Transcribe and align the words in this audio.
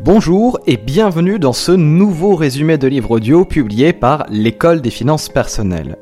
Bonjour 0.00 0.60
et 0.66 0.76
bienvenue 0.76 1.40
dans 1.40 1.52
ce 1.52 1.72
nouveau 1.72 2.36
résumé 2.36 2.78
de 2.78 2.86
livre 2.86 3.10
audio 3.10 3.44
publié 3.44 3.92
par 3.92 4.26
l'École 4.30 4.80
des 4.80 4.90
finances 4.90 5.28
personnelles. 5.28 5.96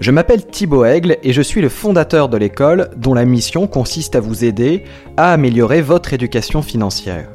Je 0.00 0.10
m'appelle 0.10 0.44
Thibaut 0.44 0.84
Aigle 0.84 1.16
et 1.22 1.32
je 1.32 1.42
suis 1.42 1.60
le 1.60 1.68
fondateur 1.68 2.28
de 2.28 2.36
l'école 2.36 2.90
dont 2.96 3.14
la 3.14 3.24
mission 3.24 3.68
consiste 3.68 4.16
à 4.16 4.20
vous 4.20 4.44
aider 4.44 4.82
à 5.16 5.32
améliorer 5.32 5.80
votre 5.80 6.12
éducation 6.12 6.60
financière. 6.60 7.28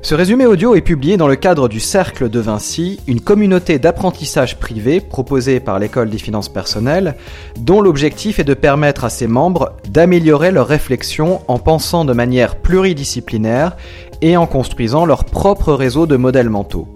Ce 0.00 0.14
résumé 0.14 0.46
audio 0.46 0.76
est 0.76 0.80
publié 0.80 1.16
dans 1.16 1.26
le 1.26 1.34
cadre 1.34 1.68
du 1.68 1.80
Cercle 1.80 2.30
de 2.30 2.38
Vinci, 2.38 3.00
une 3.08 3.20
communauté 3.20 3.80
d'apprentissage 3.80 4.56
privé 4.56 5.00
proposée 5.00 5.58
par 5.58 5.80
l'École 5.80 6.08
des 6.08 6.18
finances 6.18 6.48
personnelles, 6.48 7.16
dont 7.58 7.80
l'objectif 7.80 8.38
est 8.38 8.44
de 8.44 8.54
permettre 8.54 9.04
à 9.04 9.10
ses 9.10 9.26
membres 9.26 9.72
d'améliorer 9.88 10.52
leur 10.52 10.68
réflexion 10.68 11.40
en 11.48 11.58
pensant 11.58 12.04
de 12.04 12.12
manière 12.12 12.56
pluridisciplinaire 12.56 13.76
et 14.22 14.36
en 14.36 14.46
construisant 14.46 15.06
leur 15.06 15.24
propre 15.24 15.72
réseau 15.72 16.06
de 16.06 16.16
modèles 16.16 16.50
mentaux. 16.50 16.88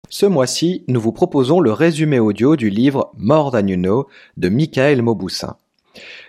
Ce 0.09 0.27
mois-ci, 0.27 0.85
nous 0.89 1.01
vous 1.01 1.13
proposons 1.13 1.61
le 1.61 1.73
résumé 1.73 2.19
audio 2.19 2.57
du 2.57 2.71
livre 2.71 3.13
More 3.17 3.53
Than 3.53 3.69
You 3.69 3.77
Know 3.77 4.09
de 4.37 4.49
Michael 4.49 5.03
Mauboussin. 5.03 5.57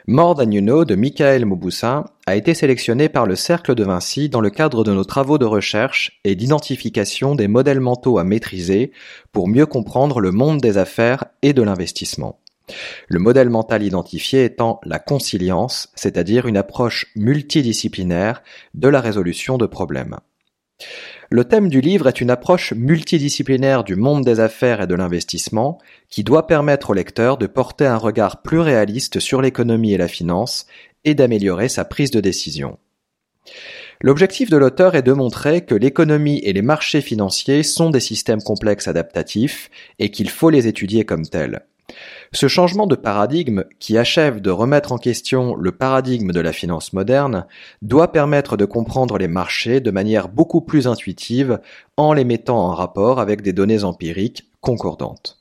More 0.05 0.35
Than 0.35 0.51
You 0.51 0.61
Know 0.61 0.85
de 0.85 0.93
Michael 0.93 1.45
Mauboussin 1.45 2.05
a 2.27 2.35
été 2.35 2.53
sélectionné 2.53 3.09
par 3.09 3.25
le 3.25 3.35
Cercle 3.35 3.73
de 3.73 3.83
Vinci 3.83 4.29
dans 4.29 4.41
le 4.41 4.51
cadre 4.51 4.83
de 4.83 4.93
nos 4.93 5.03
travaux 5.03 5.39
de 5.39 5.45
recherche 5.45 6.19
et 6.23 6.35
d'identification 6.35 7.33
des 7.33 7.47
modèles 7.47 7.79
mentaux 7.79 8.19
à 8.19 8.23
maîtriser 8.23 8.91
pour 9.31 9.47
mieux 9.47 9.65
comprendre 9.65 10.19
le 10.19 10.31
monde 10.31 10.61
des 10.61 10.77
affaires 10.77 11.23
et 11.41 11.53
de 11.53 11.63
l'investissement. 11.63 12.37
Le 13.07 13.19
modèle 13.19 13.49
mental 13.49 13.83
identifié 13.83 14.43
étant 14.43 14.79
la 14.83 14.99
consilience, 14.99 15.89
c'est-à-dire 15.95 16.47
une 16.47 16.57
approche 16.57 17.07
multidisciplinaire 17.15 18.43
de 18.73 18.87
la 18.87 19.01
résolution 19.01 19.57
de 19.57 19.65
problèmes. 19.65 20.17
Le 21.29 21.43
thème 21.43 21.69
du 21.69 21.81
livre 21.81 22.07
est 22.07 22.21
une 22.21 22.29
approche 22.29 22.73
multidisciplinaire 22.73 23.83
du 23.83 23.95
monde 23.95 24.23
des 24.23 24.39
affaires 24.39 24.81
et 24.81 24.87
de 24.87 24.95
l'investissement 24.95 25.79
qui 26.09 26.23
doit 26.23 26.47
permettre 26.47 26.91
au 26.91 26.93
lecteur 26.93 27.37
de 27.37 27.47
porter 27.47 27.85
un 27.85 27.97
regard 27.97 28.41
plus 28.41 28.59
réaliste 28.59 29.19
sur 29.19 29.41
l'économie 29.41 29.93
et 29.93 29.97
la 29.97 30.07
finance 30.07 30.67
et 31.03 31.15
d'améliorer 31.15 31.67
sa 31.67 31.83
prise 31.83 32.11
de 32.11 32.21
décision. 32.21 32.77
L'objectif 33.99 34.49
de 34.49 34.57
l'auteur 34.57 34.95
est 34.95 35.01
de 35.01 35.11
montrer 35.11 35.65
que 35.65 35.73
l'économie 35.73 36.39
et 36.43 36.53
les 36.53 36.61
marchés 36.61 37.01
financiers 37.01 37.63
sont 37.63 37.89
des 37.89 37.99
systèmes 37.99 38.43
complexes 38.43 38.87
adaptatifs 38.87 39.71
et 39.99 40.11
qu'il 40.11 40.29
faut 40.29 40.51
les 40.51 40.67
étudier 40.67 41.03
comme 41.03 41.25
tels. 41.25 41.65
Ce 42.33 42.47
changement 42.47 42.87
de 42.87 42.95
paradigme, 42.95 43.63
qui 43.79 43.97
achève 43.97 44.41
de 44.41 44.51
remettre 44.51 44.91
en 44.91 44.97
question 44.97 45.55
le 45.55 45.71
paradigme 45.71 46.31
de 46.31 46.41
la 46.41 46.51
finance 46.51 46.91
moderne, 46.91 47.45
doit 47.81 48.11
permettre 48.11 48.57
de 48.57 48.65
comprendre 48.65 49.17
les 49.17 49.29
marchés 49.29 49.79
de 49.79 49.91
manière 49.91 50.27
beaucoup 50.27 50.61
plus 50.61 50.87
intuitive 50.87 51.59
en 51.95 52.13
les 52.13 52.25
mettant 52.25 52.59
en 52.59 52.73
rapport 52.73 53.19
avec 53.19 53.41
des 53.41 53.53
données 53.53 53.83
empiriques 53.83 54.51
concordantes. 54.59 55.39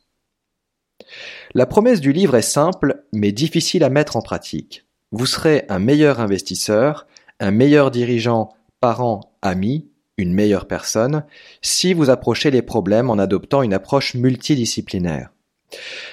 La 1.55 1.67
promesse 1.67 2.01
du 2.01 2.13
livre 2.13 2.37
est 2.37 2.43
simple 2.43 3.05
mais 3.13 3.33
difficile 3.33 3.85
à 3.85 3.91
mettre 3.91 4.17
en 4.17 4.23
pratique. 4.23 4.87
Vous 5.13 5.27
serez 5.27 5.65
un 5.69 5.79
meilleur 5.79 6.21
investisseur, 6.21 7.07
un 7.41 7.51
meilleur 7.51 7.91
dirigeant, 7.91 8.51
parent, 8.81 9.33
ami, 9.43 9.89
une 10.19 10.33
meilleure 10.33 10.67
personne, 10.67 11.25
si 11.63 11.93
vous 11.93 12.11
approchez 12.11 12.51
les 12.51 12.63
problèmes 12.63 13.11
en 13.11 13.19
adoptant 13.19 13.63
une 13.63 13.75
approche 13.75 14.15
multidisciplinaire. 14.15 15.31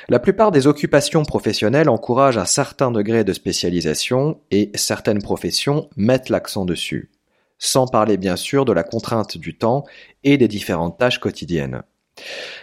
La 0.09 0.19
plupart 0.19 0.51
des 0.51 0.67
occupations 0.67 1.23
professionnelles 1.23 1.89
encouragent 1.89 2.37
un 2.37 2.45
certain 2.45 2.91
degré 2.91 3.23
de 3.23 3.33
spécialisation 3.33 4.39
et 4.51 4.71
certaines 4.75 5.21
professions 5.21 5.89
mettent 5.95 6.29
l'accent 6.29 6.65
dessus, 6.65 7.11
sans 7.57 7.87
parler 7.87 8.17
bien 8.17 8.35
sûr 8.35 8.65
de 8.65 8.73
la 8.73 8.83
contrainte 8.83 9.37
du 9.37 9.57
temps 9.57 9.85
et 10.23 10.37
des 10.37 10.47
différentes 10.47 10.97
tâches 10.97 11.19
quotidiennes. 11.19 11.83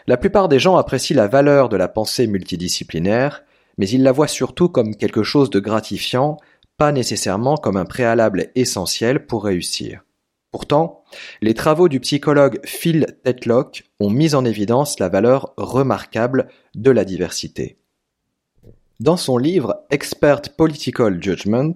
La 0.06 0.16
plupart 0.16 0.48
des 0.48 0.58
gens 0.58 0.76
apprécient 0.76 1.16
la 1.16 1.28
valeur 1.28 1.68
de 1.68 1.76
la 1.76 1.88
pensée 1.88 2.26
multidisciplinaire, 2.26 3.44
mais 3.78 3.88
ils 3.88 4.02
la 4.02 4.12
voient 4.12 4.28
surtout 4.28 4.68
comme 4.68 4.94
quelque 4.94 5.22
chose 5.22 5.50
de 5.50 5.60
gratifiant, 5.60 6.36
pas 6.76 6.92
nécessairement 6.92 7.56
comme 7.56 7.76
un 7.76 7.84
préalable 7.84 8.48
essentiel 8.54 9.26
pour 9.26 9.44
réussir. 9.44 10.02
Pourtant, 10.52 11.04
les 11.42 11.54
travaux 11.54 11.88
du 11.88 12.00
psychologue 12.00 12.60
Phil 12.64 13.06
Tetlock 13.22 13.84
ont 14.00 14.10
mis 14.10 14.34
en 14.34 14.44
évidence 14.44 14.98
la 14.98 15.08
valeur 15.08 15.54
remarquable 15.56 16.48
de 16.74 16.90
la 16.90 17.04
diversité. 17.04 17.76
Dans 19.00 19.16
son 19.16 19.38
livre 19.38 19.86
Expert 19.90 20.42
Political 20.58 21.22
Judgment, 21.22 21.72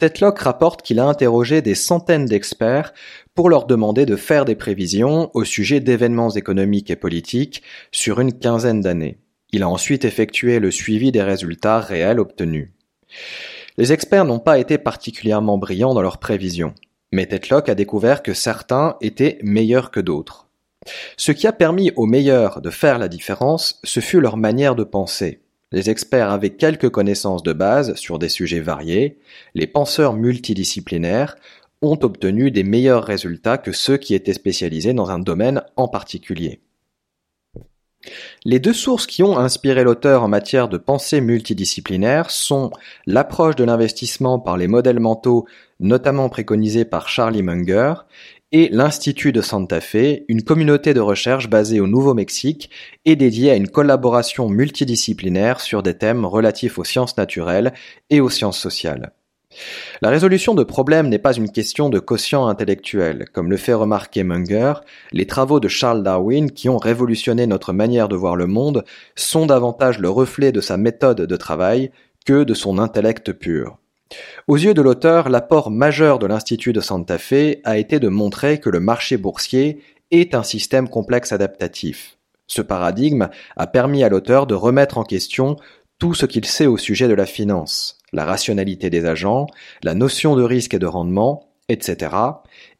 Tetlock 0.00 0.38
rapporte 0.38 0.80
qu'il 0.80 0.98
a 0.98 1.04
interrogé 1.04 1.60
des 1.60 1.74
centaines 1.74 2.24
d'experts 2.24 2.94
pour 3.34 3.50
leur 3.50 3.66
demander 3.66 4.06
de 4.06 4.16
faire 4.16 4.46
des 4.46 4.54
prévisions 4.54 5.30
au 5.34 5.44
sujet 5.44 5.80
d'événements 5.80 6.30
économiques 6.30 6.90
et 6.90 6.96
politiques 6.96 7.62
sur 7.92 8.18
une 8.18 8.32
quinzaine 8.32 8.80
d'années. 8.80 9.18
Il 9.52 9.62
a 9.62 9.68
ensuite 9.68 10.06
effectué 10.06 10.58
le 10.58 10.70
suivi 10.70 11.12
des 11.12 11.22
résultats 11.22 11.80
réels 11.80 12.18
obtenus. 12.18 12.70
Les 13.76 13.92
experts 13.92 14.24
n'ont 14.24 14.38
pas 14.38 14.58
été 14.58 14.78
particulièrement 14.78 15.58
brillants 15.58 15.92
dans 15.92 16.02
leurs 16.02 16.18
prévisions. 16.18 16.74
Mais 17.14 17.26
Tetlock 17.26 17.68
a 17.68 17.76
découvert 17.76 18.24
que 18.24 18.34
certains 18.34 18.96
étaient 19.00 19.38
meilleurs 19.40 19.92
que 19.92 20.00
d'autres. 20.00 20.48
Ce 21.16 21.30
qui 21.30 21.46
a 21.46 21.52
permis 21.52 21.92
aux 21.94 22.06
meilleurs 22.06 22.60
de 22.60 22.70
faire 22.70 22.98
la 22.98 23.06
différence, 23.06 23.78
ce 23.84 24.00
fut 24.00 24.20
leur 24.20 24.36
manière 24.36 24.74
de 24.74 24.82
penser. 24.82 25.40
Les 25.70 25.90
experts 25.90 26.32
avaient 26.32 26.56
quelques 26.56 26.90
connaissances 26.90 27.44
de 27.44 27.52
base 27.52 27.94
sur 27.94 28.18
des 28.18 28.28
sujets 28.28 28.58
variés, 28.58 29.20
les 29.54 29.68
penseurs 29.68 30.14
multidisciplinaires 30.14 31.36
ont 31.82 32.00
obtenu 32.02 32.50
des 32.50 32.64
meilleurs 32.64 33.04
résultats 33.04 33.58
que 33.58 33.70
ceux 33.70 33.96
qui 33.96 34.16
étaient 34.16 34.32
spécialisés 34.32 34.92
dans 34.92 35.12
un 35.12 35.20
domaine 35.20 35.62
en 35.76 35.86
particulier. 35.86 36.62
Les 38.44 38.58
deux 38.58 38.72
sources 38.72 39.06
qui 39.06 39.22
ont 39.22 39.38
inspiré 39.38 39.84
l'auteur 39.84 40.22
en 40.22 40.28
matière 40.28 40.68
de 40.68 40.76
pensée 40.76 41.20
multidisciplinaire 41.20 42.30
sont 42.30 42.70
l'approche 43.06 43.56
de 43.56 43.64
l'investissement 43.64 44.38
par 44.38 44.56
les 44.56 44.68
modèles 44.68 45.00
mentaux, 45.00 45.46
notamment 45.84 46.28
préconisés 46.28 46.84
par 46.84 47.08
Charlie 47.08 47.42
Munger, 47.42 47.94
et 48.52 48.68
l'Institut 48.70 49.32
de 49.32 49.40
Santa 49.40 49.80
Fe, 49.80 50.22
une 50.28 50.42
communauté 50.42 50.94
de 50.94 51.00
recherche 51.00 51.50
basée 51.50 51.80
au 51.80 51.88
Nouveau-Mexique 51.88 52.70
et 53.04 53.16
dédiée 53.16 53.50
à 53.50 53.56
une 53.56 53.68
collaboration 53.68 54.48
multidisciplinaire 54.48 55.60
sur 55.60 55.82
des 55.82 55.98
thèmes 55.98 56.24
relatifs 56.24 56.78
aux 56.78 56.84
sciences 56.84 57.16
naturelles 57.16 57.74
et 58.10 58.20
aux 58.20 58.30
sciences 58.30 58.58
sociales. 58.58 59.12
La 60.02 60.08
résolution 60.08 60.54
de 60.54 60.64
problèmes 60.64 61.08
n'est 61.08 61.18
pas 61.18 61.34
une 61.34 61.50
question 61.50 61.88
de 61.88 61.98
quotient 61.98 62.46
intellectuel. 62.46 63.26
Comme 63.32 63.50
le 63.50 63.56
fait 63.56 63.74
remarquer 63.74 64.22
Munger, 64.24 64.74
les 65.12 65.26
travaux 65.26 65.60
de 65.60 65.68
Charles 65.68 66.02
Darwin, 66.02 66.50
qui 66.50 66.68
ont 66.68 66.78
révolutionné 66.78 67.46
notre 67.46 67.72
manière 67.72 68.08
de 68.08 68.16
voir 68.16 68.36
le 68.36 68.46
monde, 68.46 68.84
sont 69.16 69.46
davantage 69.46 69.98
le 69.98 70.10
reflet 70.10 70.52
de 70.52 70.60
sa 70.60 70.76
méthode 70.76 71.22
de 71.22 71.36
travail 71.36 71.90
que 72.24 72.44
de 72.44 72.54
son 72.54 72.78
intellect 72.78 73.32
pur. 73.32 73.78
Aux 74.46 74.56
yeux 74.56 74.74
de 74.74 74.82
l'auteur, 74.82 75.28
l'apport 75.28 75.70
majeur 75.70 76.18
de 76.18 76.26
l'Institut 76.26 76.72
de 76.72 76.80
Santa 76.80 77.18
Fe 77.18 77.60
a 77.64 77.78
été 77.78 77.98
de 77.98 78.08
montrer 78.08 78.60
que 78.60 78.70
le 78.70 78.80
marché 78.80 79.16
boursier 79.16 79.80
est 80.10 80.34
un 80.34 80.42
système 80.42 80.88
complexe 80.88 81.32
adaptatif. 81.32 82.18
Ce 82.46 82.62
paradigme 82.62 83.28
a 83.56 83.66
permis 83.66 84.04
à 84.04 84.08
l'auteur 84.08 84.46
de 84.46 84.54
remettre 84.54 84.98
en 84.98 85.04
question 85.04 85.56
tout 85.98 86.14
ce 86.14 86.26
qu'il 86.26 86.44
sait 86.44 86.66
au 86.66 86.76
sujet 86.76 87.08
de 87.08 87.14
la 87.14 87.26
finance, 87.26 87.98
la 88.12 88.24
rationalité 88.24 88.90
des 88.90 89.06
agents, 89.06 89.46
la 89.82 89.94
notion 89.94 90.36
de 90.36 90.42
risque 90.42 90.74
et 90.74 90.78
de 90.78 90.86
rendement, 90.86 91.48
etc., 91.68 92.14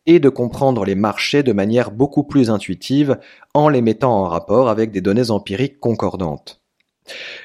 et 0.06 0.20
de 0.20 0.29
comprendre 0.29 0.85
les 0.85 0.94
marchés 0.94 1.43
de 1.43 1.53
manière 1.53 1.91
beaucoup 1.91 2.25
plus 2.25 2.50
intuitive 2.50 3.19
en 3.55 3.70
les 3.70 3.81
mettant 3.81 4.12
en 4.12 4.29
rapport 4.29 4.69
avec 4.69 4.91
des 4.91 5.00
données 5.00 5.31
empiriques 5.31 5.81
concordantes. 5.81 6.64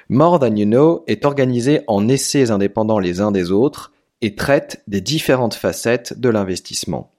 More 0.09 0.39
Than 0.39 0.55
You 0.55 0.65
Know 0.65 1.03
est 1.07 1.25
organisé 1.25 1.81
en 1.87 2.07
essais 2.07 2.51
indépendants 2.51 2.99
les 2.99 3.21
uns 3.21 3.31
des 3.31 3.51
autres 3.51 3.91
et 4.21 4.35
traite 4.35 4.83
des 4.87 5.01
différentes 5.01 5.53
facettes 5.53 6.19
de 6.19 6.29
l'investissement. 6.29 7.11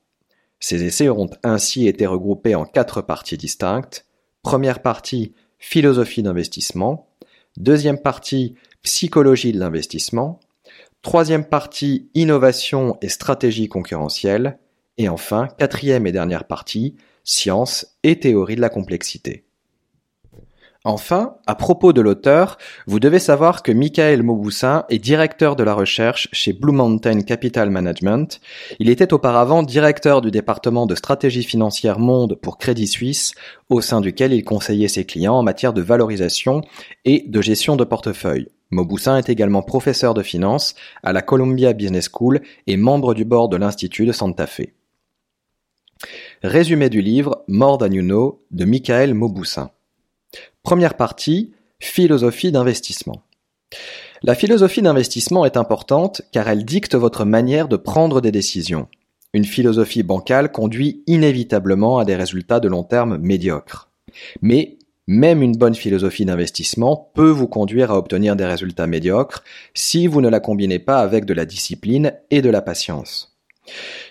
Ces 0.58 0.84
essais 0.84 1.08
auront 1.08 1.30
ainsi 1.42 1.88
été 1.88 2.06
regroupés 2.06 2.54
en 2.54 2.66
quatre 2.66 3.00
parties 3.00 3.38
distinctes. 3.38 4.06
Première 4.42 4.82
partie, 4.82 5.34
philosophie 5.58 6.22
d'investissement. 6.22 7.08
Deuxième 7.56 7.98
partie, 7.98 8.54
psychologie 8.82 9.52
de 9.52 9.58
l'investissement. 9.58 10.40
Troisième 11.02 11.46
partie, 11.46 12.10
innovation 12.14 12.98
et 13.00 13.08
stratégie 13.08 13.68
concurrentielle. 13.68 14.58
Et 14.98 15.08
enfin, 15.08 15.48
quatrième 15.58 16.06
et 16.06 16.12
dernière 16.12 16.44
partie, 16.44 16.96
science 17.24 17.98
et 18.02 18.20
théorie 18.20 18.56
de 18.56 18.60
la 18.60 18.68
complexité. 18.68 19.46
Enfin, 20.84 21.34
à 21.46 21.54
propos 21.56 21.92
de 21.92 22.00
l'auteur, 22.00 22.56
vous 22.86 23.00
devez 23.00 23.18
savoir 23.18 23.62
que 23.62 23.70
Michael 23.70 24.22
Mauboussin 24.22 24.86
est 24.88 24.98
directeur 24.98 25.54
de 25.54 25.62
la 25.62 25.74
recherche 25.74 26.28
chez 26.32 26.54
Blue 26.54 26.72
Mountain 26.72 27.20
Capital 27.20 27.68
Management. 27.68 28.40
Il 28.78 28.88
était 28.88 29.12
auparavant 29.12 29.62
directeur 29.62 30.22
du 30.22 30.30
département 30.30 30.86
de 30.86 30.94
stratégie 30.94 31.42
financière 31.42 31.98
monde 31.98 32.34
pour 32.34 32.56
Crédit 32.56 32.86
Suisse, 32.86 33.34
au 33.68 33.82
sein 33.82 34.00
duquel 34.00 34.32
il 34.32 34.42
conseillait 34.42 34.88
ses 34.88 35.04
clients 35.04 35.34
en 35.34 35.42
matière 35.42 35.74
de 35.74 35.82
valorisation 35.82 36.62
et 37.04 37.24
de 37.28 37.42
gestion 37.42 37.76
de 37.76 37.84
portefeuille. 37.84 38.48
Mauboussin 38.70 39.18
est 39.18 39.28
également 39.28 39.62
professeur 39.62 40.14
de 40.14 40.22
finance 40.22 40.74
à 41.02 41.12
la 41.12 41.20
Columbia 41.20 41.74
Business 41.74 42.08
School 42.10 42.40
et 42.66 42.78
membre 42.78 43.12
du 43.12 43.26
board 43.26 43.52
de 43.52 43.58
l'Institut 43.58 44.06
de 44.06 44.12
Santa 44.12 44.46
Fe. 44.46 44.68
Résumé 46.42 46.88
du 46.88 47.02
livre 47.02 47.44
More 47.48 47.76
Than 47.76 47.88
de 47.88 48.64
Michael 48.64 49.12
Mauboussin. 49.12 49.70
Première 50.62 50.96
partie, 50.96 51.52
philosophie 51.78 52.52
d'investissement. 52.52 53.22
La 54.22 54.34
philosophie 54.34 54.82
d'investissement 54.82 55.44
est 55.44 55.56
importante 55.56 56.22
car 56.32 56.48
elle 56.48 56.64
dicte 56.64 56.94
votre 56.94 57.24
manière 57.24 57.68
de 57.68 57.76
prendre 57.76 58.20
des 58.20 58.32
décisions. 58.32 58.88
Une 59.32 59.44
philosophie 59.44 60.02
bancale 60.02 60.52
conduit 60.52 61.02
inévitablement 61.06 61.98
à 61.98 62.04
des 62.04 62.16
résultats 62.16 62.60
de 62.60 62.68
long 62.68 62.82
terme 62.82 63.16
médiocres. 63.16 63.90
Mais 64.42 64.76
même 65.06 65.42
une 65.42 65.56
bonne 65.56 65.74
philosophie 65.74 66.24
d'investissement 66.24 67.10
peut 67.14 67.30
vous 67.30 67.48
conduire 67.48 67.90
à 67.90 67.96
obtenir 67.96 68.36
des 68.36 68.44
résultats 68.44 68.86
médiocres 68.86 69.42
si 69.74 70.06
vous 70.06 70.20
ne 70.20 70.28
la 70.28 70.40
combinez 70.40 70.78
pas 70.78 70.98
avec 70.98 71.24
de 71.24 71.34
la 71.34 71.46
discipline 71.46 72.12
et 72.30 72.42
de 72.42 72.50
la 72.50 72.62
patience. 72.62 73.36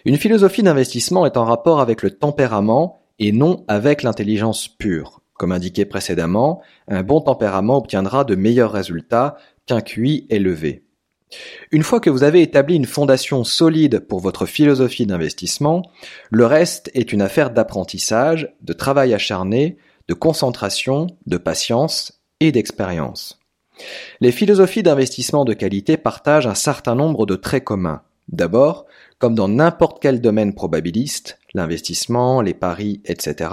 Une 0.05 0.17
philosophie 0.17 0.63
d'investissement 0.63 1.25
est 1.25 1.37
en 1.37 1.45
rapport 1.45 1.81
avec 1.81 2.01
le 2.01 2.11
tempérament 2.11 3.01
et 3.19 3.31
non 3.31 3.63
avec 3.67 4.03
l'intelligence 4.03 4.67
pure. 4.67 5.18
Comme 5.39 5.53
indiqué 5.53 5.85
précédemment, 5.85 6.61
un 6.89 7.01
bon 7.01 7.21
tempérament 7.21 7.77
obtiendra 7.77 8.25
de 8.25 8.35
meilleurs 8.35 8.73
résultats 8.73 9.37
qu'un 9.65 9.79
QI 9.79 10.27
élevé. 10.29 10.83
Une 11.71 11.83
fois 11.83 12.01
que 12.01 12.09
vous 12.09 12.23
avez 12.23 12.41
établi 12.41 12.75
une 12.75 12.85
fondation 12.85 13.45
solide 13.45 13.99
pour 13.99 14.19
votre 14.19 14.45
philosophie 14.45 15.05
d'investissement, 15.05 15.83
le 16.29 16.45
reste 16.45 16.91
est 16.93 17.13
une 17.13 17.21
affaire 17.21 17.51
d'apprentissage, 17.51 18.53
de 18.63 18.73
travail 18.73 19.13
acharné, 19.13 19.77
de 20.09 20.13
concentration, 20.13 21.07
de 21.25 21.37
patience 21.37 22.19
et 22.41 22.51
d'expérience. 22.51 23.39
Les 24.19 24.33
philosophies 24.33 24.83
d'investissement 24.83 25.45
de 25.45 25.53
qualité 25.53 25.95
partagent 25.95 26.47
un 26.47 26.55
certain 26.55 26.95
nombre 26.95 27.25
de 27.25 27.37
traits 27.37 27.63
communs. 27.63 28.01
D'abord, 28.27 28.87
comme 29.19 29.35
dans 29.35 29.47
n'importe 29.47 29.99
quel 30.01 30.19
domaine 30.19 30.53
probabiliste, 30.53 31.39
l'investissement, 31.53 32.41
les 32.41 32.53
paris, 32.53 33.01
etc., 33.05 33.51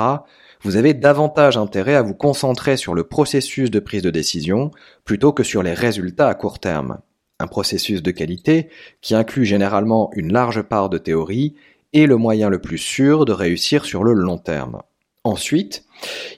vous 0.62 0.76
avez 0.76 0.94
davantage 0.94 1.56
intérêt 1.56 1.94
à 1.94 2.02
vous 2.02 2.14
concentrer 2.14 2.76
sur 2.76 2.94
le 2.94 3.04
processus 3.04 3.70
de 3.70 3.80
prise 3.80 4.02
de 4.02 4.10
décision 4.10 4.70
plutôt 5.04 5.32
que 5.32 5.42
sur 5.42 5.62
les 5.62 5.74
résultats 5.74 6.28
à 6.28 6.34
court 6.34 6.58
terme. 6.58 6.98
Un 7.38 7.46
processus 7.46 8.02
de 8.02 8.10
qualité 8.10 8.68
qui 9.02 9.14
inclut 9.14 9.44
généralement 9.44 10.10
une 10.14 10.32
large 10.32 10.62
part 10.62 10.88
de 10.88 10.98
théorie 10.98 11.54
est 11.92 12.06
le 12.06 12.16
moyen 12.16 12.48
le 12.48 12.60
plus 12.60 12.78
sûr 12.78 13.24
de 13.24 13.32
réussir 13.32 13.84
sur 13.84 14.04
le 14.04 14.12
long 14.12 14.38
terme. 14.38 14.82
Ensuite, 15.24 15.84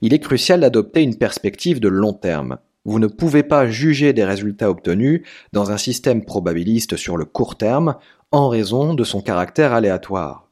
il 0.00 0.14
est 0.14 0.18
crucial 0.18 0.60
d'adopter 0.60 1.02
une 1.02 1.16
perspective 1.16 1.78
de 1.78 1.88
long 1.88 2.14
terme. 2.14 2.58
Vous 2.84 2.98
ne 2.98 3.06
pouvez 3.06 3.42
pas 3.42 3.68
juger 3.68 4.12
des 4.12 4.24
résultats 4.24 4.70
obtenus 4.70 5.22
dans 5.52 5.70
un 5.70 5.76
système 5.76 6.24
probabiliste 6.24 6.96
sur 6.96 7.16
le 7.16 7.26
court 7.26 7.56
terme 7.56 7.96
en 8.32 8.48
raison 8.48 8.94
de 8.94 9.04
son 9.04 9.20
caractère 9.20 9.72
aléatoire. 9.72 10.47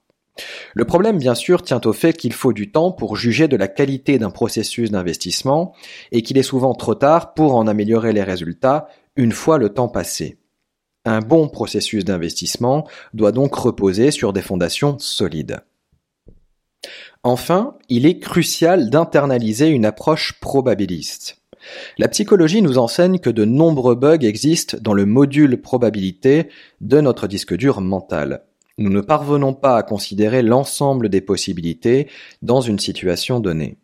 Le 0.74 0.84
problème, 0.84 1.18
bien 1.18 1.34
sûr, 1.34 1.62
tient 1.62 1.80
au 1.84 1.92
fait 1.92 2.12
qu'il 2.14 2.32
faut 2.32 2.52
du 2.52 2.70
temps 2.70 2.92
pour 2.92 3.16
juger 3.16 3.48
de 3.48 3.56
la 3.56 3.68
qualité 3.68 4.18
d'un 4.18 4.30
processus 4.30 4.90
d'investissement 4.90 5.74
et 6.12 6.22
qu'il 6.22 6.38
est 6.38 6.42
souvent 6.42 6.74
trop 6.74 6.94
tard 6.94 7.34
pour 7.34 7.54
en 7.54 7.66
améliorer 7.66 8.12
les 8.12 8.22
résultats 8.22 8.88
une 9.16 9.32
fois 9.32 9.58
le 9.58 9.70
temps 9.70 9.88
passé. 9.88 10.38
Un 11.04 11.20
bon 11.20 11.48
processus 11.48 12.04
d'investissement 12.04 12.86
doit 13.14 13.32
donc 13.32 13.54
reposer 13.54 14.10
sur 14.10 14.32
des 14.32 14.42
fondations 14.42 14.98
solides. 14.98 15.60
Enfin, 17.22 17.76
il 17.88 18.06
est 18.06 18.18
crucial 18.18 18.90
d'internaliser 18.90 19.68
une 19.68 19.86
approche 19.86 20.38
probabiliste. 20.40 21.38
La 21.98 22.08
psychologie 22.08 22.62
nous 22.62 22.78
enseigne 22.78 23.18
que 23.18 23.30
de 23.30 23.44
nombreux 23.44 23.94
bugs 23.94 24.18
existent 24.20 24.78
dans 24.80 24.92
le 24.92 25.06
module 25.06 25.60
probabilité 25.60 26.48
de 26.80 27.00
notre 27.00 27.26
disque 27.26 27.56
dur 27.56 27.80
mental. 27.80 28.44
Nous 28.78 28.90
ne 28.90 29.00
parvenons 29.00 29.54
pas 29.54 29.78
à 29.78 29.82
considérer 29.82 30.42
l'ensemble 30.42 31.08
des 31.08 31.22
possibilités 31.22 32.10
dans 32.42 32.60
une 32.60 32.78
situation 32.78 33.40
donnée. 33.40 33.78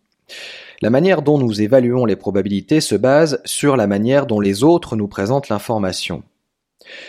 La 0.83 0.91
manière 0.91 1.23
dont 1.23 1.39
nous 1.39 1.63
évaluons 1.63 2.05
les 2.05 2.17
probabilités 2.17 2.81
se 2.81 2.95
base 2.95 3.41
sur 3.45 3.77
la 3.77 3.87
manière 3.87 4.27
dont 4.27 4.41
les 4.41 4.65
autres 4.65 4.97
nous 4.97 5.09
présentent 5.09 5.49
l'information. 5.49 6.25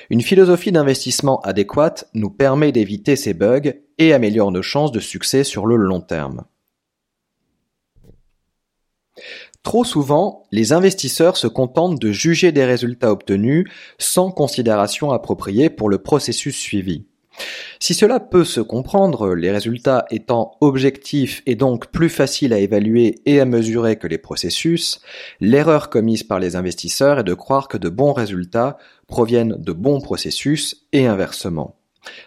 Une 0.10 0.22
philosophie 0.22 0.72
d'investissement 0.72 1.42
adéquate 1.42 2.08
nous 2.14 2.30
permet 2.30 2.72
d'éviter 2.72 3.16
ces 3.16 3.34
bugs 3.34 3.74
et 3.98 4.14
améliore 4.14 4.52
nos 4.52 4.62
chances 4.62 4.92
de 4.92 5.00
succès 5.00 5.44
sur 5.44 5.66
le 5.66 5.76
long 5.76 6.02
terme. 6.02 6.46
Trop 9.64 9.84
souvent, 9.84 10.44
les 10.52 10.74
investisseurs 10.74 11.38
se 11.38 11.48
contentent 11.48 12.00
de 12.00 12.12
juger 12.12 12.52
des 12.52 12.66
résultats 12.66 13.12
obtenus 13.12 13.70
sans 13.98 14.30
considération 14.32 15.12
appropriée 15.12 15.70
pour 15.70 15.90
le 15.90 15.98
processus 15.98 16.56
suivi. 16.56 17.08
Si 17.80 17.94
cela 17.94 18.20
peut 18.20 18.46
se 18.46 18.62
comprendre, 18.62 19.34
les 19.36 19.52
résultats 19.52 20.06
étant 20.12 20.56
objectifs 20.62 21.42
et 21.46 21.56
donc 21.56 21.88
plus 21.88 22.10
faciles 22.10 22.54
à 22.54 22.60
évaluer 22.60 23.22
et 23.26 23.40
à 23.40 23.46
mesurer 23.46 23.98
que 23.98 24.08
les 24.08 24.18
processus, 24.18 25.02
l'erreur 25.42 25.90
commise 25.90 26.24
par 26.24 26.40
les 26.40 26.56
investisseurs 26.56 27.20
est 27.20 27.24
de 27.24 27.34
croire 27.34 27.68
que 27.68 27.78
de 27.78 27.90
bons 27.90 28.14
résultats 28.14 28.78
proviennent 29.08 29.56
de 29.58 29.72
bons 29.72 30.02
processus 30.02 30.86
et 30.94 31.08
inversement. 31.08 31.76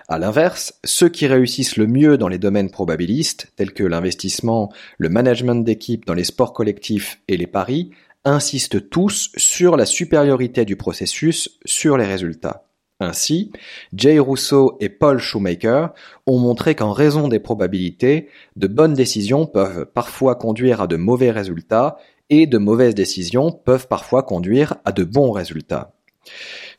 À 0.08 0.18
l'inverse, 0.18 0.78
ceux 0.84 1.08
qui 1.08 1.26
réussissent 1.26 1.76
le 1.76 1.86
mieux 1.86 2.16
dans 2.16 2.28
les 2.28 2.38
domaines 2.38 2.70
probabilistes, 2.70 3.52
tels 3.56 3.72
que 3.72 3.84
l'investissement, 3.84 4.72
le 4.98 5.08
management 5.08 5.64
d'équipe 5.64 6.06
dans 6.06 6.14
les 6.14 6.24
sports 6.24 6.52
collectifs 6.52 7.20
et 7.28 7.36
les 7.36 7.46
paris, 7.46 7.90
insistent 8.24 8.88
tous 8.90 9.30
sur 9.36 9.76
la 9.76 9.86
supériorité 9.86 10.64
du 10.64 10.76
processus 10.76 11.58
sur 11.64 11.96
les 11.96 12.06
résultats. 12.06 12.65
Ainsi, 12.98 13.52
Jay 13.92 14.18
Rousseau 14.18 14.78
et 14.80 14.88
Paul 14.88 15.18
Shoemaker 15.18 15.92
ont 16.26 16.38
montré 16.38 16.74
qu'en 16.74 16.92
raison 16.92 17.28
des 17.28 17.38
probabilités, 17.38 18.28
de 18.56 18.66
bonnes 18.66 18.94
décisions 18.94 19.46
peuvent 19.46 19.84
parfois 19.84 20.34
conduire 20.34 20.80
à 20.80 20.86
de 20.86 20.96
mauvais 20.96 21.30
résultats 21.30 21.98
et 22.30 22.46
de 22.46 22.58
mauvaises 22.58 22.94
décisions 22.94 23.52
peuvent 23.52 23.86
parfois 23.86 24.22
conduire 24.22 24.76
à 24.84 24.92
de 24.92 25.04
bons 25.04 25.30
résultats. 25.30 25.92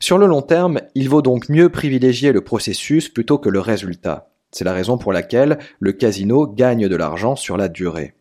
Sur 0.00 0.18
le 0.18 0.26
long 0.26 0.42
terme, 0.42 0.80
il 0.94 1.08
vaut 1.08 1.22
donc 1.22 1.48
mieux 1.48 1.68
privilégier 1.70 2.32
le 2.32 2.42
processus 2.42 3.08
plutôt 3.08 3.38
que 3.38 3.48
le 3.48 3.60
résultat. 3.60 4.30
C'est 4.50 4.64
la 4.64 4.72
raison 4.72 4.98
pour 4.98 5.12
laquelle 5.12 5.58
le 5.78 5.92
casino 5.92 6.46
gagne 6.46 6.88
de 6.88 6.96
l'argent 6.96 7.36
sur 7.36 7.56
la 7.56 7.68
durée. 7.68 8.14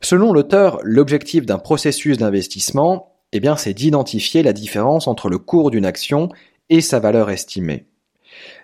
Selon 0.00 0.32
l'auteur, 0.32 0.78
l'objectif 0.82 1.44
d'un 1.46 1.58
processus 1.58 2.18
d'investissement, 2.18 3.14
eh 3.32 3.40
bien, 3.40 3.56
c'est 3.56 3.74
d'identifier 3.74 4.42
la 4.42 4.52
différence 4.52 5.08
entre 5.08 5.28
le 5.28 5.38
cours 5.38 5.70
d'une 5.70 5.86
action 5.86 6.28
et 6.70 6.80
sa 6.80 6.98
valeur 6.98 7.30
estimée. 7.30 7.86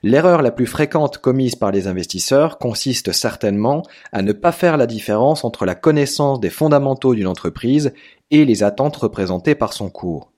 L'erreur 0.03 0.43
la 0.43 0.51
plus 0.51 0.67
fréquente 0.67 1.19
commise 1.19 1.55
par 1.55 1.71
les 1.71 1.87
investisseurs 1.87 2.59
consiste 2.59 3.13
certainement 3.13 3.83
à 4.13 4.23
ne 4.23 4.33
pas 4.33 4.53
faire 4.53 4.77
la 4.77 4.87
différence 4.87 5.45
entre 5.45 5.65
la 5.65 5.75
connaissance 5.75 6.41
des 6.41 6.51
fondamentaux 6.51 7.15
d'une 7.15 7.27
entreprise 7.27 7.93
et 8.31 8.45
les 8.45 8.63
attentes 8.63 8.97
représentées 8.97 9.55
par 9.55 9.73
son 9.73 9.91
cours. 9.91 10.33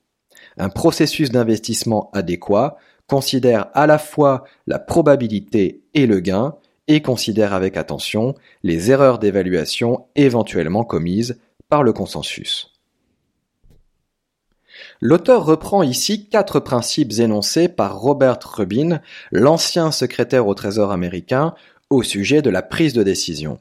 Un 0.58 0.68
processus 0.68 1.30
d'investissement 1.30 2.10
adéquat 2.12 2.76
considère 3.06 3.68
à 3.74 3.86
la 3.86 3.98
fois 3.98 4.44
la 4.66 4.78
probabilité 4.78 5.82
et 5.94 6.06
le 6.06 6.20
gain 6.20 6.56
et 6.88 7.00
considère 7.00 7.52
avec 7.52 7.76
attention 7.76 8.34
les 8.62 8.90
erreurs 8.90 9.18
d'évaluation 9.18 10.06
éventuellement 10.14 10.84
commises 10.84 11.38
par 11.68 11.82
le 11.82 11.92
consensus. 11.92 12.71
L'auteur 15.04 15.44
reprend 15.44 15.82
ici 15.82 16.28
quatre 16.28 16.60
principes 16.60 17.18
énoncés 17.18 17.66
par 17.66 17.98
Robert 17.98 18.38
Rubin, 18.44 19.00
l'ancien 19.32 19.90
secrétaire 19.90 20.46
au 20.46 20.54
Trésor 20.54 20.92
américain, 20.92 21.56
au 21.90 22.04
sujet 22.04 22.40
de 22.40 22.50
la 22.50 22.62
prise 22.62 22.92
de 22.92 23.02
décision. 23.02 23.58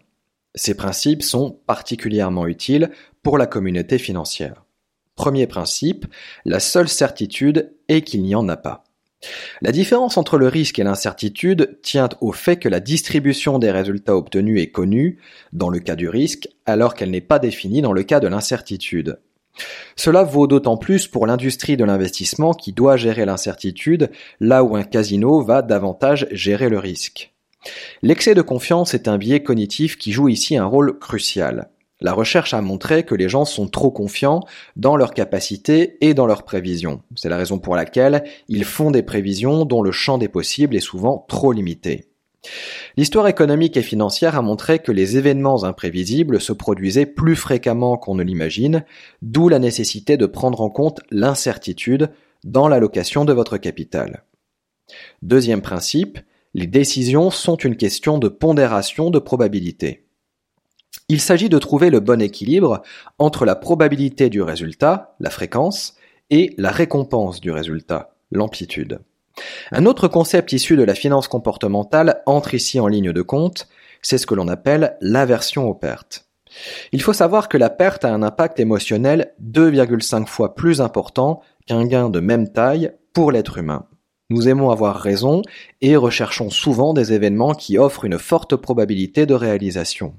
Ces 0.53 0.75
principes 0.75 1.24
sont 1.24 1.60
particulièrement 1.65 2.45
utiles 2.45 2.91
pour 3.24 3.39
la 3.39 3.48
communauté 3.48 3.98
financière. 3.98 4.65
Premier 5.15 5.48
principe, 5.48 6.05
la 6.45 6.60
seule 6.60 6.88
certitude 6.88 7.74
est 7.88 8.03
qu'il 8.03 8.21
n'y 8.21 8.36
en 8.36 8.48
a 8.48 8.55
pas. 8.55 8.83
La 9.63 9.71
différence 9.71 10.17
entre 10.17 10.38
le 10.38 10.48
risque 10.48 10.77
et 10.77 10.83
l'incertitude 10.83 11.79
tient 11.81 12.10
au 12.21 12.33
fait 12.33 12.57
que 12.57 12.69
la 12.69 12.79
distribution 12.79 13.57
des 13.57 13.71
résultats 13.71 14.15
obtenus 14.15 14.62
est 14.62 14.69
connue 14.69 15.17
dans 15.53 15.69
le 15.69 15.79
cas 15.79 15.95
du 15.95 16.07
risque 16.07 16.50
alors 16.67 16.93
qu'elle 16.93 17.10
n'est 17.10 17.19
pas 17.19 17.39
définie 17.39 17.81
dans 17.81 17.93
le 17.93 18.03
cas 18.03 18.19
de 18.19 18.27
l'incertitude. 18.27 19.17
Cela 19.96 20.24
vaut 20.24 20.48
d'autant 20.48 20.77
plus 20.77 21.08
pour 21.08 21.27
l'industrie 21.27 21.77
de 21.77 21.84
l'investissement 21.84 22.53
qui 22.53 22.74
doit 22.74 22.98
gérer 22.98 23.25
l'incertitude, 23.25 24.10
là 24.39 24.63
où 24.63 24.75
un 24.75 24.84
casino 24.84 25.41
va 25.41 25.62
davantage 25.62 26.27
gérer 26.31 26.70
le 26.70 26.79
risque. 26.79 27.34
L'excès 28.01 28.34
de 28.34 28.41
confiance 28.41 28.93
est 28.93 29.08
un 29.08 29.17
biais 29.17 29.43
cognitif 29.43 29.98
qui 29.98 30.12
joue 30.12 30.29
ici 30.29 30.58
un 30.58 30.65
rôle 30.65 30.98
crucial. 30.98 31.70
La 32.00 32.13
recherche 32.13 32.55
a 32.55 32.62
montré 32.62 33.03
que 33.03 33.13
les 33.13 33.29
gens 33.29 33.46
sont 33.46 33.67
trop 33.67 33.91
confiants 33.91 34.39
dans 34.75 34.96
leurs 34.96 35.13
capacités 35.13 35.98
et 36.01 36.15
dans 36.15 36.25
leurs 36.25 36.43
prévisions. 36.43 37.03
C'est 37.15 37.29
la 37.29 37.38
raison 37.38 37.60
pour 37.60 37.75
laquelle 37.75 38.24
ils 38.48 38.65
font 38.65 38.89
des 38.89 39.03
prévisions 39.03 39.65
dont 39.65 39.84
le 39.84 39.91
champ 39.91 40.17
des 40.17 40.27
possibles 40.27 40.75
est 40.75 40.79
souvent 40.79 41.24
trop 41.29 41.51
limité. 41.51 42.11
L'histoire 42.98 43.27
économique 43.27 43.77
et 43.77 43.81
financière 43.81 44.36
a 44.36 44.41
montré 44.41 44.79
que 44.79 44.91
les 44.91 45.17
événements 45.17 45.63
imprévisibles 45.63 46.41
se 46.41 46.53
produisaient 46.53 47.05
plus 47.05 47.36
fréquemment 47.36 47.98
qu'on 47.98 48.15
ne 48.15 48.24
l'imagine, 48.24 48.83
d'où 49.21 49.48
la 49.48 49.60
nécessité 49.60 50.17
de 50.17 50.25
prendre 50.25 50.62
en 50.62 50.69
compte 50.69 51.01
l'incertitude 51.12 52.10
dans 52.43 52.67
l'allocation 52.67 53.25
de 53.25 53.33
votre 53.33 53.57
capital. 53.57 54.24
Deuxième 55.21 55.62
principe, 55.62 56.19
les 56.53 56.67
décisions 56.67 57.29
sont 57.29 57.55
une 57.55 57.77
question 57.77 58.17
de 58.17 58.27
pondération 58.27 59.10
de 59.10 59.19
probabilité. 59.19 60.07
Il 61.07 61.21
s'agit 61.21 61.50
de 61.50 61.60
trouver 61.60 61.89
le 61.89 62.00
bon 62.00 62.21
équilibre 62.21 62.81
entre 63.17 63.45
la 63.45 63.55
probabilité 63.55 64.29
du 64.29 64.41
résultat, 64.41 65.15
la 65.19 65.29
fréquence, 65.29 65.95
et 66.29 66.53
la 66.57 66.71
récompense 66.71 67.41
du 67.41 67.51
résultat, 67.51 68.15
l'amplitude. 68.31 69.00
Un 69.72 69.86
autre 69.86 70.08
concept 70.08 70.54
issu 70.54 70.76
de 70.76 70.84
la 70.84 70.96
finance 70.96 71.28
comportementale 71.28 72.22
entre 72.26 72.54
ici 72.54 72.80
en 72.80 72.88
ligne 72.88 73.12
de 73.12 73.22
compte, 73.22 73.68
c'est 74.02 74.18
ce 74.18 74.26
que 74.26 74.36
l'on 74.36 74.48
appelle 74.48 74.98
l'aversion 75.02 75.68
aux 75.68 75.74
pertes. 75.74 76.26
Il 76.92 77.02
faut 77.02 77.14
savoir 77.14 77.48
que 77.48 77.58
la 77.58 77.70
perte 77.70 78.04
a 78.04 78.14
un 78.14 78.24
impact 78.24 78.60
émotionnel 78.60 79.34
2,5 79.42 80.26
fois 80.28 80.54
plus 80.56 80.82
important 80.82 81.42
qu'un 81.66 81.86
gain 81.86 82.10
de 82.10 82.20
même 82.20 82.52
taille 82.52 82.92
pour 83.14 83.32
l'être 83.32 83.58
humain. 83.58 83.86
Nous 84.30 84.48
aimons 84.48 84.70
avoir 84.70 84.98
raison 84.98 85.42
et 85.82 85.96
recherchons 85.96 86.50
souvent 86.50 86.94
des 86.94 87.14
événements 87.14 87.54
qui 87.54 87.78
offrent 87.78 88.06
une 88.06 88.18
forte 88.18 88.56
probabilité 88.56 89.26
de 89.26 89.34
réalisation. 89.34 90.14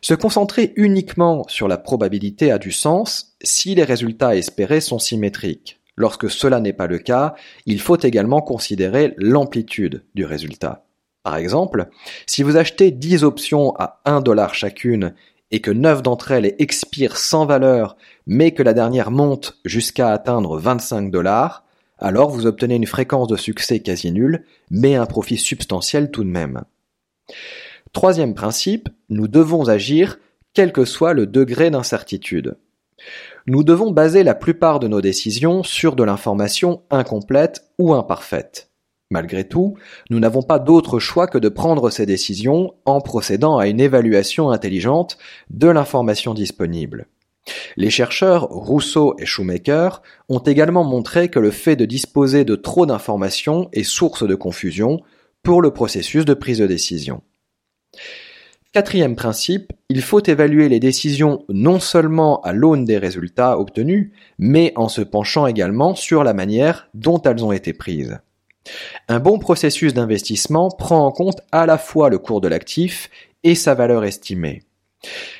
Se 0.00 0.14
concentrer 0.14 0.72
uniquement 0.76 1.44
sur 1.48 1.68
la 1.68 1.78
probabilité 1.78 2.50
a 2.50 2.58
du 2.58 2.72
sens 2.72 3.36
si 3.42 3.74
les 3.74 3.84
résultats 3.84 4.36
espérés 4.36 4.80
sont 4.80 4.98
symétriques. 4.98 5.78
Lorsque 5.98 6.30
cela 6.30 6.60
n'est 6.60 6.72
pas 6.72 6.86
le 6.86 6.98
cas, 6.98 7.34
il 7.66 7.80
faut 7.80 7.98
également 7.98 8.40
considérer 8.40 9.14
l'amplitude 9.16 10.04
du 10.14 10.24
résultat. 10.24 10.84
Par 11.24 11.36
exemple, 11.36 11.88
si 12.24 12.44
vous 12.44 12.56
achetez 12.56 12.92
10 12.92 13.24
options 13.24 13.74
à 13.80 14.00
1 14.04 14.20
dollar 14.20 14.54
chacune 14.54 15.12
et 15.50 15.58
que 15.60 15.72
9 15.72 16.04
d'entre 16.04 16.30
elles 16.30 16.54
expirent 16.60 17.16
sans 17.16 17.46
valeur, 17.46 17.96
mais 18.28 18.52
que 18.52 18.62
la 18.62 18.74
dernière 18.74 19.10
monte 19.10 19.58
jusqu'à 19.64 20.10
atteindre 20.10 20.56
25 20.56 21.10
dollars, 21.10 21.64
alors 21.98 22.30
vous 22.30 22.46
obtenez 22.46 22.76
une 22.76 22.86
fréquence 22.86 23.26
de 23.26 23.36
succès 23.36 23.80
quasi 23.80 24.12
nulle, 24.12 24.44
mais 24.70 24.94
un 24.94 25.06
profit 25.06 25.36
substantiel 25.36 26.12
tout 26.12 26.22
de 26.22 26.30
même. 26.30 26.62
Troisième 27.92 28.34
principe, 28.34 28.88
nous 29.08 29.26
devons 29.26 29.68
agir 29.68 30.20
quel 30.54 30.72
que 30.72 30.84
soit 30.84 31.12
le 31.12 31.26
degré 31.26 31.70
d'incertitude. 31.70 32.56
Nous 33.48 33.64
devons 33.64 33.92
baser 33.92 34.24
la 34.24 34.34
plupart 34.34 34.78
de 34.78 34.88
nos 34.88 35.00
décisions 35.00 35.62
sur 35.62 35.96
de 35.96 36.04
l'information 36.04 36.82
incomplète 36.90 37.64
ou 37.78 37.94
imparfaite. 37.94 38.70
Malgré 39.10 39.48
tout, 39.48 39.78
nous 40.10 40.20
n'avons 40.20 40.42
pas 40.42 40.58
d'autre 40.58 40.98
choix 40.98 41.26
que 41.26 41.38
de 41.38 41.48
prendre 41.48 41.88
ces 41.88 42.04
décisions 42.04 42.74
en 42.84 43.00
procédant 43.00 43.56
à 43.56 43.66
une 43.66 43.80
évaluation 43.80 44.50
intelligente 44.50 45.16
de 45.48 45.68
l'information 45.68 46.34
disponible. 46.34 47.06
Les 47.78 47.88
chercheurs 47.88 48.48
Rousseau 48.50 49.16
et 49.18 49.24
Shoemaker 49.24 50.02
ont 50.28 50.40
également 50.40 50.84
montré 50.84 51.30
que 51.30 51.38
le 51.38 51.50
fait 51.50 51.74
de 51.74 51.86
disposer 51.86 52.44
de 52.44 52.54
trop 52.54 52.84
d'informations 52.84 53.70
est 53.72 53.82
source 53.82 54.28
de 54.28 54.34
confusion 54.34 55.00
pour 55.42 55.62
le 55.62 55.70
processus 55.70 56.26
de 56.26 56.34
prise 56.34 56.58
de 56.58 56.66
décision. 56.66 57.22
Quatrième 58.78 59.16
principe, 59.16 59.72
il 59.88 60.02
faut 60.02 60.22
évaluer 60.22 60.68
les 60.68 60.78
décisions 60.78 61.44
non 61.48 61.80
seulement 61.80 62.40
à 62.42 62.52
l'aune 62.52 62.84
des 62.84 62.96
résultats 62.96 63.58
obtenus, 63.58 64.12
mais 64.38 64.72
en 64.76 64.88
se 64.88 65.00
penchant 65.00 65.48
également 65.48 65.96
sur 65.96 66.22
la 66.22 66.32
manière 66.32 66.88
dont 66.94 67.20
elles 67.22 67.44
ont 67.44 67.50
été 67.50 67.72
prises. 67.72 68.20
Un 69.08 69.18
bon 69.18 69.40
processus 69.40 69.94
d'investissement 69.94 70.68
prend 70.68 71.04
en 71.04 71.10
compte 71.10 71.40
à 71.50 71.66
la 71.66 71.76
fois 71.76 72.08
le 72.08 72.18
cours 72.18 72.40
de 72.40 72.46
l'actif 72.46 73.10
et 73.42 73.56
sa 73.56 73.74
valeur 73.74 74.04
estimée. 74.04 74.62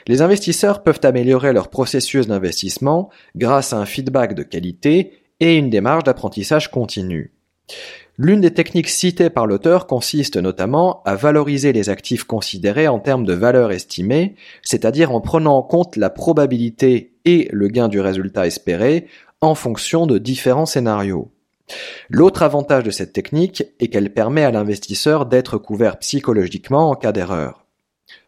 Les 0.09 0.21
investisseurs 0.21 0.83
peuvent 0.83 0.99
améliorer 1.05 1.53
leur 1.53 1.69
processus 1.69 2.27
d'investissement 2.27 3.09
grâce 3.37 3.73
à 3.73 3.77
un 3.77 3.87
feedback 3.87 4.35
de 4.35 4.43
qualité 4.43 5.13
et 5.39 5.55
une 5.55 5.71
démarche 5.71 6.03
d'apprentissage 6.03 6.73
continu. 6.73 7.33
L'une 8.21 8.41
des 8.41 8.53
techniques 8.53 8.89
citées 8.89 9.31
par 9.31 9.47
l'auteur 9.47 9.87
consiste 9.87 10.37
notamment 10.37 11.03
à 11.05 11.15
valoriser 11.15 11.73
les 11.73 11.89
actifs 11.89 12.25
considérés 12.25 12.89
en 12.89 12.99
termes 12.99 13.25
de 13.25 13.33
valeur 13.33 13.71
estimée, 13.71 14.35
c'est-à-dire 14.63 15.13
en 15.13 15.21
prenant 15.21 15.57
en 15.57 15.63
compte 15.63 15.95
la 15.95 16.11
probabilité 16.11 17.13
et 17.25 17.49
le 17.53 17.69
gain 17.69 17.87
du 17.87 18.01
résultat 18.01 18.49
espéré 18.49 19.07
en 19.41 19.55
fonction 19.55 20.09
de 20.09 20.19
différents 20.19 20.67
scénarios. 20.67 21.31
L'autre 22.11 22.43
avantage 22.43 22.83
de 22.83 22.91
cette 22.91 23.13
technique 23.13 23.63
est 23.79 23.87
qu'elle 23.87 24.13
permet 24.13 24.43
à 24.43 24.51
l'investisseur 24.51 25.27
d'être 25.27 25.57
couvert 25.57 26.01
psychologiquement 26.01 26.91
en 26.91 26.97
cas 26.97 27.13
d'erreur. 27.13 27.67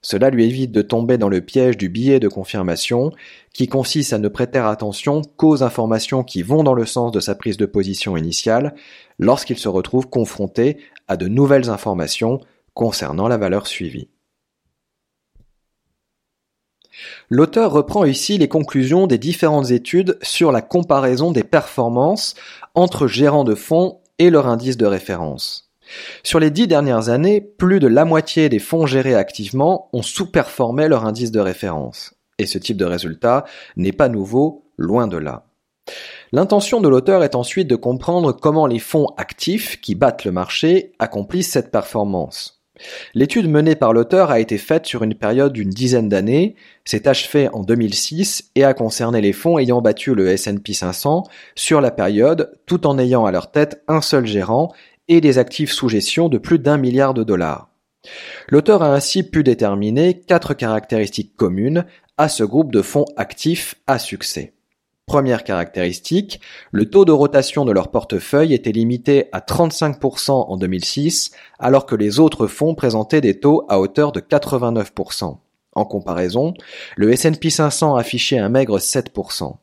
Cela 0.03 0.31
lui 0.31 0.45
évite 0.45 0.73
de 0.73 0.83
tomber 0.83 1.19
dans 1.19 1.29
le 1.29 1.41
piège 1.41 1.77
du 1.77 1.89
billet 1.89 2.21
de 2.21 2.29
confirmation, 2.29 3.13
qui 3.53 3.67
consiste 3.67 4.13
à 4.13 4.19
ne 4.19 4.29
prêter 4.29 4.59
attention 4.59 5.23
qu'aux 5.37 5.63
informations 5.63 6.23
qui 6.23 6.43
vont 6.43 6.63
dans 6.63 6.75
le 6.75 6.87
sens 6.87 7.13
de 7.13 7.21
sa 7.21 7.35
prise 7.35 7.57
de 7.57 7.67
position 7.67 8.17
initiale, 8.17 8.75
lorsqu'il 9.21 9.59
se 9.59 9.69
retrouve 9.69 10.09
confronté 10.09 10.79
à 11.07 11.17
de 11.17 11.29
nouvelles 11.29 11.71
informations 11.71 12.41
concernant 12.75 13.29
la 13.29 13.37
valeur 13.37 13.69
suivie. 13.69 14.09
L'auteur 17.29 17.71
reprend 17.71 18.05
ici 18.05 18.39
les 18.39 18.49
conclusions 18.49 19.07
des 19.07 19.19
différentes 19.19 19.71
études 19.71 20.19
sur 20.23 20.51
la 20.51 20.63
comparaison 20.63 21.31
des 21.31 21.45
performances 21.45 22.35
entre 22.75 23.07
gérants 23.07 23.45
de 23.45 23.55
fonds 23.55 24.01
et 24.19 24.31
leur 24.31 24.49
indice 24.49 24.77
de 24.77 24.87
référence. 24.87 25.71
Sur 26.23 26.41
les 26.41 26.51
dix 26.51 26.67
dernières 26.67 27.09
années, 27.09 27.41
plus 27.41 27.81
de 27.81 27.89
la 27.89 28.05
moitié 28.05 28.49
des 28.49 28.59
fonds 28.59 28.87
gérés 28.87 29.15
activement 29.15 29.89
ont 29.93 30.03
sous-performé 30.03 30.89
leur 30.89 31.05
indice 31.05 31.33
de 31.33 31.41
référence. 31.41 32.15
Et 32.39 32.47
ce 32.47 32.59
type 32.59 32.77
de 32.77 32.85
résultat 32.85 33.45
n'est 33.77 33.93
pas 33.93 34.09
nouveau, 34.09 34.65
loin 34.77 35.07
de 35.07 35.17
là. 35.17 35.50
L'intention 36.33 36.81
de 36.81 36.89
l'auteur 36.89 37.25
est 37.25 37.35
ensuite 37.35 37.69
de 37.69 37.77
comprendre 37.77 38.33
comment 38.33 38.67
les 38.67 38.79
fonds 38.79 39.09
actifs 39.17 39.81
qui 39.81 39.95
battent 39.95 40.25
le 40.25 40.33
marché 40.33 40.93
accomplissent 40.99 41.51
cette 41.51 41.71
performance. 41.71 42.61
L'étude 43.15 43.49
menée 43.49 43.75
par 43.75 43.93
l'auteur 43.93 44.31
a 44.31 44.41
été 44.41 44.59
faite 44.59 44.87
sur 44.87 45.03
une 45.03 45.15
période 45.15 45.53
d'une 45.53 45.71
dizaine 45.71 46.09
d'années, 46.09 46.55
s'est 46.85 47.09
achevée 47.09 47.49
en 47.53 47.63
2006 47.63 48.53
et 48.55 48.65
a 48.65 48.75
concerné 48.75 49.21
les 49.21 49.33
fonds 49.33 49.59
ayant 49.59 49.83
battu 49.83 50.15
le 50.15 50.29
S&P 50.29 50.73
500 50.73 51.25
sur 51.55 51.81
la 51.81 51.91
période 51.91 52.53
tout 52.67 52.87
en 52.87 52.99
ayant 52.99 53.27
à 53.27 53.33
leur 53.33 53.51
tête 53.51 53.83
un 53.89 54.01
seul 54.01 54.27
gérant 54.27 54.73
et 55.09 55.21
des 55.21 55.39
actifs 55.39 55.73
sous 55.73 55.89
gestion 55.89 56.29
de 56.29 56.39
plus 56.39 56.59
d'un 56.59 56.79
milliard 56.79 57.15
de 57.15 57.25
dollars. 57.25 57.69
L'auteur 58.49 58.83
a 58.83 58.95
ainsi 58.95 59.23
pu 59.23 59.43
déterminer 59.43 60.21
quatre 60.21 60.55
caractéristiques 60.55 61.37
communes 61.37 61.85
à 62.17 62.29
ce 62.29 62.45
groupe 62.45 62.73
de 62.73 62.83
fonds 62.83 63.07
actifs 63.17 63.75
à 63.87 63.99
succès. 63.99 64.55
Première 65.11 65.43
caractéristique, 65.43 66.41
le 66.71 66.89
taux 66.89 67.05
de 67.05 67.11
rotation 67.11 67.65
de 67.65 67.73
leur 67.73 67.91
portefeuille 67.91 68.55
était 68.55 68.71
limité 68.71 69.25
à 69.33 69.41
35% 69.41 70.31
en 70.31 70.57
2006, 70.57 71.33
alors 71.59 71.85
que 71.85 71.97
les 71.97 72.21
autres 72.21 72.47
fonds 72.47 72.77
présentaient 72.77 73.21
des 73.21 73.41
taux 73.41 73.67
à 73.69 73.81
hauteur 73.81 74.13
de 74.13 74.21
89%. 74.21 75.39
En 75.73 75.85
comparaison, 75.85 76.55
le 76.97 77.11
S&P 77.11 77.51
500 77.51 77.97
affichait 77.97 78.39
un 78.39 78.51
maigre 78.51 78.79
7%. 78.79 79.57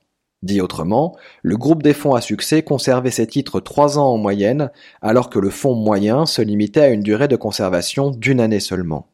Dit 0.44 0.60
autrement, 0.60 1.16
le 1.44 1.56
groupe 1.56 1.82
des 1.82 1.94
fonds 1.94 2.14
à 2.14 2.20
succès 2.20 2.62
conservait 2.62 3.10
ses 3.10 3.28
titres 3.28 3.62
trois 3.62 3.98
ans 3.98 4.12
en 4.12 4.18
moyenne, 4.18 4.70
alors 5.02 5.30
que 5.30 5.40
le 5.40 5.50
fonds 5.50 5.76
moyen 5.76 6.26
se 6.26 6.42
limitait 6.42 6.82
à 6.82 6.90
une 6.90 7.04
durée 7.04 7.30
de 7.30 7.38
conservation 7.38 8.12
d'une 8.12 8.42
année 8.42 8.60
seulement. 8.60 9.08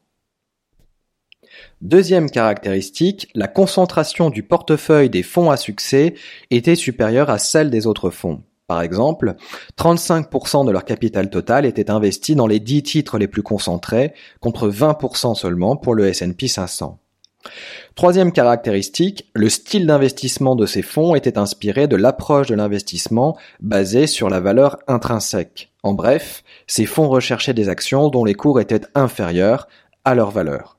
Deuxième 1.80 2.30
caractéristique, 2.30 3.28
la 3.34 3.48
concentration 3.48 4.30
du 4.30 4.42
portefeuille 4.42 5.10
des 5.10 5.22
fonds 5.22 5.50
à 5.50 5.56
succès 5.56 6.14
était 6.50 6.76
supérieure 6.76 7.30
à 7.30 7.38
celle 7.38 7.70
des 7.70 7.86
autres 7.86 8.10
fonds. 8.10 8.42
Par 8.66 8.80
exemple, 8.80 9.34
35% 9.78 10.66
de 10.66 10.70
leur 10.70 10.84
capital 10.86 11.28
total 11.28 11.66
était 11.66 11.90
investi 11.90 12.34
dans 12.34 12.46
les 12.46 12.60
10 12.60 12.82
titres 12.82 13.18
les 13.18 13.28
plus 13.28 13.42
concentrés, 13.42 14.14
contre 14.40 14.70
20% 14.70 15.34
seulement 15.34 15.76
pour 15.76 15.94
le 15.94 16.06
S&P 16.06 16.48
500. 16.48 16.98
Troisième 17.94 18.32
caractéristique, 18.32 19.30
le 19.34 19.50
style 19.50 19.86
d'investissement 19.86 20.56
de 20.56 20.64
ces 20.64 20.80
fonds 20.80 21.14
était 21.14 21.38
inspiré 21.38 21.86
de 21.86 21.96
l'approche 21.96 22.46
de 22.46 22.54
l'investissement 22.54 23.36
basée 23.60 24.06
sur 24.06 24.30
la 24.30 24.40
valeur 24.40 24.78
intrinsèque. 24.88 25.70
En 25.82 25.92
bref, 25.92 26.42
ces 26.66 26.86
fonds 26.86 27.08
recherchaient 27.08 27.54
des 27.54 27.68
actions 27.68 28.08
dont 28.08 28.24
les 28.24 28.34
cours 28.34 28.60
étaient 28.60 28.80
inférieurs 28.94 29.68
à 30.04 30.14
leur 30.14 30.30
valeur. 30.30 30.78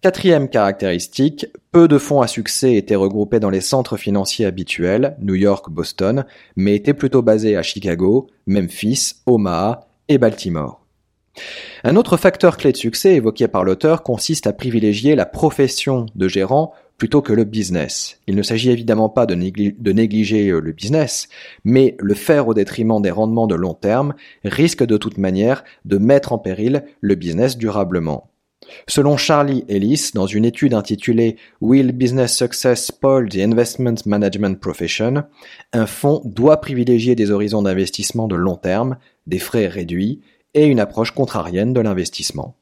Quatrième 0.00 0.48
caractéristique, 0.48 1.46
peu 1.72 1.86
de 1.86 1.98
fonds 1.98 2.22
à 2.22 2.26
succès 2.26 2.74
étaient 2.74 2.94
regroupés 2.94 3.40
dans 3.40 3.50
les 3.50 3.60
centres 3.60 3.96
financiers 3.96 4.46
habituels, 4.46 5.16
New 5.20 5.34
York, 5.34 5.68
Boston, 5.70 6.24
mais 6.56 6.74
étaient 6.74 6.94
plutôt 6.94 7.22
basés 7.22 7.56
à 7.56 7.62
Chicago, 7.62 8.28
Memphis, 8.46 9.16
Omaha 9.26 9.88
et 10.08 10.18
Baltimore. 10.18 10.80
Un 11.84 11.96
autre 11.96 12.16
facteur 12.16 12.56
clé 12.56 12.72
de 12.72 12.76
succès 12.76 13.14
évoqué 13.14 13.46
par 13.46 13.64
l'auteur 13.64 14.02
consiste 14.02 14.46
à 14.46 14.52
privilégier 14.52 15.14
la 15.14 15.26
profession 15.26 16.06
de 16.14 16.28
gérant 16.28 16.72
plutôt 17.00 17.22
que 17.22 17.32
le 17.32 17.44
business. 17.44 18.20
Il 18.26 18.36
ne 18.36 18.42
s'agit 18.42 18.70
évidemment 18.70 19.08
pas 19.08 19.24
de, 19.24 19.34
négliger 19.34 20.50
euh, 20.50 20.60
le 20.60 20.72
business, 20.72 21.28
mais 21.64 21.96
le 21.98 22.14
faire 22.14 22.46
au 22.46 22.52
détriment 22.52 23.00
des 23.00 23.10
rendements 23.10 23.46
de 23.46 23.54
long 23.54 23.72
terme 23.72 24.14
risque 24.44 24.84
de 24.84 24.98
toute 24.98 25.16
manière 25.16 25.64
de 25.86 25.96
mettre 25.96 26.32
en 26.32 26.38
péril 26.38 26.84
le 27.00 27.14
business 27.14 27.56
durablement. 27.56 28.29
Selon 28.88 29.16
Charlie 29.16 29.64
Ellis, 29.68 30.10
dans 30.14 30.26
une 30.26 30.44
étude 30.44 30.74
intitulée 30.74 31.36
Will 31.60 31.92
Business 31.92 32.36
Success 32.36 32.86
Spoil 32.86 33.28
the 33.28 33.36
Investment 33.36 33.96
Management 34.06 34.60
Profession, 34.60 35.24
un 35.72 35.86
fonds 35.86 36.22
doit 36.24 36.60
privilégier 36.60 37.14
des 37.14 37.30
horizons 37.30 37.62
d'investissement 37.62 38.28
de 38.28 38.36
long 38.36 38.56
terme, 38.56 38.96
des 39.26 39.38
frais 39.38 39.66
réduits 39.66 40.20
et 40.54 40.66
une 40.66 40.80
approche 40.80 41.12
contrarienne 41.12 41.72
de 41.72 41.80
l'investissement. 41.80 42.56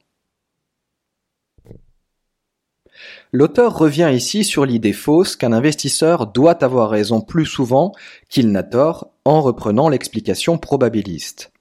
L'auteur 3.31 3.77
revient 3.77 4.11
ici 4.13 4.43
sur 4.43 4.65
l'idée 4.65 4.93
fausse 4.93 5.35
qu'un 5.35 5.53
investisseur 5.53 6.27
doit 6.27 6.63
avoir 6.63 6.89
raison 6.89 7.21
plus 7.21 7.45
souvent 7.45 7.93
qu'il 8.27 8.51
n'a 8.51 8.63
tort 8.63 9.11
en 9.23 9.41
reprenant 9.41 9.89
l'explication 9.89 10.57
probabiliste. 10.57 11.51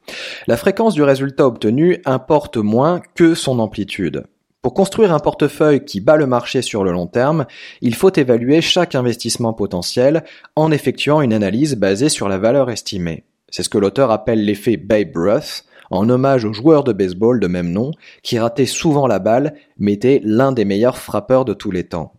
La 0.47 0.57
fréquence 0.57 0.95
du 0.95 1.03
résultat 1.03 1.47
obtenu 1.47 2.01
importe 2.07 2.57
moins 2.57 3.03
que 3.15 3.35
son 3.35 3.59
amplitude. 3.59 4.25
Pour 4.61 4.75
construire 4.75 5.13
un 5.13 5.21
portefeuille 5.21 5.85
qui 5.85 6.01
bat 6.01 6.17
le 6.17 6.27
marché 6.27 6.63
sur 6.63 6.83
le 6.83 6.91
long 6.91 7.07
terme, 7.07 7.47
il 7.81 7.95
faut 7.95 8.13
évaluer 8.13 8.61
chaque 8.61 8.97
investissement 8.97 9.53
potentiel 9.53 10.25
en 10.57 10.73
effectuant 10.73 11.21
une 11.21 11.33
analyse 11.33 11.77
basée 11.77 12.09
sur 12.09 12.29
la 12.29 12.39
valeur 12.39 12.69
estimée. 12.69 13.25
C'est 13.51 13.63
ce 13.63 13.69
que 13.69 13.79
l'auteur 13.79 14.11
appelle 14.11 14.45
l'effet 14.45 14.77
Babe 14.77 15.15
Ruth, 15.15 15.65
en 15.91 16.11
hommage 16.11 16.45
au 16.45 16.53
joueur 16.53 16.83
de 16.83 16.93
baseball 16.93 17.39
de 17.39 17.47
même 17.47 17.71
nom, 17.71 17.93
qui 18.25 18.39
ratait 18.39 18.67
souvent 18.67 19.07
la 19.07 19.21
balle, 19.21 19.55
mais 19.79 19.93
était 19.93 20.21
l'un 20.25 20.51
des 20.51 20.65
meilleurs 20.65 20.99
frappeurs 20.99 21.45
de 21.45 21.55
tous 21.55 21.71
les 21.71 21.85
temps. 21.85 22.18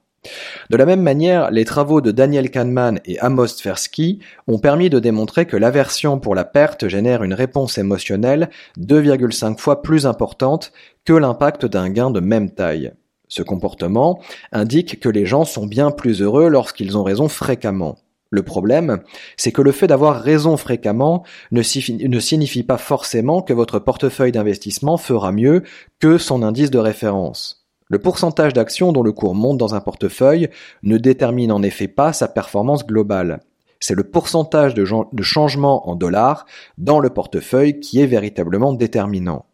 De 0.70 0.78
la 0.78 0.86
même 0.86 1.02
manière, 1.02 1.52
les 1.52 1.66
travaux 1.66 2.02
de 2.02 2.12
Daniel 2.12 2.52
Kahneman 2.52 3.00
et 3.06 3.20
Amos 3.20 3.48
Tversky 3.48 4.20
ont 4.48 4.60
permis 4.60 4.90
de 4.90 5.00
démontrer 5.00 5.46
que 5.46 5.58
l'aversion 5.58 6.20
pour 6.20 6.36
la 6.36 6.46
perte 6.46 6.88
génère 6.88 7.24
une 7.24 7.34
réponse 7.34 7.78
émotionnelle 7.78 8.50
2,5 8.78 9.58
fois 9.58 9.82
plus 9.82 10.06
importante 10.06 10.72
que 11.06 11.14
l'impact 11.14 11.66
d'un 11.66 11.90
gain 11.90 12.12
de 12.12 12.20
même 12.20 12.52
taille. 12.52 12.92
Ce 13.28 13.44
comportement 13.44 14.20
indique 14.52 15.00
que 15.00 15.10
les 15.10 15.26
gens 15.26 15.46
sont 15.46 15.68
bien 15.68 15.92
plus 15.92 16.22
heureux 16.22 16.50
lorsqu'ils 16.50 16.98
ont 16.98 17.04
raison 17.04 17.28
fréquemment. 17.28 17.98
Le 18.32 18.44
problème, 18.44 19.00
c'est 19.38 19.52
que 19.52 19.62
le 19.62 19.72
fait 19.72 19.88
d'avoir 19.88 20.22
raison 20.22 20.56
fréquemment 20.56 21.24
ne, 21.52 21.62
signifie 21.62 22.64
pas 22.64 22.78
forcément 22.78 23.42
que 23.42 23.54
votre 23.54 23.80
portefeuille 23.80 24.32
d'investissement 24.32 24.98
fera 24.98 25.32
mieux 25.32 25.64
que 26.00 26.18
son 26.18 26.44
indice 26.44 26.70
de 26.70 26.78
référence. 26.78 27.59
Le 27.90 28.00
pourcentage 28.00 28.54
d'actions 28.54 28.92
dont 28.92 29.04
le 29.04 29.12
cours 29.12 29.36
monte 29.36 29.58
dans 29.58 29.76
un 29.76 29.82
portefeuille 29.82 30.50
ne 30.84 30.98
détermine 30.98 31.52
en 31.52 31.64
effet 31.64 31.88
pas 31.88 32.14
sa 32.14 32.28
performance 32.28 32.86
globale. 32.86 33.42
C'est 33.80 33.96
le 33.96 34.04
pourcentage 34.04 34.74
de, 34.76 34.86
de 35.12 35.24
changement 35.24 35.90
en 35.90 35.96
dollars 35.96 36.46
dans 36.78 37.00
le 37.00 37.10
portefeuille 37.10 37.80
qui 37.80 38.00
est 38.00 38.06
véritablement 38.06 38.74
déterminant. 38.74 39.46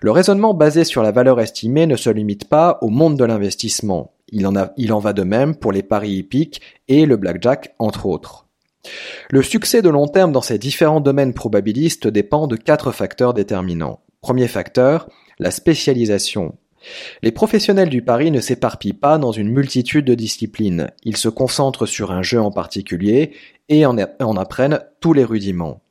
Le 0.00 0.10
raisonnement 0.10 0.54
basé 0.54 0.84
sur 0.84 1.02
la 1.02 1.12
valeur 1.12 1.40
estimée 1.40 1.86
ne 1.86 1.96
se 1.96 2.08
limite 2.08 2.48
pas 2.48 2.78
au 2.80 2.88
monde 2.88 3.18
de 3.18 3.24
l'investissement. 3.24 4.12
Il 4.32 4.48
il 4.78 4.92
en 4.92 4.98
va 4.98 5.12
de 5.12 5.22
même 5.22 5.54
pour 5.54 5.72
les 5.72 5.82
paris 5.82 6.12
hippiques 6.12 6.62
et 6.88 7.04
le 7.04 7.16
blackjack, 7.16 7.74
entre 7.78 8.06
autres. 8.06 8.46
Le 9.28 9.42
succès 9.42 9.82
de 9.82 9.90
long 9.90 10.06
terme 10.06 10.32
dans 10.32 10.40
ces 10.40 10.58
différents 10.58 11.00
domaines 11.00 11.34
probabilistes 11.34 12.08
dépend 12.08 12.46
de 12.46 12.56
quatre 12.56 12.92
facteurs 12.92 13.34
déterminants. 13.34 14.00
Premier 14.22 14.48
facteur, 14.48 15.08
la 15.38 15.50
spécialisation. 15.50 16.54
Les 17.22 17.32
professionnels 17.32 17.88
du 17.88 18.02
pari 18.02 18.30
ne 18.30 18.40
s'éparpillent 18.40 18.92
pas 18.92 19.18
dans 19.18 19.32
une 19.32 19.50
multitude 19.50 20.06
de 20.06 20.14
disciplines. 20.14 20.90
Ils 21.04 21.16
se 21.16 21.28
concentrent 21.28 21.86
sur 21.86 22.10
un 22.10 22.22
jeu 22.22 22.40
en 22.40 22.50
particulier 22.50 23.32
et 23.68 23.84
en, 23.86 23.96
en 24.20 24.36
apprennent 24.36 24.80
tous 25.00 25.12
les 25.12 25.24
rudiments. 25.24 25.82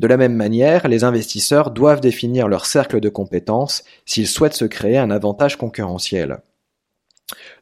De 0.00 0.06
la 0.06 0.16
même 0.16 0.34
manière, 0.34 0.88
les 0.88 1.04
investisseurs 1.04 1.70
doivent 1.70 2.00
définir 2.00 2.48
leur 2.48 2.66
cercle 2.66 3.00
de 3.00 3.08
compétences 3.08 3.84
s'ils 4.04 4.26
souhaitent 4.26 4.54
se 4.54 4.64
créer 4.64 4.98
un 4.98 5.10
avantage 5.10 5.56
concurrentiel. 5.56 6.38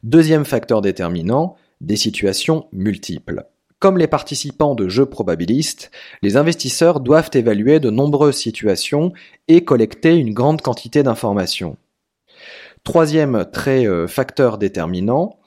Deuxième 0.01 0.45
facteur 0.45 0.81
déterminant, 0.81 1.55
des 1.81 1.95
situations 1.95 2.67
multiples. 2.71 3.45
Comme 3.79 3.97
les 3.97 4.07
participants 4.07 4.75
de 4.75 4.87
jeux 4.87 5.05
probabilistes, 5.05 5.91
les 6.21 6.37
investisseurs 6.37 7.01
doivent 7.01 7.31
évaluer 7.33 7.79
de 7.81 7.89
nombreuses 7.89 8.37
situations 8.37 9.11
et 9.49 9.65
collecter 9.65 10.15
une 10.15 10.33
grande 10.33 10.61
quantité 10.61 11.03
d'informations. 11.03 11.77
Troisième 12.83 13.45
trait 13.51 13.87
euh, 13.87 14.07
facteur 14.07 14.57
déterminant, 14.57 15.39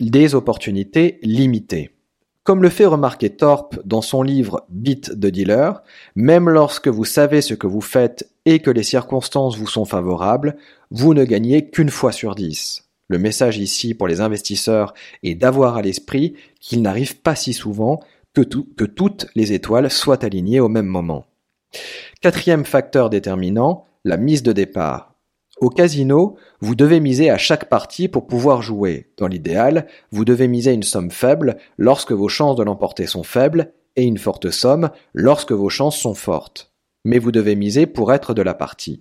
des 0.00 0.34
opportunités 0.34 1.18
limitées. 1.22 1.90
Comme 2.44 2.62
le 2.62 2.68
fait 2.68 2.86
remarquer 2.86 3.30
Thorpe 3.30 3.78
dans 3.84 4.02
son 4.02 4.22
livre 4.22 4.66
Bit 4.68 5.12
de 5.12 5.30
dealer, 5.30 5.82
même 6.16 6.50
lorsque 6.50 6.88
vous 6.88 7.04
savez 7.04 7.40
ce 7.40 7.54
que 7.54 7.66
vous 7.66 7.80
faites 7.80 8.28
et 8.44 8.58
que 8.58 8.70
les 8.70 8.82
circonstances 8.82 9.56
vous 9.56 9.68
sont 9.68 9.84
favorables, 9.84 10.56
vous 10.90 11.14
ne 11.14 11.24
gagnez 11.24 11.70
qu'une 11.70 11.88
fois 11.88 12.12
sur 12.12 12.34
dix. 12.34 12.88
Le 13.08 13.18
message 13.18 13.58
ici 13.58 13.94
pour 13.94 14.08
les 14.08 14.20
investisseurs 14.20 14.92
est 15.22 15.34
d'avoir 15.34 15.76
à 15.76 15.82
l'esprit 15.82 16.34
qu'il 16.60 16.82
n'arrive 16.82 17.16
pas 17.20 17.36
si 17.36 17.52
souvent 17.52 18.00
que, 18.34 18.42
que 18.42 18.84
toutes 18.84 19.28
les 19.34 19.52
étoiles 19.52 19.90
soient 19.90 20.24
alignées 20.24 20.60
au 20.60 20.68
même 20.68 20.86
moment. 20.86 21.26
Quatrième 22.20 22.64
facteur 22.64 23.08
déterminant, 23.08 23.86
la 24.04 24.16
mise 24.16 24.42
de 24.42 24.52
départ. 24.52 25.11
Au 25.60 25.68
casino, 25.68 26.36
vous 26.60 26.74
devez 26.74 26.98
miser 26.98 27.30
à 27.30 27.38
chaque 27.38 27.68
partie 27.68 28.08
pour 28.08 28.26
pouvoir 28.26 28.62
jouer. 28.62 29.10
Dans 29.16 29.28
l'idéal, 29.28 29.86
vous 30.10 30.24
devez 30.24 30.48
miser 30.48 30.72
une 30.72 30.82
somme 30.82 31.10
faible 31.10 31.56
lorsque 31.78 32.12
vos 32.12 32.28
chances 32.28 32.56
de 32.56 32.64
l'emporter 32.64 33.06
sont 33.06 33.22
faibles 33.22 33.72
et 33.96 34.04
une 34.04 34.18
forte 34.18 34.50
somme 34.50 34.90
lorsque 35.14 35.52
vos 35.52 35.68
chances 35.68 35.98
sont 35.98 36.14
fortes. 36.14 36.72
Mais 37.04 37.18
vous 37.18 37.32
devez 37.32 37.54
miser 37.54 37.86
pour 37.86 38.12
être 38.12 38.34
de 38.34 38.42
la 38.42 38.54
partie. 38.54 38.98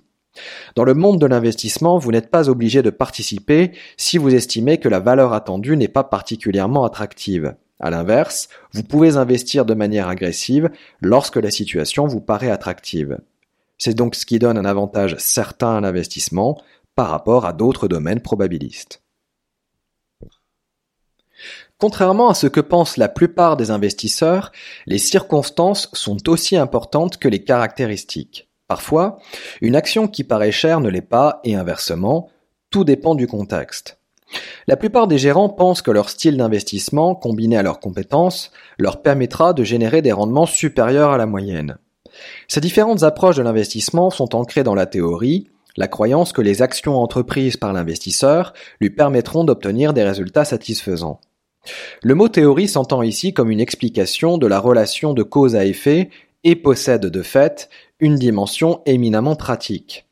Dans 0.76 0.84
le 0.84 0.94
monde 0.94 1.20
de 1.20 1.26
l'investissement, 1.26 1.98
vous 1.98 2.12
n'êtes 2.12 2.30
pas 2.30 2.50
obligé 2.50 2.82
de 2.82 2.90
participer 2.90 3.72
si 3.98 4.18
vous 4.18 4.34
estimez 4.34 4.78
que 4.78 4.90
la 4.90 5.00
valeur 5.00 5.34
attendue 5.34 5.78
n'est 5.78 5.88
pas 5.88 6.04
particulièrement 6.04 6.86
attractive. 6.86 7.56
À 7.80 7.90
l'inverse, 7.90 8.48
vous 8.74 8.84
pouvez 8.84 9.18
investir 9.18 9.66
de 9.66 9.74
manière 9.74 10.08
agressive 10.08 10.70
lorsque 11.02 11.38
la 11.38 11.52
situation 11.52 12.06
vous 12.06 12.22
paraît 12.22 12.52
attractive. 12.52 13.18
C'est 13.84 13.96
donc 13.96 14.14
ce 14.14 14.28
qui 14.28 14.38
donne 14.38 14.60
un 14.60 14.66
avantage 14.66 15.16
certain 15.18 15.78
à 15.78 15.82
l'investissement 15.82 16.62
par 16.94 17.10
rapport 17.10 17.48
à 17.48 17.52
d'autres 17.52 17.88
domaines 17.88 18.22
probabilistes. 18.22 19.02
Contrairement 21.80 22.30
à 22.30 22.36
ce 22.36 22.46
que 22.46 22.60
pensent 22.60 22.98
la 22.98 23.10
plupart 23.10 23.58
des 23.58 23.72
investisseurs, 23.72 24.52
les 24.86 25.00
circonstances 25.00 25.90
sont 25.94 26.30
aussi 26.30 26.58
importantes 26.58 27.18
que 27.18 27.28
les 27.28 27.44
caractéristiques. 27.44 28.52
Parfois, 28.68 29.18
une 29.62 29.76
action 29.76 30.08
qui 30.08 30.24
paraît 30.24 30.52
chère 30.52 30.80
ne 30.80 30.90
l'est 30.90 31.02
pas, 31.02 31.40
et 31.44 31.56
inversement, 31.56 32.30
tout 32.70 32.84
dépend 32.84 33.16
du 33.16 33.26
contexte. 33.26 33.98
La 34.68 34.78
plupart 34.78 35.08
des 35.08 35.18
gérants 35.18 35.50
pensent 35.50 35.82
que 35.82 35.90
leur 35.90 36.12
style 36.12 36.38
d'investissement, 36.38 37.16
combiné 37.16 37.58
à 37.58 37.64
leurs 37.64 37.80
compétences, 37.80 38.52
leur 38.78 39.02
permettra 39.02 39.54
de 39.54 39.64
générer 39.64 40.04
des 40.04 40.12
rendements 40.12 40.46
supérieurs 40.46 41.10
à 41.10 41.18
la 41.18 41.26
moyenne. 41.26 41.80
Ces 42.48 42.62
différentes 42.62 43.04
approches 43.04 43.38
de 43.38 43.44
l'investissement 43.44 44.10
sont 44.10 44.36
ancrées 44.36 44.64
dans 44.64 44.76
la 44.76 44.86
théorie, 44.86 45.48
la 45.78 45.88
croyance 45.88 46.34
que 46.34 46.42
les 46.42 46.62
actions 46.62 46.98
entreprises 46.98 47.58
par 47.58 47.74
l'investisseur 47.74 48.54
lui 48.80 48.90
permettront 48.90 49.44
d'obtenir 49.44 49.94
des 49.94 50.04
résultats 50.04 50.46
satisfaisants. 50.46 51.20
Le 52.02 52.16
mot 52.16 52.28
théorie 52.28 52.68
s'entend 52.68 53.02
ici 53.04 53.34
comme 53.34 53.52
une 53.52 53.60
explication 53.60 54.38
de 54.38 54.48
la 54.48 54.60
relation 54.60 55.14
de 55.14 55.24
cause 55.24 55.56
à 55.56 55.66
effet 55.66 56.10
et 56.44 56.56
possède 56.56 57.06
de 57.06 57.22
fait 57.22 57.70
une 58.00 58.16
dimension 58.16 58.82
éminemment 58.86 59.36
pratique. 59.36 60.08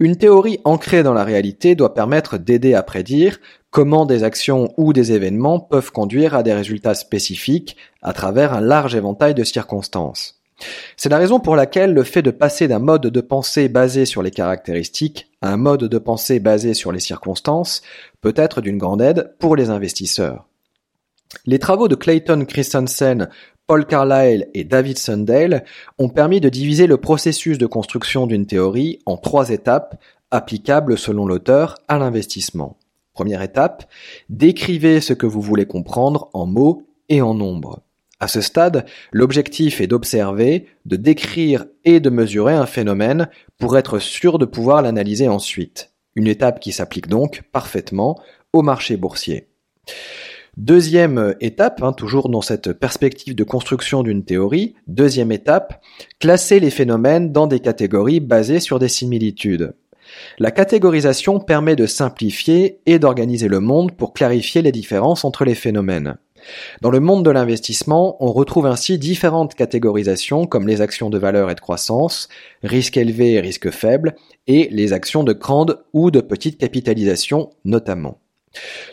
Une 0.00 0.16
théorie 0.16 0.58
ancrée 0.64 1.02
dans 1.02 1.12
la 1.12 1.22
réalité 1.22 1.74
doit 1.74 1.94
permettre 1.94 2.38
d'aider 2.38 2.74
à 2.74 2.82
prédire 2.82 3.38
comment 3.70 4.04
des 4.04 4.24
actions 4.24 4.72
ou 4.76 4.92
des 4.92 5.12
événements 5.12 5.60
peuvent 5.60 5.92
conduire 5.92 6.34
à 6.34 6.42
des 6.42 6.52
résultats 6.52 6.94
spécifiques 6.94 7.76
à 8.02 8.12
travers 8.12 8.52
un 8.52 8.60
large 8.60 8.96
éventail 8.96 9.34
de 9.34 9.44
circonstances. 9.44 10.39
C'est 10.96 11.08
la 11.08 11.18
raison 11.18 11.40
pour 11.40 11.56
laquelle 11.56 11.94
le 11.94 12.04
fait 12.04 12.22
de 12.22 12.30
passer 12.30 12.68
d'un 12.68 12.78
mode 12.78 13.06
de 13.06 13.20
pensée 13.20 13.68
basé 13.68 14.04
sur 14.04 14.22
les 14.22 14.30
caractéristiques 14.30 15.30
à 15.42 15.52
un 15.52 15.56
mode 15.56 15.84
de 15.84 15.98
pensée 15.98 16.40
basé 16.40 16.74
sur 16.74 16.92
les 16.92 17.00
circonstances 17.00 17.82
peut 18.20 18.34
être 18.36 18.60
d'une 18.60 18.78
grande 18.78 19.02
aide 19.02 19.34
pour 19.38 19.56
les 19.56 19.70
investisseurs. 19.70 20.46
Les 21.46 21.58
travaux 21.58 21.88
de 21.88 21.94
Clayton 21.94 22.44
Christensen 22.44 23.28
Paul 23.66 23.86
Carlyle 23.86 24.48
et 24.52 24.64
David 24.64 24.98
Sundale 24.98 25.64
ont 25.98 26.08
permis 26.08 26.40
de 26.40 26.48
diviser 26.48 26.88
le 26.88 26.96
processus 26.96 27.56
de 27.56 27.66
construction 27.66 28.26
d'une 28.26 28.46
théorie 28.46 28.98
en 29.06 29.16
trois 29.16 29.50
étapes 29.50 29.94
applicables 30.32 30.98
selon 30.98 31.24
l'auteur 31.24 31.76
à 31.86 31.98
l'investissement. 31.98 32.78
Première 33.12 33.42
étape, 33.42 33.88
décrivez 34.28 35.00
ce 35.00 35.12
que 35.12 35.26
vous 35.26 35.40
voulez 35.40 35.66
comprendre 35.66 36.30
en 36.32 36.46
mots 36.46 36.82
et 37.08 37.22
en 37.22 37.34
nombres. 37.34 37.82
À 38.20 38.28
ce 38.28 38.42
stade, 38.42 38.84
l'objectif 39.12 39.80
est 39.80 39.86
d'observer, 39.86 40.66
de 40.84 40.96
décrire 40.96 41.64
et 41.84 42.00
de 42.00 42.10
mesurer 42.10 42.52
un 42.52 42.66
phénomène 42.66 43.28
pour 43.58 43.78
être 43.78 43.98
sûr 43.98 44.38
de 44.38 44.44
pouvoir 44.44 44.82
l'analyser 44.82 45.26
ensuite. 45.26 45.92
Une 46.14 46.26
étape 46.26 46.60
qui 46.60 46.72
s'applique 46.72 47.08
donc 47.08 47.42
parfaitement 47.50 48.20
au 48.52 48.60
marché 48.60 48.98
boursier. 48.98 49.48
Deuxième 50.58 51.34
étape, 51.40 51.82
hein, 51.82 51.94
toujours 51.94 52.28
dans 52.28 52.42
cette 52.42 52.74
perspective 52.74 53.34
de 53.34 53.44
construction 53.44 54.02
d'une 54.02 54.24
théorie, 54.24 54.74
deuxième 54.86 55.32
étape, 55.32 55.82
classer 56.18 56.60
les 56.60 56.70
phénomènes 56.70 57.32
dans 57.32 57.46
des 57.46 57.60
catégories 57.60 58.20
basées 58.20 58.60
sur 58.60 58.78
des 58.78 58.88
similitudes. 58.88 59.72
La 60.38 60.50
catégorisation 60.50 61.38
permet 61.38 61.76
de 61.76 61.86
simplifier 61.86 62.80
et 62.84 62.98
d'organiser 62.98 63.48
le 63.48 63.60
monde 63.60 63.92
pour 63.92 64.12
clarifier 64.12 64.60
les 64.60 64.72
différences 64.72 65.24
entre 65.24 65.44
les 65.44 65.54
phénomènes. 65.54 66.16
Dans 66.80 66.90
le 66.90 67.00
monde 67.00 67.24
de 67.24 67.30
l'investissement, 67.30 68.16
on 68.20 68.32
retrouve 68.32 68.66
ainsi 68.66 68.98
différentes 68.98 69.54
catégorisations 69.54 70.46
comme 70.46 70.66
les 70.66 70.80
actions 70.80 71.10
de 71.10 71.18
valeur 71.18 71.50
et 71.50 71.54
de 71.54 71.60
croissance, 71.60 72.28
risque 72.62 72.96
élevé 72.96 73.32
et 73.32 73.40
risque 73.40 73.70
faible, 73.70 74.14
et 74.46 74.68
les 74.70 74.92
actions 74.92 75.24
de 75.24 75.32
grande 75.32 75.82
ou 75.92 76.10
de 76.10 76.20
petite 76.20 76.58
capitalisation 76.58 77.50
notamment. 77.64 78.18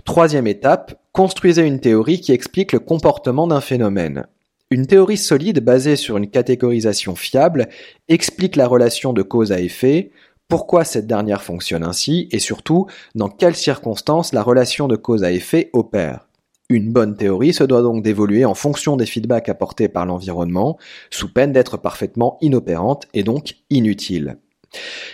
Troisième 0.05 0.47
étape, 0.47 1.01
construisez 1.11 1.63
une 1.63 1.79
théorie 1.79 2.21
qui 2.21 2.31
explique 2.31 2.73
le 2.73 2.79
comportement 2.79 3.47
d'un 3.47 3.61
phénomène. 3.61 4.27
Une 4.69 4.85
théorie 4.85 5.17
solide 5.17 5.63
basée 5.63 5.95
sur 5.95 6.17
une 6.17 6.29
catégorisation 6.29 7.15
fiable 7.15 7.69
explique 8.09 8.57
la 8.57 8.67
relation 8.67 9.13
de 9.13 9.21
cause 9.21 9.51
à 9.51 9.61
effet, 9.61 10.11
pourquoi 10.49 10.83
cette 10.83 11.07
dernière 11.07 11.43
fonctionne 11.43 11.83
ainsi 11.83 12.27
et 12.31 12.39
surtout 12.39 12.87
dans 13.15 13.29
quelles 13.29 13.55
circonstances 13.55 14.33
la 14.33 14.43
relation 14.43 14.87
de 14.87 14.95
cause 14.95 15.23
à 15.23 15.31
effet 15.31 15.69
opère. 15.73 16.26
Une 16.69 16.91
bonne 16.91 17.15
théorie 17.15 17.53
se 17.53 17.63
doit 17.63 17.81
donc 17.81 18.03
d'évoluer 18.03 18.43
en 18.43 18.53
fonction 18.53 18.97
des 18.97 19.05
feedbacks 19.05 19.47
apportés 19.47 19.87
par 19.87 20.05
l'environnement, 20.05 20.77
sous 21.09 21.31
peine 21.31 21.53
d'être 21.53 21.77
parfaitement 21.77 22.37
inopérante 22.41 23.07
et 23.13 23.23
donc 23.23 23.55
inutile. 23.69 24.37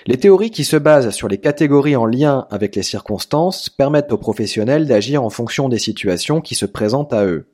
Les 0.07 0.17
théories 0.17 0.49
qui 0.49 0.63
se 0.63 0.77
basent 0.77 1.11
sur 1.11 1.27
les 1.27 1.37
catégories 1.37 1.95
en 1.95 2.07
lien 2.07 2.47
avec 2.49 2.75
les 2.75 2.81
circonstances 2.81 3.69
permettent 3.69 4.11
aux 4.11 4.17
professionnels 4.17 4.87
d'agir 4.87 5.23
en 5.23 5.29
fonction 5.29 5.69
des 5.69 5.77
situations 5.77 6.41
qui 6.41 6.55
se 6.55 6.65
présentent 6.65 7.13
à 7.13 7.25
eux. 7.25 7.45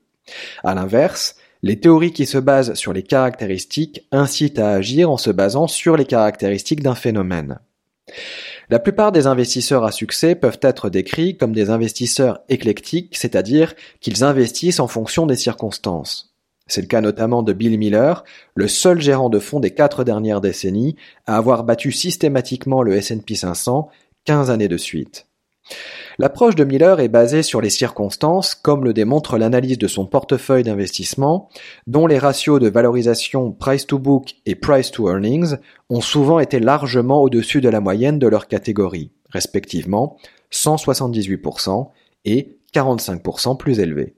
À 0.63 0.75
l'inverse, 0.75 1.35
les 1.61 1.81
théories 1.81 2.13
qui 2.13 2.25
se 2.25 2.37
basent 2.37 2.75
sur 2.75 2.93
les 2.93 3.03
caractéristiques 3.03 4.07
incitent 4.13 4.59
à 4.59 4.71
agir 4.71 5.11
en 5.11 5.17
se 5.17 5.29
basant 5.29 5.67
sur 5.67 5.97
les 5.97 6.05
caractéristiques 6.05 6.83
d'un 6.83 6.95
phénomène. 6.95 7.59
La 8.71 8.77
plupart 8.77 9.11
des 9.11 9.25
investisseurs 9.25 9.83
à 9.83 9.91
succès 9.91 10.35
peuvent 10.35 10.59
être 10.61 10.91
décrits 10.91 11.37
comme 11.37 11.53
des 11.53 11.71
investisseurs 11.71 12.41
éclectiques, 12.49 13.17
c'est-à-dire 13.17 13.73
qu'ils 13.99 14.23
investissent 14.23 14.79
en 14.79 14.87
fonction 14.87 15.25
des 15.25 15.35
circonstances. 15.35 16.35
C'est 16.67 16.81
le 16.81 16.87
cas 16.87 17.01
notamment 17.01 17.41
de 17.41 17.51
Bill 17.51 17.79
Miller, 17.79 18.23
le 18.53 18.67
seul 18.67 19.01
gérant 19.01 19.29
de 19.29 19.39
fonds 19.39 19.59
des 19.59 19.71
quatre 19.71 20.03
dernières 20.03 20.39
décennies 20.39 20.95
à 21.25 21.35
avoir 21.35 21.63
battu 21.63 21.91
systématiquement 21.91 22.83
le 22.83 22.95
S&P 22.95 23.33
500 23.33 23.89
15 24.25 24.51
années 24.51 24.67
de 24.67 24.77
suite. 24.77 25.28
L'approche 26.17 26.55
de 26.55 26.65
Miller 26.65 26.99
est 26.99 27.07
basée 27.07 27.43
sur 27.43 27.61
les 27.61 27.69
circonstances, 27.69 28.53
comme 28.53 28.83
le 28.83 28.93
démontre 28.93 29.37
l'analyse 29.37 29.77
de 29.77 29.87
son 29.87 30.05
portefeuille 30.05 30.63
d'investissement, 30.63 31.49
dont 31.87 32.07
les 32.07 32.17
ratios 32.17 32.59
de 32.59 32.67
valorisation 32.67 33.51
price 33.51 33.87
to 33.87 33.99
book 33.99 34.35
et 34.45 34.55
price 34.55 34.91
to 34.91 35.09
earnings 35.09 35.55
ont 35.89 36.01
souvent 36.01 36.39
été 36.39 36.59
largement 36.59 37.21
au-dessus 37.21 37.61
de 37.61 37.69
la 37.69 37.79
moyenne 37.79 38.19
de 38.19 38.27
leur 38.27 38.47
catégorie, 38.47 39.11
respectivement 39.29 40.17
178% 40.51 41.89
et 42.25 42.57
45% 42.73 43.57
plus 43.57 43.79
élevés. 43.79 44.15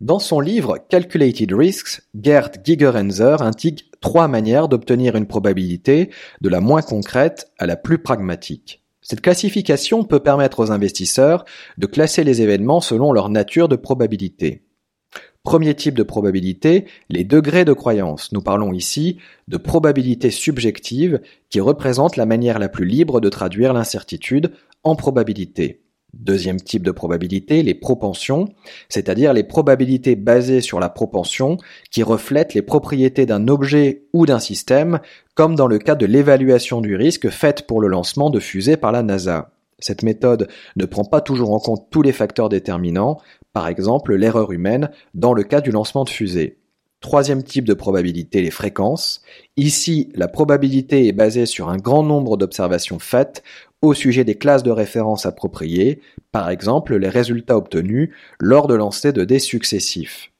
Dans 0.00 0.20
son 0.20 0.38
livre 0.38 0.78
Calculated 0.88 1.52
Risks, 1.52 2.02
Gerd 2.14 2.60
Gigerenzer 2.62 3.42
indique 3.42 3.90
trois 4.00 4.28
manières 4.28 4.68
d'obtenir 4.68 5.16
une 5.16 5.26
probabilité 5.26 6.10
de 6.40 6.48
la 6.48 6.60
moins 6.60 6.82
concrète 6.82 7.50
à 7.58 7.66
la 7.66 7.76
plus 7.76 7.98
pragmatique. 7.98 8.84
Cette 9.08 9.22
classification 9.22 10.04
peut 10.04 10.20
permettre 10.20 10.60
aux 10.60 10.70
investisseurs 10.70 11.46
de 11.78 11.86
classer 11.86 12.24
les 12.24 12.42
événements 12.42 12.82
selon 12.82 13.10
leur 13.10 13.30
nature 13.30 13.66
de 13.66 13.76
probabilité. 13.76 14.66
Premier 15.42 15.74
type 15.74 15.94
de 15.94 16.02
probabilité, 16.02 16.84
les 17.08 17.24
degrés 17.24 17.64
de 17.64 17.72
croyance. 17.72 18.32
Nous 18.32 18.42
parlons 18.42 18.74
ici 18.74 19.16
de 19.46 19.56
probabilité 19.56 20.30
subjective 20.30 21.22
qui 21.48 21.58
représente 21.58 22.16
la 22.16 22.26
manière 22.26 22.58
la 22.58 22.68
plus 22.68 22.84
libre 22.84 23.22
de 23.22 23.30
traduire 23.30 23.72
l'incertitude 23.72 24.52
en 24.82 24.94
probabilité. 24.94 25.80
Deuxième 26.14 26.60
type 26.60 26.82
de 26.84 26.90
probabilité, 26.90 27.62
les 27.62 27.74
propensions, 27.74 28.48
c'est-à-dire 28.88 29.34
les 29.34 29.44
probabilités 29.44 30.16
basées 30.16 30.62
sur 30.62 30.80
la 30.80 30.88
propension 30.88 31.58
qui 31.90 32.02
reflètent 32.02 32.54
les 32.54 32.62
propriétés 32.62 33.26
d'un 33.26 33.46
objet 33.46 34.06
ou 34.14 34.24
d'un 34.24 34.38
système, 34.38 35.00
comme 35.34 35.54
dans 35.54 35.66
le 35.66 35.78
cas 35.78 35.94
de 35.94 36.06
l'évaluation 36.06 36.80
du 36.80 36.96
risque 36.96 37.28
faite 37.28 37.66
pour 37.66 37.80
le 37.80 37.88
lancement 37.88 38.30
de 38.30 38.40
fusées 38.40 38.78
par 38.78 38.90
la 38.90 39.02
NASA. 39.02 39.52
Cette 39.80 40.02
méthode 40.02 40.48
ne 40.76 40.86
prend 40.86 41.04
pas 41.04 41.20
toujours 41.20 41.52
en 41.52 41.60
compte 41.60 41.88
tous 41.90 42.02
les 42.02 42.12
facteurs 42.12 42.48
déterminants, 42.48 43.20
par 43.52 43.68
exemple 43.68 44.14
l'erreur 44.14 44.50
humaine 44.50 44.90
dans 45.14 45.34
le 45.34 45.44
cas 45.44 45.60
du 45.60 45.70
lancement 45.70 46.04
de 46.04 46.10
fusée. 46.10 46.58
Troisième 47.00 47.44
type 47.44 47.64
de 47.64 47.74
probabilité, 47.74 48.42
les 48.42 48.50
fréquences. 48.50 49.22
Ici, 49.56 50.10
la 50.14 50.26
probabilité 50.26 51.06
est 51.06 51.12
basée 51.12 51.46
sur 51.46 51.68
un 51.68 51.76
grand 51.76 52.02
nombre 52.02 52.36
d'observations 52.36 52.98
faites 52.98 53.44
au 53.82 53.94
sujet 53.94 54.24
des 54.24 54.34
classes 54.34 54.64
de 54.64 54.72
référence 54.72 55.24
appropriées, 55.24 56.00
par 56.32 56.50
exemple 56.50 56.96
les 56.96 57.08
résultats 57.08 57.56
obtenus 57.56 58.10
lors 58.40 58.66
de 58.66 58.74
lancers 58.74 59.12
de 59.12 59.24
dés 59.24 59.38
successifs. 59.38 60.32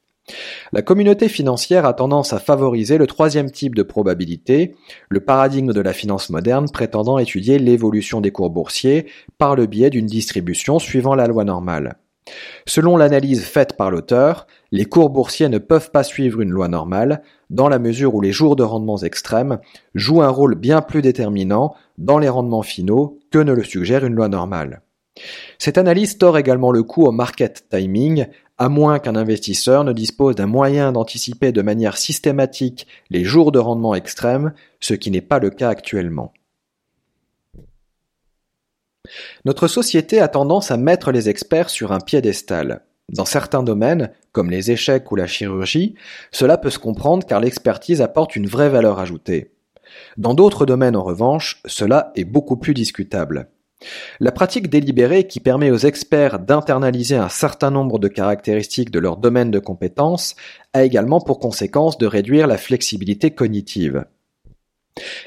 La 0.73 0.81
communauté 0.81 1.29
financière 1.29 1.85
a 1.85 1.93
tendance 1.93 2.33
à 2.33 2.39
favoriser 2.39 2.97
le 2.97 3.07
troisième 3.07 3.49
type 3.49 3.73
de 3.73 3.81
probabilité, 3.81 4.75
le 5.09 5.21
paradigme 5.21 5.73
de 5.73 5.81
la 5.81 5.93
finance 5.93 6.29
moderne 6.29 6.69
prétendant 6.69 7.17
étudier 7.17 7.57
l'évolution 7.57 8.21
des 8.21 8.31
cours 8.31 8.49
boursiers 8.49 9.07
par 9.37 9.55
le 9.55 9.65
biais 9.65 9.89
d'une 9.89 10.05
distribution 10.05 10.77
suivant 10.77 11.15
la 11.15 11.25
loi 11.25 11.45
normale. 11.45 11.97
Selon 12.67 12.97
l'analyse 12.97 13.43
faite 13.43 13.75
par 13.75 13.89
l'auteur, 13.89 14.45
les 14.71 14.85
cours 14.85 15.09
boursiers 15.09 15.49
ne 15.49 15.57
peuvent 15.57 15.91
pas 15.91 16.03
suivre 16.03 16.41
une 16.41 16.51
loi 16.51 16.67
normale, 16.67 17.23
dans 17.49 17.69
la 17.69 17.79
mesure 17.79 18.15
où 18.15 18.21
les 18.21 18.31
jours 18.31 18.55
de 18.55 18.63
rendements 18.63 18.97
extrêmes 18.97 19.59
jouent 19.95 20.21
un 20.21 20.29
rôle 20.29 20.55
bien 20.55 20.81
plus 20.81 21.01
déterminant 21.01 21.75
dans 21.97 22.19
les 22.19 22.29
rendements 22.29 22.61
finaux 22.61 23.19
que 23.31 23.39
ne 23.39 23.53
le 23.53 23.63
suggère 23.63 24.05
une 24.05 24.15
loi 24.15 24.27
normale. 24.27 24.81
Cette 25.57 25.77
analyse 25.77 26.17
tord 26.17 26.37
également 26.37 26.71
le 26.71 26.83
coup 26.83 27.03
au 27.03 27.11
market 27.11 27.65
timing, 27.69 28.27
à 28.57 28.69
moins 28.69 28.99
qu'un 28.99 29.15
investisseur 29.15 29.83
ne 29.83 29.93
dispose 29.93 30.35
d'un 30.35 30.47
moyen 30.47 30.91
d'anticiper 30.91 31.51
de 31.51 31.61
manière 31.61 31.97
systématique 31.97 32.87
les 33.09 33.23
jours 33.23 33.51
de 33.51 33.59
rendement 33.59 33.95
extrêmes, 33.95 34.53
ce 34.79 34.93
qui 34.93 35.11
n'est 35.11 35.21
pas 35.21 35.39
le 35.39 35.49
cas 35.49 35.69
actuellement. 35.69 36.33
Notre 39.45 39.67
société 39.67 40.19
a 40.19 40.27
tendance 40.27 40.71
à 40.71 40.77
mettre 40.77 41.11
les 41.11 41.29
experts 41.29 41.69
sur 41.69 41.91
un 41.91 41.99
piédestal. 41.99 42.83
Dans 43.13 43.25
certains 43.25 43.63
domaines, 43.63 44.11
comme 44.31 44.51
les 44.51 44.71
échecs 44.71 45.11
ou 45.11 45.15
la 45.15 45.27
chirurgie, 45.27 45.95
cela 46.31 46.57
peut 46.57 46.69
se 46.69 46.79
comprendre 46.79 47.25
car 47.25 47.39
l'expertise 47.39 48.01
apporte 48.01 48.35
une 48.35 48.47
vraie 48.47 48.69
valeur 48.69 48.99
ajoutée. 48.99 49.51
Dans 50.17 50.33
d'autres 50.33 50.65
domaines, 50.65 50.95
en 50.95 51.03
revanche, 51.03 51.61
cela 51.65 52.11
est 52.15 52.25
beaucoup 52.25 52.57
plus 52.57 52.73
discutable. 52.73 53.49
La 54.19 54.31
pratique 54.31 54.69
délibérée 54.69 55.25
qui 55.25 55.39
permet 55.39 55.71
aux 55.71 55.77
experts 55.77 56.39
d'internaliser 56.39 57.15
un 57.15 57.29
certain 57.29 57.71
nombre 57.71 57.97
de 57.97 58.09
caractéristiques 58.09 58.91
de 58.91 58.99
leur 58.99 59.17
domaine 59.17 59.51
de 59.51 59.59
compétences 59.59 60.35
a 60.73 60.83
également 60.83 61.21
pour 61.21 61.39
conséquence 61.39 61.97
de 61.97 62.05
réduire 62.05 62.45
la 62.45 62.57
flexibilité 62.57 63.31
cognitive. 63.31 64.05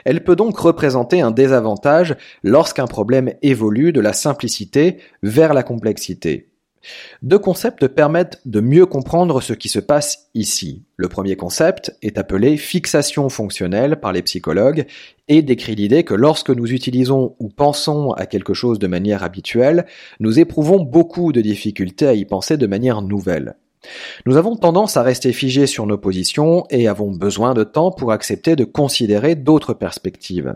Elle 0.04 0.22
peut 0.22 0.36
donc 0.36 0.58
représenter 0.58 1.22
un 1.22 1.30
désavantage 1.30 2.14
lorsqu'un 2.42 2.86
problème 2.86 3.32
évolue 3.40 3.92
de 3.92 4.00
la 4.00 4.12
simplicité 4.12 4.98
vers 5.22 5.54
la 5.54 5.62
complexité. 5.62 6.51
Deux 7.22 7.38
concepts 7.38 7.88
permettent 7.88 8.40
de 8.44 8.60
mieux 8.60 8.86
comprendre 8.86 9.40
ce 9.40 9.52
qui 9.52 9.68
se 9.68 9.78
passe 9.78 10.28
ici. 10.34 10.82
Le 10.96 11.08
premier 11.08 11.36
concept 11.36 11.96
est 12.02 12.18
appelé 12.18 12.56
fixation 12.56 13.28
fonctionnelle 13.28 14.00
par 14.00 14.12
les 14.12 14.22
psychologues 14.22 14.86
et 15.28 15.42
décrit 15.42 15.74
l'idée 15.74 16.04
que 16.04 16.14
lorsque 16.14 16.50
nous 16.50 16.72
utilisons 16.72 17.36
ou 17.38 17.48
pensons 17.48 18.12
à 18.12 18.26
quelque 18.26 18.54
chose 18.54 18.78
de 18.78 18.86
manière 18.86 19.22
habituelle, 19.22 19.86
nous 20.20 20.38
éprouvons 20.38 20.80
beaucoup 20.80 21.32
de 21.32 21.40
difficultés 21.40 22.06
à 22.06 22.14
y 22.14 22.24
penser 22.24 22.56
de 22.56 22.66
manière 22.66 23.02
nouvelle. 23.02 23.56
Nous 24.26 24.36
avons 24.36 24.56
tendance 24.56 24.96
à 24.96 25.02
rester 25.02 25.32
figés 25.32 25.66
sur 25.66 25.86
nos 25.86 25.98
positions 25.98 26.64
et 26.70 26.86
avons 26.88 27.10
besoin 27.10 27.54
de 27.54 27.64
temps 27.64 27.90
pour 27.90 28.12
accepter 28.12 28.56
de 28.56 28.64
considérer 28.64 29.34
d'autres 29.34 29.74
perspectives. 29.74 30.54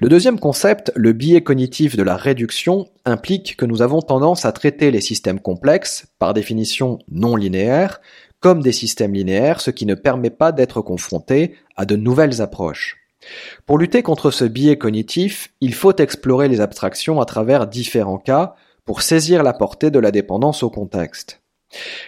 Le 0.00 0.08
deuxième 0.08 0.40
concept, 0.40 0.90
le 0.96 1.12
biais 1.12 1.42
cognitif 1.42 1.94
de 1.94 2.02
la 2.02 2.16
réduction, 2.16 2.88
implique 3.04 3.54
que 3.58 3.66
nous 3.66 3.82
avons 3.82 4.00
tendance 4.00 4.46
à 4.46 4.52
traiter 4.52 4.90
les 4.90 5.02
systèmes 5.02 5.40
complexes, 5.40 6.06
par 6.18 6.32
définition 6.32 7.00
non 7.10 7.36
linéaires, 7.36 8.00
comme 8.40 8.62
des 8.62 8.72
systèmes 8.72 9.12
linéaires, 9.12 9.60
ce 9.60 9.70
qui 9.70 9.84
ne 9.84 9.94
permet 9.94 10.30
pas 10.30 10.52
d'être 10.52 10.80
confronté 10.80 11.54
à 11.76 11.84
de 11.84 11.96
nouvelles 11.96 12.40
approches. 12.40 12.96
Pour 13.66 13.76
lutter 13.76 14.02
contre 14.02 14.30
ce 14.30 14.46
biais 14.46 14.78
cognitif, 14.78 15.52
il 15.60 15.74
faut 15.74 15.94
explorer 15.94 16.48
les 16.48 16.62
abstractions 16.62 17.20
à 17.20 17.26
travers 17.26 17.66
différents 17.66 18.16
cas 18.16 18.54
pour 18.86 19.02
saisir 19.02 19.42
la 19.42 19.52
portée 19.52 19.90
de 19.90 19.98
la 19.98 20.12
dépendance 20.12 20.62
au 20.62 20.70
contexte. 20.70 21.42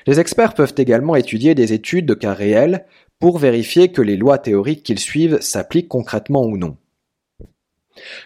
Les 0.07 0.19
experts 0.19 0.55
peuvent 0.55 0.75
également 0.79 1.15
étudier 1.15 1.55
des 1.55 1.75
études 1.75 2.07
de 2.07 2.15
cas 2.15 2.33
réels 2.33 2.87
pour 3.19 3.37
vérifier 3.37 3.93
que 3.93 4.01
les 4.01 4.17
lois 4.17 4.39
théoriques 4.39 4.83
qu'ils 4.83 4.99
suivent 4.99 5.43
s'appliquent 5.43 5.89
concrètement 5.89 6.47
ou 6.47 6.57
non. 6.57 6.79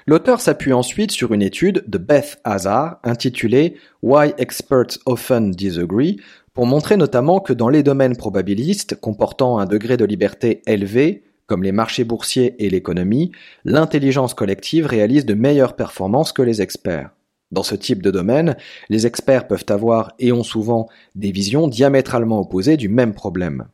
L'auteur 0.06 0.40
s'appuie 0.40 0.72
ensuite 0.72 1.10
sur 1.10 1.32
une 1.32 1.42
étude 1.42 1.84
de 1.86 1.98
Beth 1.98 2.38
Hazard 2.44 2.98
intitulée 3.02 3.76
Why 4.02 4.32
Experts 4.38 4.98
Often 5.06 5.50
Disagree 5.50 6.20
pour 6.54 6.66
montrer 6.66 6.96
notamment 6.96 7.40
que 7.40 7.52
dans 7.52 7.68
les 7.68 7.82
domaines 7.82 8.16
probabilistes 8.16 8.98
comportant 9.00 9.58
un 9.58 9.66
degré 9.66 9.96
de 9.96 10.04
liberté 10.04 10.62
élevé, 10.66 11.24
comme 11.46 11.62
les 11.62 11.72
marchés 11.72 12.04
boursiers 12.04 12.54
et 12.64 12.70
l'économie, 12.70 13.32
l'intelligence 13.64 14.34
collective 14.34 14.86
réalise 14.86 15.26
de 15.26 15.34
meilleures 15.34 15.76
performances 15.76 16.32
que 16.32 16.42
les 16.42 16.62
experts. 16.62 17.10
Dans 17.52 17.62
ce 17.62 17.74
type 17.76 18.02
de 18.02 18.10
domaine, 18.10 18.56
les 18.88 19.06
experts 19.06 19.46
peuvent 19.46 19.66
avoir 19.68 20.14
et 20.18 20.32
ont 20.32 20.42
souvent 20.42 20.88
des 21.14 21.30
visions 21.30 21.68
diamétralement 21.68 22.40
opposées 22.40 22.76
du 22.76 22.88
même 22.88 23.14
problème. 23.14 23.66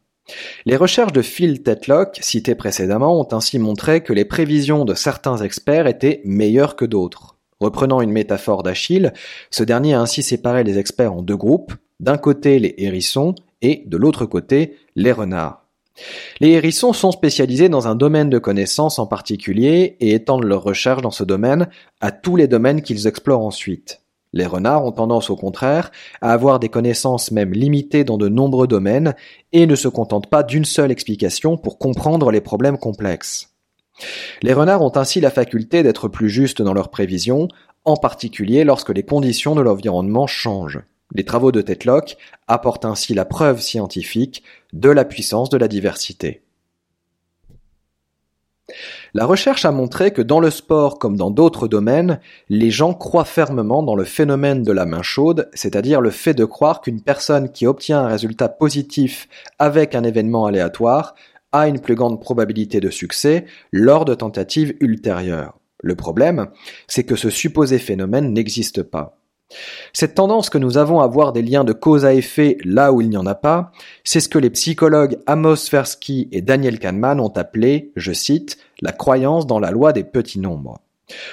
Les 0.64 0.76
recherches 0.76 1.12
de 1.12 1.22
Phil 1.22 1.62
Tetlock, 1.62 2.18
citées 2.20 2.54
précédemment, 2.54 3.20
ont 3.20 3.28
ainsi 3.32 3.58
montré 3.58 4.02
que 4.02 4.12
les 4.12 4.24
prévisions 4.24 4.84
de 4.84 4.94
certains 4.94 5.38
experts 5.38 5.86
étaient 5.86 6.20
meilleures 6.24 6.76
que 6.76 6.84
d'autres. 6.84 7.36
Reprenant 7.60 8.00
une 8.00 8.12
métaphore 8.12 8.62
d'Achille, 8.62 9.12
ce 9.50 9.62
dernier 9.62 9.94
a 9.94 10.00
ainsi 10.00 10.22
séparé 10.22 10.64
les 10.64 10.78
experts 10.78 11.12
en 11.12 11.22
deux 11.22 11.36
groupes, 11.36 11.74
d'un 12.00 12.18
côté 12.18 12.58
les 12.58 12.74
hérissons 12.78 13.34
et 13.60 13.84
de 13.86 13.96
l'autre 13.96 14.26
côté 14.26 14.76
les 14.96 15.12
renards. 15.12 15.62
Les 16.40 16.50
hérissons 16.50 16.92
sont 16.92 17.12
spécialisés 17.12 17.68
dans 17.68 17.86
un 17.86 17.94
domaine 17.94 18.30
de 18.30 18.38
connaissances 18.38 18.98
en 18.98 19.06
particulier 19.06 19.96
et 20.00 20.14
étendent 20.14 20.44
leurs 20.44 20.62
recherches 20.62 21.02
dans 21.02 21.10
ce 21.10 21.24
domaine 21.24 21.68
à 22.00 22.10
tous 22.10 22.34
les 22.36 22.48
domaines 22.48 22.82
qu'ils 22.82 23.06
explorent 23.06 23.44
ensuite. 23.44 24.01
Les 24.32 24.46
renards 24.46 24.84
ont 24.84 24.92
tendance 24.92 25.30
au 25.30 25.36
contraire 25.36 25.90
à 26.20 26.32
avoir 26.32 26.58
des 26.58 26.68
connaissances 26.68 27.30
même 27.30 27.52
limitées 27.52 28.04
dans 28.04 28.18
de 28.18 28.28
nombreux 28.28 28.66
domaines 28.66 29.14
et 29.52 29.66
ne 29.66 29.76
se 29.76 29.88
contentent 29.88 30.30
pas 30.30 30.42
d'une 30.42 30.64
seule 30.64 30.90
explication 30.90 31.56
pour 31.56 31.78
comprendre 31.78 32.30
les 32.30 32.40
problèmes 32.40 32.78
complexes. 32.78 33.50
Les 34.42 34.54
renards 34.54 34.82
ont 34.82 34.96
ainsi 34.96 35.20
la 35.20 35.30
faculté 35.30 35.82
d'être 35.82 36.08
plus 36.08 36.30
justes 36.30 36.62
dans 36.62 36.72
leurs 36.72 36.90
prévisions, 36.90 37.48
en 37.84 37.96
particulier 37.96 38.64
lorsque 38.64 38.90
les 38.90 39.02
conditions 39.02 39.54
de 39.54 39.60
l'environnement 39.60 40.26
changent. 40.26 40.80
Les 41.14 41.24
travaux 41.24 41.52
de 41.52 41.60
Tetlock 41.60 42.16
apportent 42.48 42.86
ainsi 42.86 43.12
la 43.12 43.26
preuve 43.26 43.60
scientifique 43.60 44.42
de 44.72 44.88
la 44.88 45.04
puissance 45.04 45.50
de 45.50 45.58
la 45.58 45.68
diversité. 45.68 46.42
La 49.14 49.26
recherche 49.26 49.66
a 49.66 49.72
montré 49.72 50.10
que 50.12 50.22
dans 50.22 50.40
le 50.40 50.48
sport 50.48 50.98
comme 50.98 51.18
dans 51.18 51.30
d'autres 51.30 51.68
domaines, 51.68 52.18
les 52.48 52.70
gens 52.70 52.94
croient 52.94 53.26
fermement 53.26 53.82
dans 53.82 53.94
le 53.94 54.04
phénomène 54.04 54.62
de 54.62 54.72
la 54.72 54.86
main 54.86 55.02
chaude, 55.02 55.50
c'est-à-dire 55.52 56.00
le 56.00 56.08
fait 56.08 56.32
de 56.32 56.46
croire 56.46 56.80
qu'une 56.80 57.02
personne 57.02 57.52
qui 57.52 57.66
obtient 57.66 58.00
un 58.00 58.08
résultat 58.08 58.48
positif 58.48 59.28
avec 59.58 59.94
un 59.94 60.02
événement 60.02 60.46
aléatoire 60.46 61.14
a 61.52 61.68
une 61.68 61.80
plus 61.80 61.94
grande 61.94 62.22
probabilité 62.22 62.80
de 62.80 62.88
succès 62.88 63.44
lors 63.70 64.06
de 64.06 64.14
tentatives 64.14 64.74
ultérieures. 64.80 65.58
Le 65.82 65.94
problème, 65.94 66.48
c'est 66.88 67.04
que 67.04 67.16
ce 67.16 67.28
supposé 67.28 67.78
phénomène 67.78 68.32
n'existe 68.32 68.82
pas. 68.82 69.18
Cette 69.92 70.14
tendance 70.14 70.50
que 70.50 70.58
nous 70.58 70.78
avons 70.78 71.00
à 71.00 71.06
voir 71.06 71.32
des 71.32 71.42
liens 71.42 71.64
de 71.64 71.72
cause 71.72 72.04
à 72.04 72.14
effet 72.14 72.58
là 72.64 72.92
où 72.92 73.00
il 73.00 73.10
n'y 73.10 73.16
en 73.16 73.26
a 73.26 73.34
pas, 73.34 73.72
c'est 74.04 74.20
ce 74.20 74.28
que 74.28 74.38
les 74.38 74.50
psychologues 74.50 75.18
Amos 75.26 75.56
Tversky 75.56 76.28
et 76.32 76.42
Daniel 76.42 76.78
Kahneman 76.78 77.20
ont 77.20 77.32
appelé, 77.36 77.92
je 77.96 78.12
cite, 78.12 78.58
la 78.80 78.92
croyance 78.92 79.46
dans 79.46 79.58
la 79.58 79.70
loi 79.70 79.92
des 79.92 80.04
petits 80.04 80.40
nombres. 80.40 80.80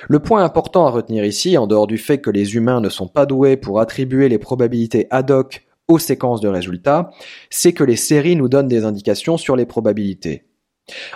Le 0.07 0.19
point 0.19 0.43
important 0.43 0.85
à 0.85 0.89
retenir 0.89 1.23
ici, 1.23 1.57
en 1.57 1.67
dehors 1.67 1.87
du 1.87 1.97
fait 1.97 2.19
que 2.19 2.29
les 2.29 2.55
humains 2.55 2.81
ne 2.81 2.89
sont 2.89 3.07
pas 3.07 3.25
doués 3.25 3.57
pour 3.57 3.79
attribuer 3.79 4.29
les 4.29 4.39
probabilités 4.39 5.07
ad 5.09 5.31
hoc 5.31 5.65
aux 5.87 5.99
séquences 5.99 6.41
de 6.41 6.47
résultats, 6.47 7.11
c'est 7.49 7.73
que 7.73 7.83
les 7.83 7.95
séries 7.95 8.35
nous 8.35 8.49
donnent 8.49 8.67
des 8.67 8.85
indications 8.85 9.37
sur 9.37 9.55
les 9.55 9.65
probabilités. 9.65 10.48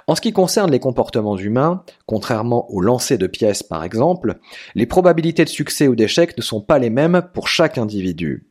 En 0.08 0.16
ce 0.16 0.22
qui 0.22 0.34
concerne 0.34 0.72
les 0.72 0.80
comportements 0.80 1.38
humains, 1.38 1.84
contrairement 2.06 2.70
au 2.72 2.82
lancer 2.82 3.18
de 3.18 3.28
pièces 3.28 3.64
par 3.64 3.84
exemple, 3.84 4.40
les 4.76 4.86
probabilités 4.86 5.44
de 5.44 5.50
succès 5.50 5.88
ou 5.88 5.96
d'échec 5.96 6.38
ne 6.38 6.44
sont 6.44 6.62
pas 6.62 6.80
les 6.80 6.90
mêmes 6.90 7.24
pour 7.34 7.48
chaque 7.48 7.78
individu. 7.78 8.48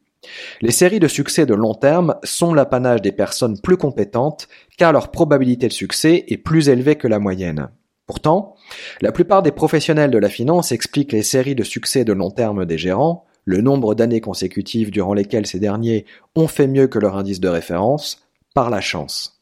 Les 0.60 0.70
séries 0.70 1.00
de 1.00 1.08
succès 1.08 1.46
de 1.46 1.54
long 1.54 1.74
terme 1.74 2.14
sont 2.22 2.54
l'apanage 2.54 3.02
des 3.02 3.12
personnes 3.12 3.60
plus 3.60 3.76
compétentes 3.76 4.48
car 4.78 4.92
leur 4.92 5.10
probabilité 5.10 5.66
de 5.68 5.72
succès 5.72 6.24
est 6.28 6.36
plus 6.36 6.68
élevée 6.68 6.96
que 6.96 7.08
la 7.08 7.18
moyenne. 7.18 7.68
Pourtant, 8.06 8.56
la 9.00 9.12
plupart 9.12 9.42
des 9.42 9.52
professionnels 9.52 10.10
de 10.10 10.18
la 10.18 10.28
finance 10.28 10.72
expliquent 10.72 11.12
les 11.12 11.22
séries 11.22 11.54
de 11.54 11.64
succès 11.64 12.04
de 12.04 12.12
long 12.12 12.30
terme 12.30 12.66
des 12.66 12.78
gérants, 12.78 13.24
le 13.44 13.60
nombre 13.60 13.94
d'années 13.94 14.20
consécutives 14.20 14.90
durant 14.90 15.14
lesquelles 15.14 15.46
ces 15.46 15.58
derniers 15.58 16.04
ont 16.36 16.46
fait 16.46 16.68
mieux 16.68 16.86
que 16.86 16.98
leur 16.98 17.16
indice 17.16 17.40
de 17.40 17.48
référence, 17.48 18.22
par 18.54 18.70
la 18.70 18.80
chance. 18.80 19.41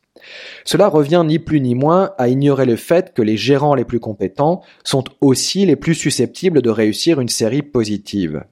Cela 0.64 0.88
revient 0.88 1.22
ni 1.26 1.38
plus 1.38 1.60
ni 1.60 1.74
moins 1.74 2.12
à 2.18 2.28
ignorer 2.28 2.66
le 2.66 2.76
fait 2.76 3.12
que 3.14 3.22
les 3.22 3.36
gérants 3.36 3.74
les 3.74 3.84
plus 3.84 4.00
compétents 4.00 4.62
sont 4.84 5.04
aussi 5.20 5.66
les 5.66 5.76
plus 5.76 5.94
susceptibles 5.94 6.62
de 6.62 6.70
réussir 6.70 7.20
une 7.20 7.28
série 7.28 7.62
positive. 7.62 8.44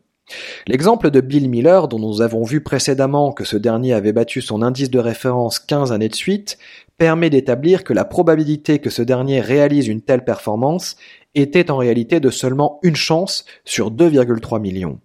L'exemple 0.66 1.10
de 1.10 1.20
Bill 1.20 1.48
Miller, 1.48 1.88
dont 1.88 1.98
nous 1.98 2.20
avons 2.20 2.44
vu 2.44 2.60
précédemment 2.60 3.32
que 3.32 3.44
ce 3.44 3.56
dernier 3.56 3.94
avait 3.94 4.12
battu 4.12 4.42
son 4.42 4.62
indice 4.62 4.90
de 4.90 4.98
référence 4.98 5.58
15 5.58 5.92
années 5.92 6.08
de 6.08 6.14
suite, 6.14 6.58
permet 6.98 7.30
d'établir 7.30 7.84
que 7.84 7.94
la 7.94 8.04
probabilité 8.04 8.78
que 8.78 8.90
ce 8.90 9.02
dernier 9.02 9.40
réalise 9.40 9.88
une 9.88 10.02
telle 10.02 10.24
performance 10.24 10.96
était 11.34 11.70
en 11.70 11.76
réalité 11.76 12.20
de 12.20 12.30
seulement 12.30 12.78
une 12.82 12.96
chance 12.96 13.44
sur 13.64 13.90
2,3 13.90 14.60
millions. 14.60 15.00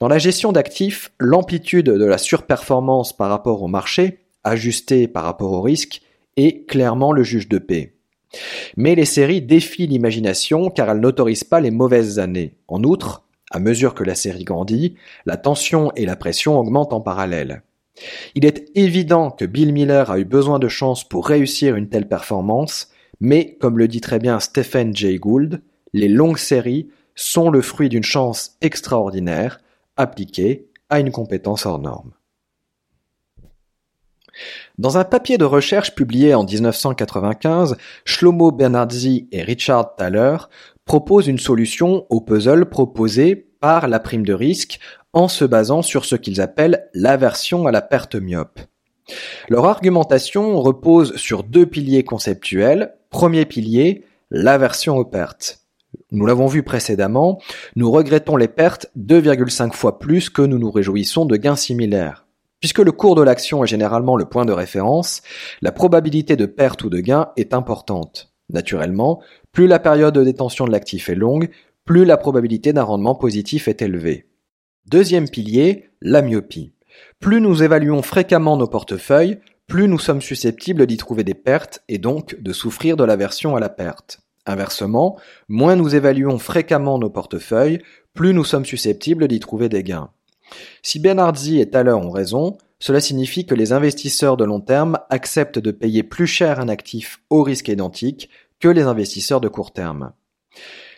Dans 0.00 0.08
la 0.08 0.18
gestion 0.18 0.50
d'actifs, 0.50 1.12
l'amplitude 1.20 1.86
de 1.86 2.04
la 2.04 2.18
surperformance 2.18 3.16
par 3.16 3.28
rapport 3.28 3.62
au 3.62 3.68
marché 3.68 4.23
ajusté 4.44 5.08
par 5.08 5.24
rapport 5.24 5.52
au 5.52 5.62
risque, 5.62 6.02
est 6.36 6.66
clairement 6.66 7.12
le 7.12 7.22
juge 7.22 7.48
de 7.48 7.58
paix. 7.58 7.94
Mais 8.76 8.94
les 8.94 9.04
séries 9.04 9.42
défient 9.42 9.86
l'imagination 9.86 10.70
car 10.70 10.90
elles 10.90 11.00
n'autorisent 11.00 11.44
pas 11.44 11.60
les 11.60 11.70
mauvaises 11.70 12.18
années. 12.18 12.56
En 12.68 12.82
outre, 12.82 13.24
à 13.50 13.60
mesure 13.60 13.94
que 13.94 14.04
la 14.04 14.14
série 14.14 14.44
grandit, 14.44 14.96
la 15.26 15.36
tension 15.36 15.92
et 15.94 16.06
la 16.06 16.16
pression 16.16 16.58
augmentent 16.58 16.92
en 16.92 17.00
parallèle. 17.00 17.62
Il 18.34 18.44
est 18.44 18.70
évident 18.74 19.30
que 19.30 19.44
Bill 19.44 19.72
Miller 19.72 20.10
a 20.10 20.18
eu 20.18 20.24
besoin 20.24 20.58
de 20.58 20.68
chance 20.68 21.08
pour 21.08 21.28
réussir 21.28 21.76
une 21.76 21.88
telle 21.88 22.08
performance, 22.08 22.90
mais 23.20 23.56
comme 23.60 23.78
le 23.78 23.86
dit 23.86 24.00
très 24.00 24.18
bien 24.18 24.40
Stephen 24.40 24.94
Jay 24.96 25.16
Gould, 25.18 25.62
les 25.92 26.08
longues 26.08 26.38
séries 26.38 26.88
sont 27.14 27.50
le 27.50 27.62
fruit 27.62 27.88
d'une 27.88 28.02
chance 28.02 28.56
extraordinaire 28.60 29.60
appliquée 29.96 30.66
à 30.90 30.98
une 30.98 31.12
compétence 31.12 31.66
hors 31.66 31.78
norme. 31.78 32.10
Dans 34.78 34.98
un 34.98 35.04
papier 35.04 35.38
de 35.38 35.44
recherche 35.44 35.94
publié 35.94 36.34
en 36.34 36.44
1995, 36.44 37.76
Shlomo 38.04 38.50
Bernardzi 38.50 39.28
et 39.32 39.42
Richard 39.42 39.96
Thaler 39.96 40.36
proposent 40.84 41.28
une 41.28 41.38
solution 41.38 42.06
au 42.10 42.20
puzzle 42.20 42.66
proposé 42.66 43.36
par 43.60 43.88
la 43.88 44.00
prime 44.00 44.26
de 44.26 44.34
risque 44.34 44.78
en 45.12 45.28
se 45.28 45.44
basant 45.44 45.82
sur 45.82 46.04
ce 46.04 46.16
qu'ils 46.16 46.40
appellent 46.40 46.88
l'aversion 46.92 47.66
à 47.66 47.72
la 47.72 47.80
perte 47.80 48.16
myope. 48.16 48.60
Leur 49.48 49.66
argumentation 49.66 50.60
repose 50.60 51.16
sur 51.16 51.44
deux 51.44 51.66
piliers 51.66 52.04
conceptuels. 52.04 52.94
Premier 53.10 53.44
pilier, 53.44 54.04
l'aversion 54.30 54.96
aux 54.96 55.04
pertes. 55.04 55.60
Nous 56.10 56.26
l'avons 56.26 56.46
vu 56.46 56.62
précédemment, 56.62 57.40
nous 57.76 57.90
regrettons 57.90 58.36
les 58.36 58.48
pertes 58.48 58.86
2,5 58.98 59.72
fois 59.72 59.98
plus 59.98 60.30
que 60.30 60.42
nous 60.42 60.58
nous 60.58 60.70
réjouissons 60.70 61.24
de 61.24 61.36
gains 61.36 61.56
similaires. 61.56 62.23
Puisque 62.64 62.78
le 62.78 62.92
cours 62.92 63.14
de 63.14 63.20
l'action 63.20 63.62
est 63.62 63.66
généralement 63.66 64.16
le 64.16 64.24
point 64.24 64.46
de 64.46 64.52
référence, 64.52 65.20
la 65.60 65.70
probabilité 65.70 66.34
de 66.34 66.46
perte 66.46 66.82
ou 66.82 66.88
de 66.88 66.98
gain 66.98 67.28
est 67.36 67.52
importante. 67.52 68.32
Naturellement, 68.48 69.20
plus 69.52 69.66
la 69.66 69.78
période 69.78 70.14
de 70.14 70.24
détention 70.24 70.64
de 70.64 70.72
l'actif 70.72 71.10
est 71.10 71.14
longue, 71.14 71.50
plus 71.84 72.06
la 72.06 72.16
probabilité 72.16 72.72
d'un 72.72 72.84
rendement 72.84 73.16
positif 73.16 73.68
est 73.68 73.82
élevée. 73.82 74.30
Deuxième 74.86 75.28
pilier, 75.28 75.90
la 76.00 76.22
myopie. 76.22 76.72
Plus 77.20 77.42
nous 77.42 77.62
évaluons 77.62 78.00
fréquemment 78.00 78.56
nos 78.56 78.66
portefeuilles, 78.66 79.40
plus 79.66 79.86
nous 79.86 79.98
sommes 79.98 80.22
susceptibles 80.22 80.86
d'y 80.86 80.96
trouver 80.96 81.22
des 81.22 81.34
pertes 81.34 81.82
et 81.88 81.98
donc 81.98 82.40
de 82.40 82.52
souffrir 82.54 82.96
de 82.96 83.04
l'aversion 83.04 83.56
à 83.56 83.60
la 83.60 83.68
perte. 83.68 84.20
Inversement, 84.46 85.18
moins 85.48 85.76
nous 85.76 85.94
évaluons 85.94 86.38
fréquemment 86.38 86.98
nos 86.98 87.10
portefeuilles, 87.10 87.82
plus 88.14 88.32
nous 88.32 88.42
sommes 88.42 88.64
susceptibles 88.64 89.28
d'y 89.28 89.38
trouver 89.38 89.68
des 89.68 89.82
gains. 89.82 90.08
Si 90.82 90.98
Bernardzi 90.98 91.60
et 91.60 91.70
Thaler 91.70 91.92
ont 91.92 92.10
raison, 92.10 92.58
cela 92.78 93.00
signifie 93.00 93.46
que 93.46 93.54
les 93.54 93.72
investisseurs 93.72 94.36
de 94.36 94.44
long 94.44 94.60
terme 94.60 94.98
acceptent 95.10 95.58
de 95.58 95.70
payer 95.70 96.02
plus 96.02 96.26
cher 96.26 96.60
un 96.60 96.68
actif 96.68 97.20
au 97.30 97.42
risque 97.42 97.68
identique 97.68 98.28
que 98.60 98.68
les 98.68 98.82
investisseurs 98.82 99.40
de 99.40 99.48
court 99.48 99.72
terme. 99.72 100.12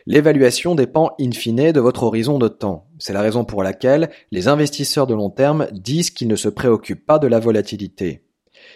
L'évaluation 0.06 0.74
dépend 0.74 1.14
in 1.20 1.32
fine 1.32 1.72
de 1.72 1.80
votre 1.80 2.04
horizon 2.04 2.38
de 2.38 2.48
temps. 2.48 2.86
C'est 2.98 3.12
la 3.12 3.22
raison 3.22 3.44
pour 3.44 3.62
laquelle 3.62 4.10
les 4.30 4.46
investisseurs 4.46 5.06
de 5.06 5.14
long 5.14 5.30
terme 5.30 5.66
disent 5.72 6.10
qu'ils 6.10 6.28
ne 6.28 6.36
se 6.36 6.48
préoccupent 6.48 7.04
pas 7.04 7.18
de 7.18 7.26
la 7.26 7.40
volatilité. 7.40 8.22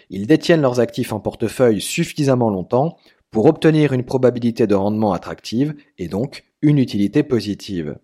Ils 0.09 0.27
détiennent 0.27 0.61
leurs 0.61 0.79
actifs 0.79 1.13
en 1.13 1.19
portefeuille 1.19 1.81
suffisamment 1.81 2.49
longtemps 2.49 2.97
pour 3.31 3.45
obtenir 3.45 3.93
une 3.93 4.03
probabilité 4.03 4.67
de 4.67 4.75
rendement 4.75 5.13
attractive 5.13 5.73
et 5.97 6.09
donc 6.09 6.43
une 6.61 6.77
utilité 6.77 7.23
positive. 7.23 7.97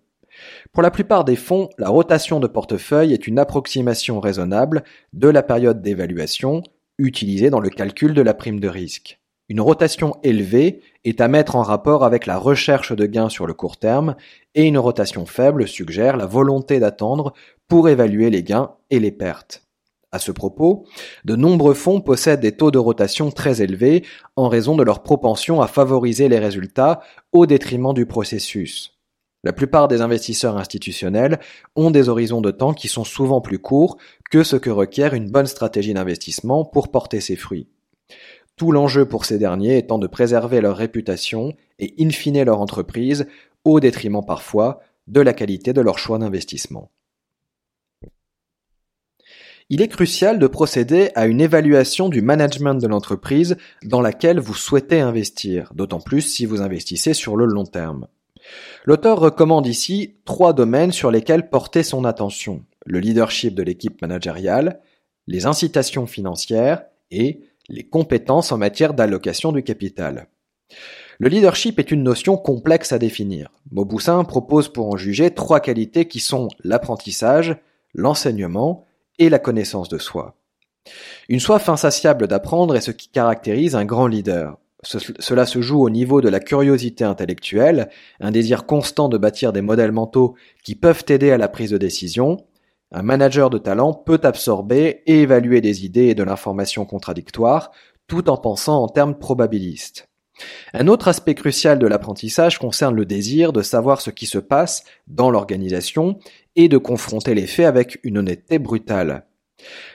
Pour 0.72 0.82
la 0.82 0.90
plupart 0.90 1.24
des 1.24 1.36
fonds, 1.36 1.68
la 1.78 1.88
rotation 1.88 2.40
de 2.40 2.46
portefeuille 2.46 3.12
est 3.12 3.26
une 3.26 3.38
approximation 3.38 4.20
raisonnable 4.20 4.84
de 5.12 5.28
la 5.28 5.42
période 5.42 5.82
d'évaluation 5.82 6.62
utilisée 6.98 7.50
dans 7.50 7.60
le 7.60 7.70
calcul 7.70 8.14
de 8.14 8.22
la 8.22 8.34
prime 8.34 8.60
de 8.60 8.68
risque. 8.68 9.20
Une 9.48 9.60
rotation 9.62 10.14
élevée 10.22 10.82
est 11.04 11.22
à 11.22 11.28
mettre 11.28 11.56
en 11.56 11.62
rapport 11.62 12.04
avec 12.04 12.26
la 12.26 12.36
recherche 12.36 12.92
de 12.92 13.06
gains 13.06 13.30
sur 13.30 13.46
le 13.46 13.54
court 13.54 13.78
terme 13.78 14.14
et 14.54 14.66
une 14.66 14.76
rotation 14.76 15.24
faible 15.24 15.66
suggère 15.66 16.18
la 16.18 16.26
volonté 16.26 16.80
d'attendre 16.80 17.32
pour 17.66 17.88
évaluer 17.88 18.28
les 18.28 18.42
gains 18.42 18.72
et 18.90 19.00
les 19.00 19.12
pertes. 19.12 19.64
À 20.10 20.18
ce 20.18 20.32
propos, 20.32 20.86
de 21.24 21.36
nombreux 21.36 21.74
fonds 21.74 22.00
possèdent 22.00 22.40
des 22.40 22.56
taux 22.56 22.70
de 22.70 22.78
rotation 22.78 23.30
très 23.30 23.62
élevés 23.62 24.04
en 24.36 24.48
raison 24.48 24.76
de 24.76 24.82
leur 24.82 25.02
propension 25.02 25.60
à 25.62 25.66
favoriser 25.66 26.28
les 26.28 26.38
résultats 26.38 27.00
au 27.32 27.46
détriment 27.46 27.94
du 27.94 28.06
processus. 28.06 28.97
La 29.44 29.52
plupart 29.52 29.86
des 29.86 30.00
investisseurs 30.00 30.56
institutionnels 30.56 31.38
ont 31.76 31.90
des 31.90 32.08
horizons 32.08 32.40
de 32.40 32.50
temps 32.50 32.74
qui 32.74 32.88
sont 32.88 33.04
souvent 33.04 33.40
plus 33.40 33.60
courts 33.60 33.96
que 34.30 34.42
ce 34.42 34.56
que 34.56 34.70
requiert 34.70 35.14
une 35.14 35.30
bonne 35.30 35.46
stratégie 35.46 35.94
d'investissement 35.94 36.64
pour 36.64 36.90
porter 36.90 37.20
ses 37.20 37.36
fruits. 37.36 37.68
Tout 38.56 38.72
l'enjeu 38.72 39.06
pour 39.06 39.24
ces 39.24 39.38
derniers 39.38 39.78
étant 39.78 39.98
de 39.98 40.08
préserver 40.08 40.60
leur 40.60 40.76
réputation 40.76 41.54
et 41.78 41.94
in 42.00 42.10
fine 42.10 42.42
leur 42.42 42.60
entreprise 42.60 43.28
au 43.64 43.78
détriment 43.78 44.24
parfois 44.26 44.80
de 45.06 45.20
la 45.20 45.32
qualité 45.32 45.72
de 45.72 45.80
leur 45.80 45.98
choix 45.98 46.18
d'investissement. 46.18 46.90
Il 49.70 49.82
est 49.82 49.88
crucial 49.88 50.38
de 50.38 50.46
procéder 50.46 51.10
à 51.14 51.26
une 51.26 51.40
évaluation 51.40 52.08
du 52.08 52.22
management 52.22 52.74
de 52.74 52.86
l'entreprise 52.88 53.56
dans 53.84 54.00
laquelle 54.00 54.40
vous 54.40 54.54
souhaitez 54.54 55.00
investir, 55.00 55.70
d'autant 55.74 56.00
plus 56.00 56.22
si 56.22 56.46
vous 56.46 56.62
investissez 56.62 57.12
sur 57.12 57.36
le 57.36 57.44
long 57.44 57.66
terme. 57.66 58.08
L'auteur 58.84 59.18
recommande 59.18 59.66
ici 59.66 60.16
trois 60.24 60.52
domaines 60.52 60.92
sur 60.92 61.10
lesquels 61.10 61.50
porter 61.50 61.82
son 61.82 62.04
attention. 62.04 62.64
Le 62.86 63.00
leadership 63.00 63.54
de 63.54 63.62
l'équipe 63.62 64.00
managériale, 64.00 64.80
les 65.26 65.46
incitations 65.46 66.06
financières 66.06 66.84
et 67.10 67.40
les 67.68 67.84
compétences 67.84 68.50
en 68.52 68.58
matière 68.58 68.94
d'allocation 68.94 69.52
du 69.52 69.62
capital. 69.62 70.28
Le 71.18 71.28
leadership 71.28 71.78
est 71.78 71.90
une 71.90 72.02
notion 72.02 72.36
complexe 72.36 72.92
à 72.92 72.98
définir. 72.98 73.50
Mauboussin 73.72 74.22
propose 74.24 74.68
pour 74.68 74.88
en 74.88 74.96
juger 74.96 75.32
trois 75.32 75.60
qualités 75.60 76.06
qui 76.06 76.20
sont 76.20 76.48
l'apprentissage, 76.62 77.56
l'enseignement 77.92 78.86
et 79.18 79.28
la 79.28 79.38
connaissance 79.38 79.88
de 79.88 79.98
soi. 79.98 80.36
Une 81.28 81.40
soif 81.40 81.68
insatiable 81.68 82.28
d'apprendre 82.28 82.76
est 82.76 82.80
ce 82.80 82.92
qui 82.92 83.08
caractérise 83.08 83.74
un 83.74 83.84
grand 83.84 84.06
leader. 84.06 84.58
Cela 84.82 85.44
se 85.44 85.60
joue 85.60 85.82
au 85.82 85.90
niveau 85.90 86.20
de 86.20 86.28
la 86.28 86.40
curiosité 86.40 87.04
intellectuelle, 87.04 87.88
un 88.20 88.30
désir 88.30 88.64
constant 88.64 89.08
de 89.08 89.18
bâtir 89.18 89.52
des 89.52 89.60
modèles 89.60 89.92
mentaux 89.92 90.36
qui 90.62 90.76
peuvent 90.76 91.04
aider 91.08 91.32
à 91.32 91.38
la 91.38 91.48
prise 91.48 91.70
de 91.70 91.78
décision. 91.78 92.36
Un 92.92 93.02
manager 93.02 93.50
de 93.50 93.58
talent 93.58 93.92
peut 93.92 94.20
absorber 94.22 95.02
et 95.06 95.22
évaluer 95.22 95.60
des 95.60 95.84
idées 95.84 96.06
et 96.06 96.14
de 96.14 96.22
l'information 96.22 96.84
contradictoire, 96.84 97.72
tout 98.06 98.30
en 98.30 98.36
pensant 98.36 98.82
en 98.82 98.88
termes 98.88 99.18
probabilistes. 99.18 100.08
Un 100.72 100.86
autre 100.86 101.08
aspect 101.08 101.34
crucial 101.34 101.80
de 101.80 101.86
l'apprentissage 101.86 102.58
concerne 102.58 102.94
le 102.94 103.04
désir 103.04 103.52
de 103.52 103.62
savoir 103.62 104.00
ce 104.00 104.10
qui 104.10 104.26
se 104.26 104.38
passe 104.38 104.84
dans 105.08 105.30
l'organisation 105.30 106.18
et 106.54 106.68
de 106.68 106.78
confronter 106.78 107.34
les 107.34 107.46
faits 107.46 107.66
avec 107.66 107.98
une 108.04 108.18
honnêteté 108.18 108.60
brutale. 108.60 109.26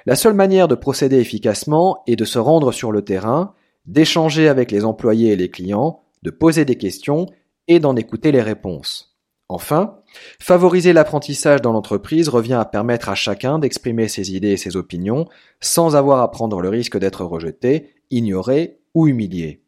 La 0.05 0.17
seule 0.17 0.33
manière 0.33 0.67
de 0.67 0.75
procéder 0.75 1.19
efficacement 1.19 2.03
est 2.05 2.17
de 2.17 2.25
se 2.25 2.39
rendre 2.39 2.73
sur 2.73 2.91
le 2.91 3.03
terrain, 3.03 3.53
d'échanger 3.85 4.47
avec 4.47 4.71
les 4.71 4.85
employés 4.85 5.31
et 5.31 5.35
les 5.35 5.49
clients, 5.49 6.01
de 6.23 6.29
poser 6.29 6.65
des 6.65 6.77
questions 6.77 7.27
et 7.67 7.79
d'en 7.79 7.95
écouter 7.95 8.31
les 8.31 8.41
réponses. 8.41 9.17
Enfin, 9.49 9.99
favoriser 10.39 10.93
l'apprentissage 10.93 11.61
dans 11.61 11.73
l'entreprise 11.73 12.29
revient 12.29 12.53
à 12.53 12.65
permettre 12.65 13.09
à 13.09 13.15
chacun 13.15 13.59
d'exprimer 13.59 14.07
ses 14.07 14.35
idées 14.35 14.51
et 14.51 14.57
ses 14.57 14.77
opinions 14.77 15.27
sans 15.59 15.95
avoir 15.95 16.21
à 16.21 16.31
prendre 16.31 16.61
le 16.61 16.69
risque 16.69 16.97
d'être 16.97 17.25
rejeté, 17.25 17.89
ignoré 18.09 18.79
ou 18.93 19.07
humilié. 19.07 19.61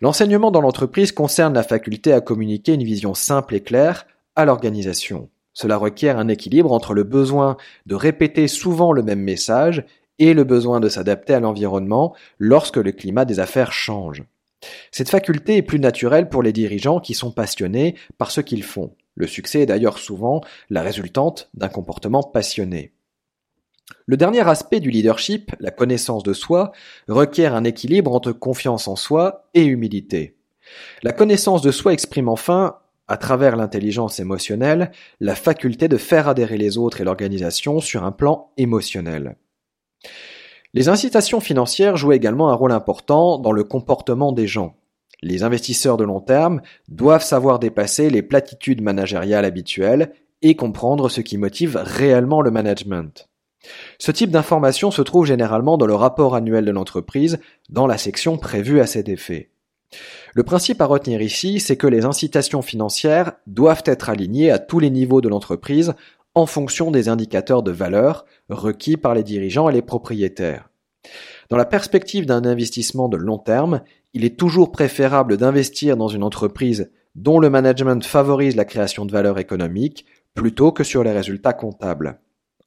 L'enseignement 0.00 0.50
dans 0.50 0.60
l'entreprise 0.60 1.12
concerne 1.12 1.54
la 1.54 1.62
faculté 1.62 2.12
à 2.12 2.20
communiquer 2.20 2.74
une 2.74 2.84
vision 2.84 3.14
simple 3.14 3.54
et 3.54 3.60
claire 3.60 4.06
à 4.36 4.44
l'organisation. 4.44 5.30
Cela 5.52 5.76
requiert 5.76 6.18
un 6.18 6.28
équilibre 6.28 6.72
entre 6.72 6.94
le 6.94 7.04
besoin 7.04 7.56
de 7.86 7.94
répéter 7.94 8.48
souvent 8.48 8.92
le 8.92 9.02
même 9.02 9.20
message 9.20 9.84
et 10.18 10.34
le 10.34 10.44
besoin 10.44 10.80
de 10.80 10.88
s'adapter 10.88 11.34
à 11.34 11.40
l'environnement 11.40 12.14
lorsque 12.38 12.76
le 12.76 12.92
climat 12.92 13.24
des 13.24 13.40
affaires 13.40 13.72
change. 13.72 14.24
Cette 14.90 15.08
faculté 15.08 15.56
est 15.56 15.62
plus 15.62 15.80
naturelle 15.80 16.28
pour 16.28 16.42
les 16.42 16.52
dirigeants 16.52 17.00
qui 17.00 17.14
sont 17.14 17.32
passionnés 17.32 17.96
par 18.18 18.30
ce 18.30 18.40
qu'ils 18.40 18.62
font. 18.62 18.94
Le 19.14 19.26
succès 19.26 19.60
est 19.60 19.66
d'ailleurs 19.66 19.98
souvent 19.98 20.40
la 20.70 20.82
résultante 20.82 21.50
d'un 21.54 21.68
comportement 21.68 22.22
passionné. 22.22 22.92
Le 24.06 24.16
dernier 24.16 24.46
aspect 24.48 24.80
du 24.80 24.90
leadership, 24.90 25.52
la 25.60 25.70
connaissance 25.70 26.22
de 26.22 26.32
soi, 26.32 26.72
requiert 27.08 27.54
un 27.54 27.64
équilibre 27.64 28.14
entre 28.14 28.32
confiance 28.32 28.88
en 28.88 28.96
soi 28.96 29.48
et 29.54 29.64
humilité. 29.64 30.36
La 31.02 31.12
connaissance 31.12 31.62
de 31.62 31.70
soi 31.70 31.92
exprime 31.92 32.28
enfin, 32.28 32.78
à 33.08 33.16
travers 33.16 33.56
l'intelligence 33.56 34.20
émotionnelle, 34.20 34.92
la 35.20 35.34
faculté 35.34 35.88
de 35.88 35.96
faire 35.96 36.28
adhérer 36.28 36.56
les 36.56 36.78
autres 36.78 37.00
et 37.00 37.04
l'organisation 37.04 37.80
sur 37.80 38.04
un 38.04 38.12
plan 38.12 38.52
émotionnel. 38.56 39.36
Les 40.74 40.88
incitations 40.88 41.40
financières 41.40 41.96
jouent 41.96 42.12
également 42.12 42.50
un 42.50 42.54
rôle 42.54 42.72
important 42.72 43.38
dans 43.38 43.52
le 43.52 43.64
comportement 43.64 44.32
des 44.32 44.46
gens. 44.46 44.74
Les 45.20 45.42
investisseurs 45.42 45.96
de 45.96 46.04
long 46.04 46.20
terme 46.20 46.62
doivent 46.88 47.24
savoir 47.24 47.58
dépasser 47.58 48.10
les 48.10 48.22
platitudes 48.22 48.82
managériales 48.82 49.44
habituelles 49.44 50.12
et 50.40 50.56
comprendre 50.56 51.08
ce 51.08 51.20
qui 51.20 51.38
motive 51.38 51.80
réellement 51.82 52.40
le 52.40 52.50
management. 52.50 53.28
Ce 53.98 54.10
type 54.10 54.30
d'information 54.30 54.90
se 54.90 55.02
trouve 55.02 55.26
généralement 55.26 55.78
dans 55.78 55.86
le 55.86 55.94
rapport 55.94 56.34
annuel 56.34 56.64
de 56.64 56.72
l'entreprise, 56.72 57.38
dans 57.68 57.86
la 57.86 57.98
section 57.98 58.36
prévue 58.36 58.80
à 58.80 58.86
cet 58.86 59.08
effet. 59.08 59.50
Le 60.34 60.42
principe 60.42 60.80
à 60.80 60.86
retenir 60.86 61.20
ici, 61.20 61.60
c'est 61.60 61.76
que 61.76 61.86
les 61.86 62.04
incitations 62.04 62.62
financières 62.62 63.32
doivent 63.46 63.82
être 63.84 64.08
alignées 64.08 64.50
à 64.50 64.58
tous 64.58 64.78
les 64.78 64.90
niveaux 64.90 65.20
de 65.20 65.28
l'entreprise 65.28 65.94
en 66.34 66.46
fonction 66.46 66.90
des 66.90 67.08
indicateurs 67.08 67.62
de 67.62 67.70
valeur 67.70 68.24
requis 68.48 68.96
par 68.96 69.14
les 69.14 69.22
dirigeants 69.22 69.68
et 69.68 69.72
les 69.72 69.82
propriétaires. 69.82 70.70
Dans 71.50 71.56
la 71.56 71.64
perspective 71.64 72.26
d'un 72.26 72.44
investissement 72.44 73.08
de 73.08 73.16
long 73.16 73.38
terme, 73.38 73.82
il 74.14 74.24
est 74.24 74.38
toujours 74.38 74.72
préférable 74.72 75.36
d'investir 75.36 75.96
dans 75.96 76.08
une 76.08 76.22
entreprise 76.22 76.90
dont 77.14 77.38
le 77.38 77.50
management 77.50 78.04
favorise 78.04 78.56
la 78.56 78.64
création 78.64 79.04
de 79.04 79.12
valeur 79.12 79.38
économique 79.38 80.06
plutôt 80.34 80.72
que 80.72 80.84
sur 80.84 81.04
les 81.04 81.12
résultats 81.12 81.52
comptables. 81.52 82.18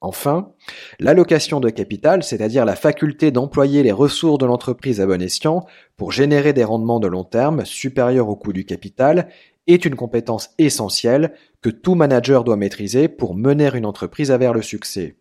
Enfin, 0.01 0.51
l'allocation 0.99 1.59
de 1.59 1.71
capital, 1.71 2.21
c'est-à-dire 2.21 2.65
la 2.65 2.75
faculté 2.75 3.31
d'employer 3.31 3.81
les 3.81 3.91
ressources 3.91 4.37
de 4.37 4.45
l'entreprise 4.45 5.01
à 5.01 5.07
bon 5.07 5.21
escient 5.21 5.65
pour 5.97 6.11
générer 6.11 6.53
des 6.53 6.63
rendements 6.63 6.99
de 6.99 7.07
long 7.07 7.23
terme 7.23 7.65
supérieurs 7.65 8.29
au 8.29 8.35
coût 8.35 8.53
du 8.53 8.65
capital, 8.65 9.29
est 9.67 9.85
une 9.85 9.95
compétence 9.95 10.51
essentielle 10.59 11.33
que 11.65 11.71
tout 11.71 11.95
manager 11.95 12.43
doit 12.43 12.57
maîtriser 12.57 13.07
pour 13.07 13.33
mener 13.33 13.71
une 13.73 13.87
entreprise 13.87 14.29
vers 14.29 14.53
le 14.53 14.61
succès. 14.61 15.15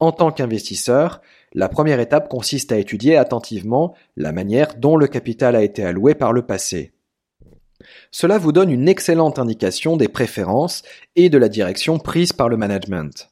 En 0.00 0.10
tant 0.10 0.32
qu'investisseur, 0.32 1.20
la 1.54 1.68
première 1.68 2.00
étape 2.00 2.28
consiste 2.28 2.72
à 2.72 2.76
étudier 2.76 3.16
attentivement 3.16 3.94
la 4.16 4.32
manière 4.32 4.74
dont 4.78 4.96
le 4.96 5.06
capital 5.06 5.54
a 5.54 5.62
été 5.62 5.84
alloué 5.84 6.16
par 6.16 6.32
le 6.32 6.42
passé. 6.42 6.92
Cela 8.10 8.36
vous 8.36 8.50
donne 8.50 8.72
une 8.72 8.88
excellente 8.88 9.38
indication 9.38 9.96
des 9.96 10.08
préférences 10.08 10.82
et 11.14 11.30
de 11.30 11.38
la 11.38 11.48
direction 11.48 12.00
prise 12.00 12.32
par 12.32 12.48
le 12.48 12.56
management. 12.56 13.30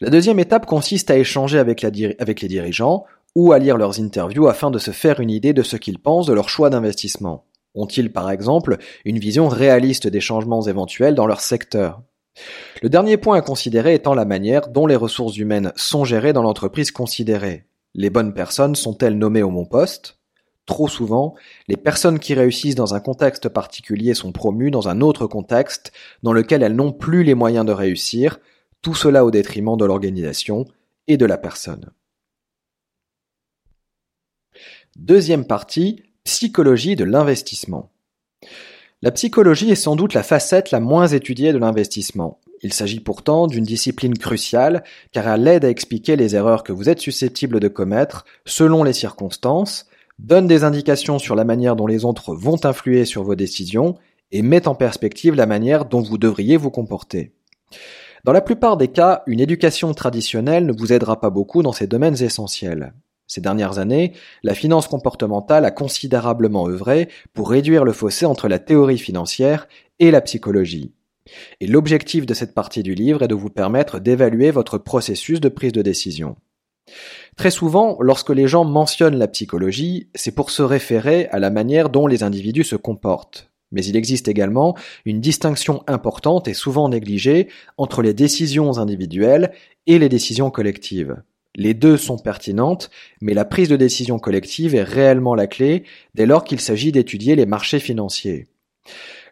La 0.00 0.10
deuxième 0.10 0.40
étape 0.40 0.66
consiste 0.66 1.12
à 1.12 1.16
échanger 1.16 1.60
avec, 1.60 1.82
les 1.82 2.48
dirigeants 2.48 3.04
ou 3.36 3.52
à 3.52 3.60
lire 3.60 3.76
leurs 3.76 4.00
interviews 4.00 4.48
afin 4.48 4.72
de 4.72 4.80
se 4.80 4.90
faire 4.90 5.20
une 5.20 5.30
idée 5.30 5.52
de 5.52 5.62
ce 5.62 5.76
qu'ils 5.76 6.00
pensent 6.00 6.26
de 6.26 6.34
leur 6.34 6.48
choix 6.48 6.70
d'investissement. 6.70 7.44
Ont-ils 7.78 8.12
par 8.12 8.28
exemple 8.28 8.78
une 9.04 9.20
vision 9.20 9.46
réaliste 9.46 10.08
des 10.08 10.20
changements 10.20 10.62
éventuels 10.62 11.14
dans 11.14 11.28
leur 11.28 11.40
secteur? 11.40 12.02
Le 12.82 12.88
dernier 12.88 13.16
point 13.16 13.36
à 13.36 13.40
considérer 13.40 13.94
étant 13.94 14.14
la 14.14 14.24
manière 14.24 14.68
dont 14.68 14.86
les 14.86 14.96
ressources 14.96 15.36
humaines 15.36 15.72
sont 15.76 16.04
gérées 16.04 16.32
dans 16.32 16.42
l'entreprise 16.42 16.90
considérée. 16.90 17.66
Les 17.94 18.10
bonnes 18.10 18.34
personnes 18.34 18.74
sont-elles 18.74 19.16
nommées 19.16 19.44
au 19.44 19.52
bon 19.52 19.64
poste? 19.64 20.18
Trop 20.66 20.88
souvent, 20.88 21.36
les 21.68 21.76
personnes 21.76 22.18
qui 22.18 22.34
réussissent 22.34 22.74
dans 22.74 22.94
un 22.94 23.00
contexte 23.00 23.48
particulier 23.48 24.12
sont 24.12 24.32
promues 24.32 24.72
dans 24.72 24.88
un 24.88 25.00
autre 25.00 25.28
contexte 25.28 25.92
dans 26.24 26.32
lequel 26.32 26.64
elles 26.64 26.74
n'ont 26.74 26.92
plus 26.92 27.22
les 27.22 27.34
moyens 27.34 27.64
de 27.64 27.72
réussir, 27.72 28.40
tout 28.82 28.94
cela 28.94 29.24
au 29.24 29.30
détriment 29.30 29.76
de 29.76 29.84
l'organisation 29.84 30.64
et 31.06 31.16
de 31.16 31.26
la 31.26 31.38
personne. 31.38 31.90
Deuxième 34.96 35.46
partie, 35.46 36.02
psychologie 36.28 36.94
de 36.94 37.04
l'investissement. 37.04 37.88
La 39.00 39.10
psychologie 39.12 39.70
est 39.70 39.76
sans 39.76 39.96
doute 39.96 40.12
la 40.12 40.22
facette 40.22 40.72
la 40.72 40.78
moins 40.78 41.06
étudiée 41.06 41.54
de 41.54 41.58
l'investissement. 41.58 42.38
Il 42.62 42.74
s'agit 42.74 43.00
pourtant 43.00 43.46
d'une 43.46 43.64
discipline 43.64 44.12
cruciale 44.12 44.84
car 45.10 45.26
elle 45.26 45.48
aide 45.48 45.64
à 45.64 45.70
expliquer 45.70 46.16
les 46.16 46.36
erreurs 46.36 46.64
que 46.64 46.72
vous 46.72 46.90
êtes 46.90 47.00
susceptible 47.00 47.60
de 47.60 47.68
commettre 47.68 48.26
selon 48.44 48.84
les 48.84 48.92
circonstances, 48.92 49.86
donne 50.18 50.46
des 50.46 50.64
indications 50.64 51.18
sur 51.18 51.34
la 51.34 51.44
manière 51.44 51.76
dont 51.76 51.86
les 51.86 52.04
autres 52.04 52.34
vont 52.34 52.62
influer 52.62 53.06
sur 53.06 53.22
vos 53.22 53.34
décisions 53.34 53.94
et 54.30 54.42
met 54.42 54.68
en 54.68 54.74
perspective 54.74 55.34
la 55.34 55.46
manière 55.46 55.86
dont 55.86 56.02
vous 56.02 56.18
devriez 56.18 56.58
vous 56.58 56.70
comporter. 56.70 57.32
Dans 58.24 58.32
la 58.32 58.42
plupart 58.42 58.76
des 58.76 58.88
cas, 58.88 59.22
une 59.26 59.40
éducation 59.40 59.94
traditionnelle 59.94 60.66
ne 60.66 60.76
vous 60.76 60.92
aidera 60.92 61.20
pas 61.20 61.30
beaucoup 61.30 61.62
dans 61.62 61.72
ces 61.72 61.86
domaines 61.86 62.22
essentiels. 62.22 62.92
Ces 63.28 63.42
dernières 63.42 63.78
années, 63.78 64.14
la 64.42 64.54
finance 64.54 64.88
comportementale 64.88 65.66
a 65.66 65.70
considérablement 65.70 66.66
œuvré 66.66 67.08
pour 67.34 67.50
réduire 67.50 67.84
le 67.84 67.92
fossé 67.92 68.26
entre 68.26 68.48
la 68.48 68.58
théorie 68.58 68.98
financière 68.98 69.68
et 70.00 70.10
la 70.10 70.22
psychologie. 70.22 70.92
Et 71.60 71.66
l'objectif 71.66 72.24
de 72.24 72.32
cette 72.32 72.54
partie 72.54 72.82
du 72.82 72.94
livre 72.94 73.22
est 73.22 73.28
de 73.28 73.34
vous 73.34 73.50
permettre 73.50 74.00
d'évaluer 74.00 74.50
votre 74.50 74.78
processus 74.78 75.40
de 75.40 75.50
prise 75.50 75.72
de 75.72 75.82
décision. 75.82 76.36
Très 77.36 77.50
souvent, 77.50 77.98
lorsque 78.00 78.30
les 78.30 78.48
gens 78.48 78.64
mentionnent 78.64 79.18
la 79.18 79.28
psychologie, 79.28 80.08
c'est 80.14 80.34
pour 80.34 80.50
se 80.50 80.62
référer 80.62 81.28
à 81.28 81.38
la 81.38 81.50
manière 81.50 81.90
dont 81.90 82.06
les 82.06 82.22
individus 82.22 82.64
se 82.64 82.76
comportent. 82.76 83.50
Mais 83.70 83.84
il 83.84 83.96
existe 83.96 84.28
également 84.28 84.74
une 85.04 85.20
distinction 85.20 85.84
importante 85.86 86.48
et 86.48 86.54
souvent 86.54 86.88
négligée 86.88 87.48
entre 87.76 88.00
les 88.00 88.14
décisions 88.14 88.78
individuelles 88.78 89.52
et 89.86 89.98
les 89.98 90.08
décisions 90.08 90.50
collectives. 90.50 91.22
Les 91.58 91.74
deux 91.74 91.96
sont 91.96 92.18
pertinentes, 92.18 92.88
mais 93.20 93.34
la 93.34 93.44
prise 93.44 93.68
de 93.68 93.74
décision 93.74 94.20
collective 94.20 94.76
est 94.76 94.84
réellement 94.84 95.34
la 95.34 95.48
clé 95.48 95.82
dès 96.14 96.24
lors 96.24 96.44
qu'il 96.44 96.60
s'agit 96.60 96.92
d'étudier 96.92 97.34
les 97.34 97.46
marchés 97.46 97.80
financiers. 97.80 98.46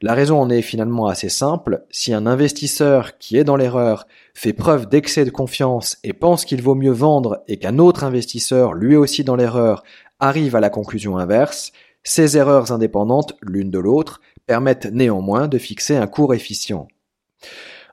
La 0.02 0.12
raison 0.12 0.40
en 0.40 0.50
est 0.50 0.60
finalement 0.60 1.06
assez 1.06 1.28
simple, 1.28 1.84
si 1.88 2.12
un 2.12 2.26
investisseur 2.26 3.16
qui 3.18 3.36
est 3.36 3.44
dans 3.44 3.54
l'erreur 3.54 4.08
fait 4.34 4.52
preuve 4.52 4.88
d'excès 4.88 5.24
de 5.24 5.30
confiance 5.30 5.98
et 6.02 6.12
pense 6.12 6.44
qu'il 6.44 6.62
vaut 6.62 6.74
mieux 6.74 6.90
vendre 6.90 7.44
et 7.46 7.58
qu'un 7.58 7.78
autre 7.78 8.02
investisseur, 8.02 8.74
lui 8.74 8.96
aussi 8.96 9.22
dans 9.22 9.36
l'erreur, 9.36 9.84
arrive 10.18 10.56
à 10.56 10.60
la 10.60 10.68
conclusion 10.68 11.18
inverse, 11.18 11.70
ces 12.02 12.36
erreurs 12.36 12.72
indépendantes 12.72 13.34
l'une 13.40 13.70
de 13.70 13.78
l'autre 13.78 14.20
permettent 14.46 14.86
néanmoins 14.86 15.46
de 15.46 15.58
fixer 15.58 15.94
un 15.94 16.08
cours 16.08 16.34
efficient. 16.34 16.88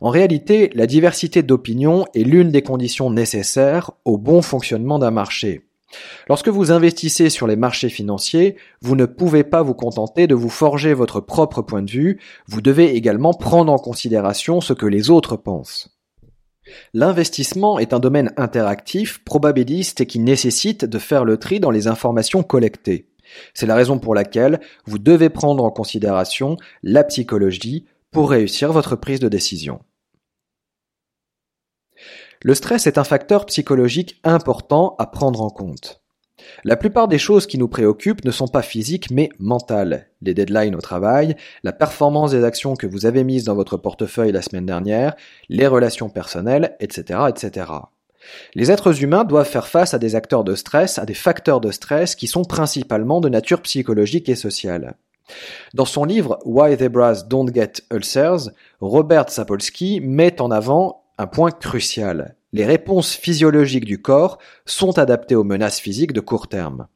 En 0.03 0.09
réalité, 0.09 0.69
la 0.75 0.85
diversité 0.85 1.43
d'opinions 1.43 2.05
est 2.13 2.25
l'une 2.25 2.51
des 2.51 2.61
conditions 2.61 3.09
nécessaires 3.09 3.91
au 4.03 4.17
bon 4.17 4.41
fonctionnement 4.41 4.99
d'un 4.99 5.11
marché. 5.11 5.69
Lorsque 6.27 6.49
vous 6.49 6.73
investissez 6.73 7.29
sur 7.29 7.47
les 7.47 7.55
marchés 7.55 7.87
financiers, 7.87 8.57
vous 8.81 8.97
ne 8.97 9.05
pouvez 9.05 9.45
pas 9.45 9.63
vous 9.63 9.73
contenter 9.73 10.27
de 10.27 10.35
vous 10.35 10.49
forger 10.49 10.93
votre 10.93 11.21
propre 11.21 11.61
point 11.61 11.81
de 11.81 11.89
vue, 11.89 12.19
vous 12.47 12.59
devez 12.59 12.97
également 12.97 13.33
prendre 13.33 13.71
en 13.71 13.77
considération 13.77 14.59
ce 14.59 14.73
que 14.73 14.85
les 14.85 15.09
autres 15.09 15.37
pensent. 15.37 15.97
L'investissement 16.93 17.79
est 17.79 17.93
un 17.93 18.01
domaine 18.01 18.33
interactif, 18.35 19.23
probabiliste 19.23 20.01
et 20.01 20.05
qui 20.05 20.19
nécessite 20.19 20.83
de 20.83 20.99
faire 20.99 21.23
le 21.23 21.37
tri 21.37 21.61
dans 21.61 21.71
les 21.71 21.87
informations 21.87 22.43
collectées. 22.43 23.07
C'est 23.53 23.67
la 23.67 23.75
raison 23.75 23.99
pour 23.99 24.15
laquelle 24.15 24.59
vous 24.85 24.99
devez 24.99 25.29
prendre 25.29 25.63
en 25.63 25.71
considération 25.71 26.57
la 26.83 27.05
psychologie 27.05 27.85
pour 28.11 28.31
réussir 28.31 28.73
votre 28.73 28.97
prise 28.97 29.21
de 29.21 29.29
décision. 29.29 29.79
Le 32.45 32.55
stress 32.55 32.87
est 32.87 32.97
un 32.97 33.05
facteur 33.05 33.45
psychologique 33.45 34.19
important 34.25 34.95
à 34.99 35.05
prendre 35.05 35.41
en 35.41 35.49
compte. 35.49 36.01
La 36.65 36.75
plupart 36.75 37.07
des 37.07 37.17
choses 37.17 37.47
qui 37.47 37.57
nous 37.57 37.69
préoccupent 37.69 38.25
ne 38.25 38.31
sont 38.31 38.49
pas 38.49 38.61
physiques 38.61 39.11
mais 39.11 39.29
mentales. 39.39 40.07
Les 40.21 40.33
deadlines 40.33 40.75
au 40.75 40.81
travail, 40.81 41.37
la 41.63 41.71
performance 41.71 42.31
des 42.31 42.43
actions 42.43 42.75
que 42.75 42.85
vous 42.85 43.05
avez 43.05 43.23
mises 43.23 43.45
dans 43.45 43.55
votre 43.55 43.77
portefeuille 43.77 44.33
la 44.33 44.41
semaine 44.41 44.65
dernière, 44.65 45.15
les 45.47 45.67
relations 45.67 46.09
personnelles, 46.09 46.75
etc., 46.81 47.21
etc. 47.29 47.71
Les 48.55 48.71
êtres 48.71 49.01
humains 49.01 49.23
doivent 49.23 49.47
faire 49.47 49.67
face 49.67 49.93
à 49.93 49.99
des 49.99 50.15
acteurs 50.15 50.43
de 50.43 50.55
stress, 50.55 50.99
à 50.99 51.05
des 51.05 51.13
facteurs 51.13 51.61
de 51.61 51.71
stress 51.71 52.13
qui 52.13 52.27
sont 52.27 52.43
principalement 52.43 53.21
de 53.21 53.29
nature 53.29 53.61
psychologique 53.61 54.27
et 54.27 54.35
sociale. 54.35 54.95
Dans 55.73 55.85
son 55.85 56.03
livre 56.03 56.39
Why 56.43 56.75
Zebras 56.75 57.23
Don't 57.29 57.53
Get 57.53 57.83
Ulcers, 57.89 58.49
Robert 58.81 59.29
Sapolsky 59.29 60.01
met 60.01 60.41
en 60.41 60.51
avant 60.51 61.02
un 61.17 61.27
point 61.27 61.51
crucial. 61.51 62.35
Les 62.53 62.65
réponses 62.65 63.13
physiologiques 63.13 63.85
du 63.85 64.01
corps 64.01 64.39
sont 64.65 64.97
adaptées 64.97 65.35
aux 65.35 65.43
menaces 65.43 65.79
physiques 65.79 66.13
de 66.13 66.19
court 66.19 66.47
terme. 66.47 66.87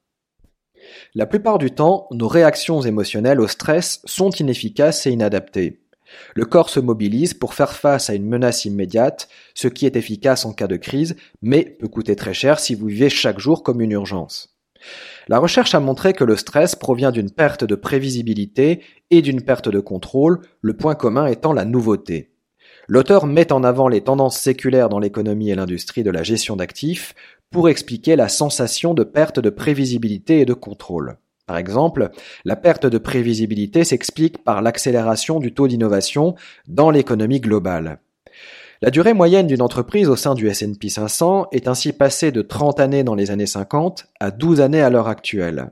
La 1.14 1.26
plupart 1.26 1.58
du 1.58 1.72
temps, 1.72 2.08
nos 2.12 2.28
réactions 2.28 2.82
émotionnelles 2.82 3.42
au 3.42 3.48
stress 3.48 4.02
sont 4.06 4.30
inefficaces 4.30 5.06
et 5.06 5.12
inadaptées. 5.12 5.82
Le 6.36 6.46
corps 6.46 6.70
se 6.70 6.80
mobilise 6.80 7.34
pour 7.34 7.54
faire 7.54 7.74
face 7.74 8.10
à 8.10 8.16
une 8.16 8.28
menace 8.28 8.66
immédiate, 8.66 9.28
ce 9.54 9.68
qui 9.68 9.86
est 9.86 9.98
efficace 9.98 10.46
en 10.46 10.54
cas 10.54 10.68
de 10.68 10.78
crise, 10.78 11.16
mais 11.42 11.66
peut 11.66 11.90
coûter 11.90 12.16
très 12.16 12.34
cher 12.34 12.60
si 12.60 12.76
vous 12.76 12.88
vivez 12.88 13.10
chaque 13.10 13.40
jour 13.40 13.62
comme 13.62 13.82
une 13.82 13.92
urgence. 13.92 14.58
La 15.28 15.40
recherche 15.40 15.76
a 15.76 15.80
montré 15.80 16.14
que 16.14 16.24
le 16.24 16.38
stress 16.38 16.76
provient 16.76 17.12
d'une 17.12 17.32
perte 17.32 17.66
de 17.66 17.76
prévisibilité 17.76 18.82
et 19.10 19.22
d'une 19.22 19.42
perte 19.42 19.70
de 19.70 19.80
contrôle, 19.80 20.40
le 20.62 20.78
point 20.78 20.96
commun 20.96 21.26
étant 21.26 21.52
la 21.52 21.66
nouveauté. 21.66 22.32
L'auteur 22.90 23.26
met 23.26 23.52
en 23.52 23.66
avant 23.66 23.90
les 23.90 24.02
tendances 24.02 24.40
séculaires 24.40 24.88
dans 24.88 25.00
l'économie 25.00 25.50
et 25.50 25.56
l'industrie 25.56 26.04
de 26.04 26.12
la 26.12 26.24
gestion 26.24 26.56
d'actifs 26.56 27.16
pour 27.52 27.68
expliquer 27.68 28.16
la 28.16 28.30
sensation 28.30 28.94
de 28.94 29.04
perte 29.04 29.40
de 29.40 29.50
prévisibilité 29.50 30.40
et 30.40 30.46
de 30.46 30.54
contrôle. 30.54 31.18
Par 31.48 31.58
exemple, 31.58 32.12
la 32.46 32.56
perte 32.56 32.86
de 32.86 32.98
prévisibilité 32.98 33.84
s'explique 33.84 34.44
par 34.44 34.62
l'accélération 34.62 35.40
du 35.40 35.54
taux 35.54 35.68
d'innovation 35.68 36.36
dans 36.68 36.90
l'économie 36.90 37.42
globale. 37.42 38.00
La 38.82 38.90
durée 38.90 39.14
moyenne 39.14 39.48
d'une 39.48 39.62
entreprise 39.62 40.08
au 40.08 40.16
sein 40.16 40.34
du 40.34 40.48
S&P 40.48 40.88
500 40.88 41.48
est 41.52 41.68
ainsi 41.68 41.92
passée 41.92 42.32
de 42.32 42.42
30 42.42 42.80
années 42.80 43.04
dans 43.04 43.16
les 43.16 43.32
années 43.32 43.48
50 43.48 44.08
à 44.20 44.32
12 44.32 44.62
années 44.62 44.82
à 44.82 44.90
l'heure 44.90 45.08
actuelle. 45.10 45.72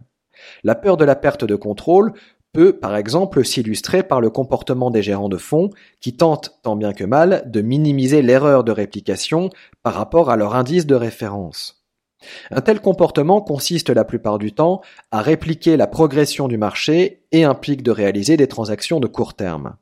La 0.63 0.75
peur 0.75 0.97
de 0.97 1.05
la 1.05 1.15
perte 1.15 1.45
de 1.45 1.55
contrôle 1.55 2.13
peut, 2.55 2.71
par 2.71 2.95
exemple, 2.95 3.43
s'illustrer 3.43 4.01
par 4.01 4.21
le 4.21 4.29
comportement 4.29 4.89
des 4.89 5.03
gérants 5.03 5.27
de 5.27 5.35
fonds 5.35 5.71
qui 5.99 6.15
tentent, 6.15 6.57
tant 6.63 6.77
bien 6.77 6.93
que 6.93 7.03
mal, 7.03 7.43
de 7.47 7.59
minimiser 7.59 8.21
l'erreur 8.21 8.63
de 8.63 8.71
réplication 8.71 9.49
par 9.83 9.93
rapport 9.93 10.29
à 10.29 10.37
leur 10.37 10.55
indice 10.55 10.85
de 10.85 10.95
référence. 10.95 11.85
Un 12.51 12.61
tel 12.61 12.79
comportement 12.79 13.41
consiste 13.41 13.89
la 13.89 14.05
plupart 14.05 14.37
du 14.37 14.53
temps 14.53 14.79
à 15.11 15.21
répliquer 15.21 15.75
la 15.75 15.85
progression 15.85 16.47
du 16.47 16.57
marché 16.57 17.25
et 17.33 17.43
implique 17.43 17.83
de 17.83 17.91
réaliser 17.91 18.37
des 18.37 18.47
transactions 18.47 19.01
de 19.01 19.07
court 19.07 19.33
terme. 19.33 19.75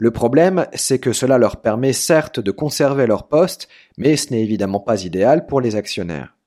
Le 0.00 0.10
problème, 0.10 0.66
c'est 0.74 0.98
que 0.98 1.12
cela 1.12 1.38
leur 1.38 1.58
permet 1.58 1.92
certes 1.92 2.40
de 2.40 2.50
conserver 2.50 3.06
leur 3.06 3.28
poste, 3.28 3.68
mais 3.96 4.16
ce 4.16 4.32
n'est 4.32 4.42
évidemment 4.42 4.80
pas 4.80 5.04
idéal 5.04 5.46
pour 5.46 5.60
les 5.60 5.76
actionnaires. 5.76 6.37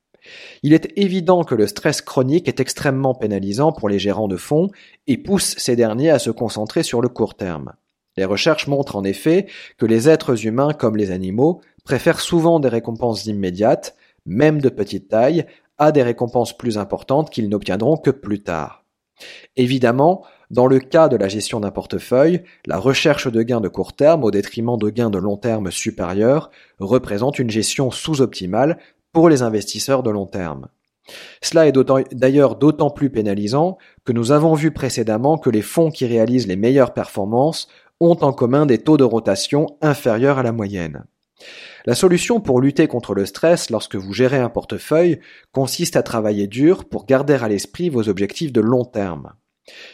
Il 0.63 0.73
est 0.73 0.91
évident 0.95 1.43
que 1.43 1.55
le 1.55 1.67
stress 1.67 2.01
chronique 2.01 2.47
est 2.47 2.59
extrêmement 2.59 3.13
pénalisant 3.13 3.71
pour 3.71 3.89
les 3.89 3.99
gérants 3.99 4.27
de 4.27 4.37
fonds 4.37 4.69
et 5.07 5.17
pousse 5.17 5.55
ces 5.57 5.75
derniers 5.75 6.09
à 6.09 6.19
se 6.19 6.29
concentrer 6.29 6.83
sur 6.83 7.01
le 7.01 7.09
court 7.09 7.35
terme. 7.35 7.73
Les 8.17 8.25
recherches 8.25 8.67
montrent 8.67 8.95
en 8.95 9.03
effet 9.03 9.47
que 9.77 9.85
les 9.85 10.09
êtres 10.09 10.45
humains 10.45 10.73
comme 10.73 10.97
les 10.97 11.11
animaux 11.11 11.61
préfèrent 11.83 12.19
souvent 12.19 12.59
des 12.59 12.69
récompenses 12.69 13.25
immédiates, 13.25 13.95
même 14.25 14.61
de 14.61 14.69
petite 14.69 15.07
taille, 15.07 15.45
à 15.77 15.91
des 15.91 16.03
récompenses 16.03 16.55
plus 16.55 16.77
importantes 16.77 17.29
qu'ils 17.29 17.49
n'obtiendront 17.49 17.97
que 17.97 18.11
plus 18.11 18.43
tard. 18.43 18.85
Évidemment, 19.55 20.23
dans 20.49 20.67
le 20.67 20.79
cas 20.79 21.07
de 21.07 21.15
la 21.15 21.27
gestion 21.27 21.59
d'un 21.59 21.71
portefeuille, 21.71 22.43
la 22.65 22.77
recherche 22.77 23.31
de 23.31 23.41
gains 23.41 23.61
de 23.61 23.69
court 23.69 23.93
terme 23.93 24.23
au 24.23 24.31
détriment 24.31 24.77
de 24.77 24.89
gains 24.89 25.09
de 25.09 25.17
long 25.17 25.37
terme 25.37 25.71
supérieurs 25.71 26.51
représente 26.79 27.39
une 27.39 27.49
gestion 27.49 27.89
sous-optimale 27.89 28.77
pour 29.13 29.29
les 29.29 29.41
investisseurs 29.41 30.03
de 30.03 30.09
long 30.09 30.25
terme. 30.25 30.67
Cela 31.41 31.67
est 31.67 31.73
d'ailleurs 32.13 32.55
d'autant 32.55 32.89
plus 32.89 33.09
pénalisant 33.09 33.77
que 34.05 34.13
nous 34.13 34.31
avons 34.31 34.53
vu 34.53 34.71
précédemment 34.71 35.37
que 35.37 35.49
les 35.49 35.61
fonds 35.61 35.91
qui 35.91 36.05
réalisent 36.05 36.47
les 36.47 36.55
meilleures 36.55 36.93
performances 36.93 37.67
ont 37.99 38.17
en 38.21 38.33
commun 38.33 38.65
des 38.65 38.77
taux 38.77 38.97
de 38.97 39.03
rotation 39.03 39.77
inférieurs 39.81 40.37
à 40.37 40.43
la 40.43 40.51
moyenne. 40.51 41.05
La 41.85 41.95
solution 41.95 42.39
pour 42.39 42.61
lutter 42.61 42.87
contre 42.87 43.15
le 43.15 43.25
stress 43.25 43.71
lorsque 43.71 43.95
vous 43.95 44.13
gérez 44.13 44.37
un 44.37 44.49
portefeuille 44.49 45.19
consiste 45.51 45.95
à 45.95 46.03
travailler 46.03 46.47
dur 46.47 46.85
pour 46.85 47.05
garder 47.05 47.33
à 47.33 47.47
l'esprit 47.47 47.89
vos 47.89 48.07
objectifs 48.07 48.53
de 48.53 48.61
long 48.61 48.85
terme. 48.85 49.33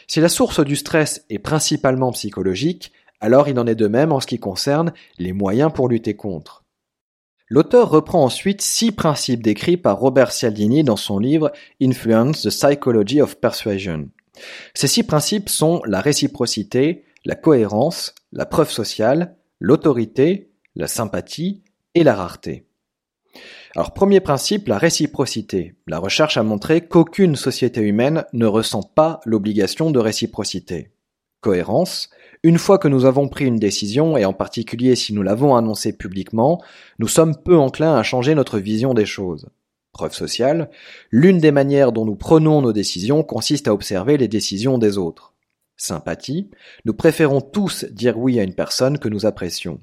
Si 0.06 0.20
la 0.20 0.28
source 0.28 0.64
du 0.64 0.76
stress 0.76 1.24
est 1.30 1.38
principalement 1.38 2.12
psychologique, 2.12 2.92
alors 3.20 3.48
il 3.48 3.58
en 3.58 3.66
est 3.66 3.74
de 3.74 3.88
même 3.88 4.12
en 4.12 4.20
ce 4.20 4.26
qui 4.26 4.38
concerne 4.38 4.92
les 5.18 5.32
moyens 5.32 5.72
pour 5.72 5.88
lutter 5.88 6.14
contre. 6.14 6.57
L'auteur 7.50 7.88
reprend 7.88 8.24
ensuite 8.24 8.60
six 8.60 8.92
principes 8.92 9.42
décrits 9.42 9.78
par 9.78 9.98
Robert 9.98 10.32
Cialdini 10.32 10.84
dans 10.84 10.96
son 10.96 11.18
livre 11.18 11.50
Influence 11.80 12.42
the 12.42 12.50
Psychology 12.50 13.22
of 13.22 13.40
Persuasion. 13.40 14.10
Ces 14.74 14.86
six 14.86 15.02
principes 15.02 15.48
sont 15.48 15.80
la 15.86 16.00
réciprocité, 16.00 17.04
la 17.24 17.36
cohérence, 17.36 18.14
la 18.32 18.44
preuve 18.44 18.70
sociale, 18.70 19.36
l'autorité, 19.60 20.50
la 20.76 20.88
sympathie 20.88 21.62
et 21.94 22.04
la 22.04 22.14
rareté. 22.14 22.66
Alors 23.74 23.94
premier 23.94 24.20
principe, 24.20 24.68
la 24.68 24.78
réciprocité. 24.78 25.74
La 25.86 25.98
recherche 25.98 26.36
a 26.36 26.42
montré 26.42 26.86
qu'aucune 26.86 27.34
société 27.34 27.80
humaine 27.80 28.24
ne 28.34 28.46
ressent 28.46 28.82
pas 28.82 29.20
l'obligation 29.24 29.90
de 29.90 29.98
réciprocité. 29.98 30.90
Cohérence. 31.40 32.10
Une 32.42 32.58
fois 32.58 32.78
que 32.78 32.88
nous 32.88 33.04
avons 33.04 33.28
pris 33.28 33.46
une 33.46 33.58
décision, 33.58 34.16
et 34.16 34.24
en 34.24 34.32
particulier 34.32 34.94
si 34.94 35.12
nous 35.12 35.22
l'avons 35.22 35.56
annoncée 35.56 35.92
publiquement, 35.92 36.62
nous 36.98 37.08
sommes 37.08 37.36
peu 37.36 37.56
enclins 37.56 37.96
à 37.96 38.02
changer 38.02 38.34
notre 38.34 38.58
vision 38.58 38.94
des 38.94 39.06
choses. 39.06 39.48
Preuve 39.92 40.14
sociale, 40.14 40.70
l'une 41.10 41.38
des 41.38 41.50
manières 41.50 41.90
dont 41.90 42.04
nous 42.04 42.14
prenons 42.14 42.62
nos 42.62 42.72
décisions 42.72 43.24
consiste 43.24 43.66
à 43.66 43.74
observer 43.74 44.16
les 44.16 44.28
décisions 44.28 44.78
des 44.78 44.98
autres. 44.98 45.34
Sympathie. 45.76 46.50
Nous 46.84 46.94
préférons 46.94 47.40
tous 47.40 47.84
dire 47.84 48.18
oui 48.18 48.38
à 48.38 48.42
une 48.42 48.54
personne 48.54 48.98
que 48.98 49.08
nous 49.08 49.26
apprécions. 49.26 49.80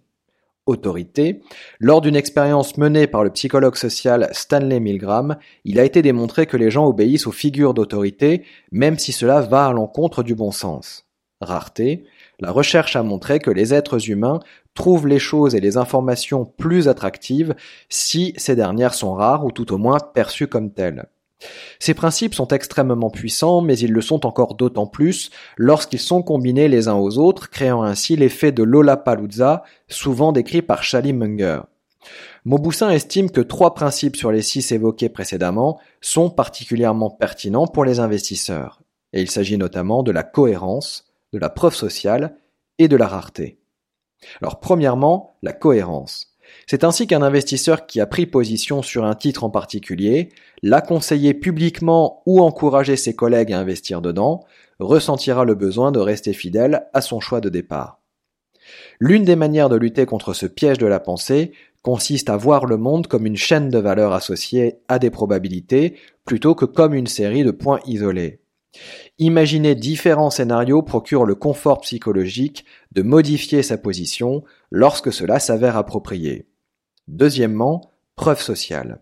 Autorité. 0.66 1.42
Lors 1.80 2.02
d'une 2.02 2.16
expérience 2.16 2.78
menée 2.78 3.08
par 3.08 3.24
le 3.24 3.30
psychologue 3.30 3.76
social 3.76 4.30
Stanley 4.32 4.80
Milgram, 4.80 5.38
il 5.64 5.80
a 5.80 5.86
été 5.86 6.02
démontré 6.02 6.48
que 6.48 6.58
les 6.58 6.72
gens 6.72 6.88
obéissent 6.88 7.28
aux 7.28 7.32
figures 7.32 7.74
d'autorité, 7.74 8.44
même 8.72 8.98
si 8.98 9.12
cela 9.12 9.42
va 9.42 9.68
à 9.68 9.74
l'encontre 9.74 10.24
du 10.24 10.34
bon 10.34 10.52
sens. 10.52 11.06
Rareté. 11.42 12.06
La 12.40 12.52
recherche 12.52 12.96
a 12.96 13.04
montré 13.04 13.40
que 13.40 13.52
les 13.52 13.74
êtres 13.74 14.10
humains 14.10 14.40
trouvent 14.74 15.08
les 15.08 15.20
choses 15.20 15.56
et 15.56 15.62
les 15.62 15.78
informations 15.78 16.46
plus 16.46 16.88
attractives 16.88 17.56
si 17.90 18.34
ces 18.38 18.56
dernières 18.56 18.94
sont 18.94 19.14
rares 19.14 19.46
ou 19.46 19.52
tout 19.52 19.74
au 19.74 19.78
moins 19.78 20.00
perçues 20.00 20.48
comme 20.48 20.72
telles. 20.72 21.06
Ces 21.80 21.94
principes 21.94 22.34
sont 22.34 22.48
extrêmement 22.48 23.10
puissants, 23.10 23.62
mais 23.62 23.78
ils 23.78 23.92
le 23.92 24.02
sont 24.02 24.26
encore 24.26 24.56
d'autant 24.56 24.88
plus 24.88 25.32
lorsqu'ils 25.58 26.00
sont 26.00 26.22
combinés 26.22 26.68
les 26.68 26.88
uns 26.88 26.96
aux 26.96 27.18
autres, 27.18 27.50
créant 27.50 27.84
ainsi 27.84 28.16
l'effet 28.16 28.52
de 28.52 28.64
Lollapalooza, 28.64 29.64
souvent 29.88 30.32
décrit 30.32 30.62
par 30.62 30.84
Charlie 30.84 31.14
Munger. 31.14 31.62
Mauboussin 32.46 32.90
estime 32.92 33.32
que 33.32 33.42
trois 33.42 33.74
principes 33.74 34.16
sur 34.16 34.32
les 34.32 34.44
six 34.44 34.72
évoqués 34.72 35.10
précédemment 35.10 35.80
sont 36.02 36.30
particulièrement 36.30 37.10
pertinents 37.10 37.68
pour 37.68 37.84
les 37.84 38.00
investisseurs, 38.00 38.82
et 39.14 39.22
il 39.22 39.30
s'agit 39.30 39.58
notamment 39.58 40.04
de 40.04 40.12
la 40.12 40.24
cohérence, 40.24 41.05
de 41.36 41.40
la 41.40 41.50
preuve 41.50 41.76
sociale 41.76 42.38
et 42.80 42.88
de 42.88 42.96
la 42.96 43.08
rareté. 43.08 43.60
Alors 44.42 44.62
premièrement, 44.62 45.36
la 45.44 45.52
cohérence. 45.52 46.38
C'est 46.66 46.86
ainsi 46.86 47.08
qu'un 47.08 47.22
investisseur 47.22 47.88
qui 47.88 48.00
a 48.00 48.08
pris 48.08 48.26
position 48.26 48.82
sur 48.82 49.04
un 49.04 49.16
titre 49.16 49.44
en 49.44 49.50
particulier, 49.50 50.30
l'a 50.64 50.80
conseillé 50.80 51.34
publiquement 51.34 52.24
ou 52.26 52.40
encouragé 52.42 52.96
ses 52.96 53.16
collègues 53.16 53.52
à 53.52 53.60
investir 53.60 54.02
dedans, 54.02 54.46
ressentira 54.80 55.44
le 55.44 55.56
besoin 55.56 55.92
de 55.92 56.00
rester 56.00 56.32
fidèle 56.32 56.88
à 56.94 57.02
son 57.02 57.20
choix 57.20 57.42
de 57.42 57.50
départ. 57.50 58.00
L'une 59.02 59.26
des 59.26 59.36
manières 59.36 59.70
de 59.70 59.76
lutter 59.76 60.06
contre 60.06 60.34
ce 60.34 60.46
piège 60.46 60.78
de 60.78 60.88
la 60.88 61.02
pensée 61.02 61.52
consiste 61.82 62.30
à 62.30 62.38
voir 62.38 62.66
le 62.66 62.78
monde 62.78 63.08
comme 63.08 63.26
une 63.26 63.36
chaîne 63.36 63.70
de 63.70 63.78
valeurs 63.78 64.14
associée 64.14 64.78
à 64.88 65.00
des 65.00 65.10
probabilités 65.10 65.98
plutôt 66.24 66.56
que 66.56 66.66
comme 66.66 66.94
une 66.94 67.08
série 67.08 67.44
de 67.44 67.52
points 67.52 67.82
isolés. 67.86 68.40
Imaginer 69.18 69.76
différents 69.76 70.30
scénarios 70.30 70.82
procure 70.82 71.26
le 71.26 71.36
confort 71.36 71.82
psychologique 71.82 72.66
de 72.92 73.02
modifier 73.02 73.64
sa 73.64 73.78
position 73.78 74.44
lorsque 74.72 75.14
cela 75.14 75.40
s'avère 75.40 75.78
approprié. 75.78 76.48
Deuxièmement, 77.08 77.92
preuve 78.16 78.42
sociale. 78.42 79.02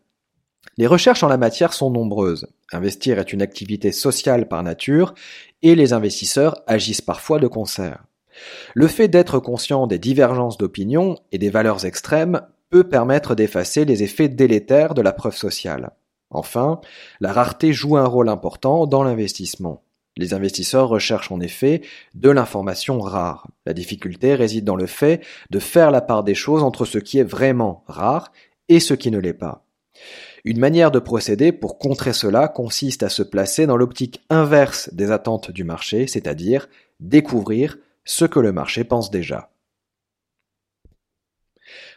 Les 0.78 0.88
recherches 0.88 1.24
en 1.24 1.28
la 1.28 1.38
matière 1.38 1.74
sont 1.74 1.92
nombreuses. 1.92 2.48
Investir 2.72 3.20
est 3.20 3.34
une 3.34 3.42
activité 3.42 3.92
sociale 3.92 4.48
par 4.48 4.64
nature 4.64 5.14
et 5.62 5.76
les 5.76 5.94
investisseurs 5.94 6.62
agissent 6.68 7.02
parfois 7.02 7.40
de 7.40 7.48
concert. 7.48 8.04
Le 8.74 8.88
fait 8.88 9.08
d'être 9.08 9.40
conscient 9.40 9.88
des 9.88 10.00
divergences 10.00 10.58
d'opinion 10.58 11.16
et 11.32 11.38
des 11.38 11.50
valeurs 11.50 11.86
extrêmes 11.86 12.42
peut 12.70 12.84
permettre 12.84 13.36
d'effacer 13.36 13.86
les 13.86 14.02
effets 14.02 14.30
délétères 14.30 14.96
de 14.96 15.02
la 15.04 15.14
preuve 15.14 15.36
sociale. 15.36 15.92
Enfin, 16.30 16.82
la 17.20 17.32
rareté 17.32 17.74
joue 17.74 17.98
un 17.98 18.06
rôle 18.06 18.30
important 18.30 18.88
dans 18.88 19.04
l'investissement. 19.04 19.84
Les 20.16 20.34
investisseurs 20.34 20.90
recherchent 20.90 21.32
en 21.32 21.40
effet 21.40 21.82
de 22.14 22.30
l'information 22.30 23.00
rare. 23.00 23.48
La 23.66 23.74
difficulté 23.74 24.36
réside 24.36 24.66
dans 24.66 24.76
le 24.76 24.86
fait 24.86 25.26
de 25.50 25.60
faire 25.60 25.90
la 25.90 26.02
part 26.02 26.24
des 26.24 26.36
choses 26.36 26.64
entre 26.64 26.86
ce 26.86 27.00
qui 27.00 27.18
est 27.18 27.24
vraiment 27.24 27.84
rare 27.88 28.32
et 28.70 28.80
ce 28.80 28.94
qui 28.94 29.10
ne 29.10 29.18
l'est 29.18 29.34
pas. 29.34 29.66
Une 30.46 30.60
manière 30.60 30.92
de 30.92 31.00
procéder 31.00 31.52
pour 31.52 31.80
contrer 31.80 32.14
cela 32.14 32.48
consiste 32.48 33.02
à 33.02 33.10
se 33.10 33.24
placer 33.24 33.66
dans 33.66 33.78
l'optique 33.78 34.22
inverse 34.30 34.94
des 34.94 35.12
attentes 35.12 35.52
du 35.52 35.64
marché, 35.64 36.06
c'est-à-dire 36.06 36.68
découvrir 37.00 37.78
ce 38.04 38.26
que 38.26 38.40
le 38.40 38.52
marché 38.52 38.84
pense 38.84 39.10
déjà. 39.10 39.53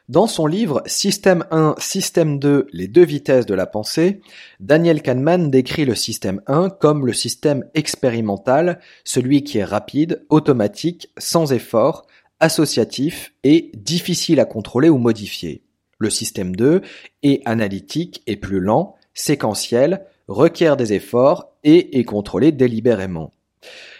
Dans 0.09 0.28
son 0.28 0.46
livre 0.46 0.84
Système 0.86 1.44
1, 1.50 1.74
Système 1.78 2.38
2, 2.38 2.68
les 2.72 2.86
deux 2.86 3.04
vitesses 3.04 3.44
de 3.44 3.54
la 3.54 3.66
pensée, 3.66 4.20
Daniel 4.61 5.02
Kahneman 5.02 5.50
décrit 5.50 5.84
le 5.84 5.96
système 5.96 6.40
1 6.46 6.70
comme 6.70 7.07
le 7.07 7.12
système 7.12 7.64
expérimental, 7.74 8.78
celui 9.02 9.42
qui 9.42 9.59
est 9.59 9.64
rapide, 9.64 10.24
automatique, 10.28 11.11
sans 11.18 11.52
effort, 11.52 12.07
associatif 12.38 13.32
et 13.42 13.72
difficile 13.74 14.38
à 14.38 14.44
contrôler 14.44 14.88
ou 14.88 14.98
modifier. 14.98 15.62
Le 15.98 16.11
système 16.11 16.54
2 16.54 16.82
est 17.24 17.42
analytique 17.44 18.22
et 18.28 18.36
plus 18.36 18.61
lent, 18.61 18.94
séquentiel, 19.12 20.07
requiert 20.28 20.76
des 20.76 20.92
efforts 20.92 21.52
et 21.64 21.98
est 21.98 22.04
contrôlé 22.04 22.52
délibérément. 22.52 23.32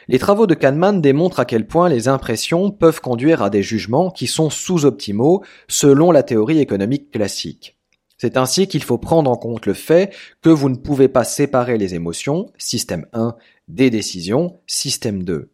Les 0.09 0.19
travaux 0.19 0.47
de 0.47 0.55
Kahneman 0.55 1.01
démontrent 1.01 1.41
à 1.41 1.45
quel 1.45 1.67
point 1.67 1.89
les 1.89 2.09
impressions 2.09 2.71
peuvent 2.71 3.01
conduire 3.01 3.43
à 3.43 3.51
des 3.51 3.63
jugements 3.63 4.11
qui 4.11 4.27
sont 4.27 4.51
sous-optimaux 4.51 5.43
selon 5.69 6.13
la 6.13 6.23
théorie 6.23 6.61
économique 6.61 7.11
classique. 7.11 7.77
C'est 8.19 8.37
ainsi 8.37 8.67
qu'il 8.67 8.83
faut 8.83 8.99
prendre 8.99 9.31
en 9.31 9.37
compte 9.37 9.67
le 9.67 9.75
fait 9.75 10.15
que 10.43 10.49
vous 10.49 10.69
ne 10.69 10.77
pouvez 10.77 11.09
pas 11.09 11.25
séparer 11.25 11.77
les 11.77 11.95
émotions, 11.95 12.51
système 12.57 13.07
1, 13.13 13.37
des 13.69 13.91
décisions, 13.91 14.61
système 14.67 15.23
2. 15.23 15.51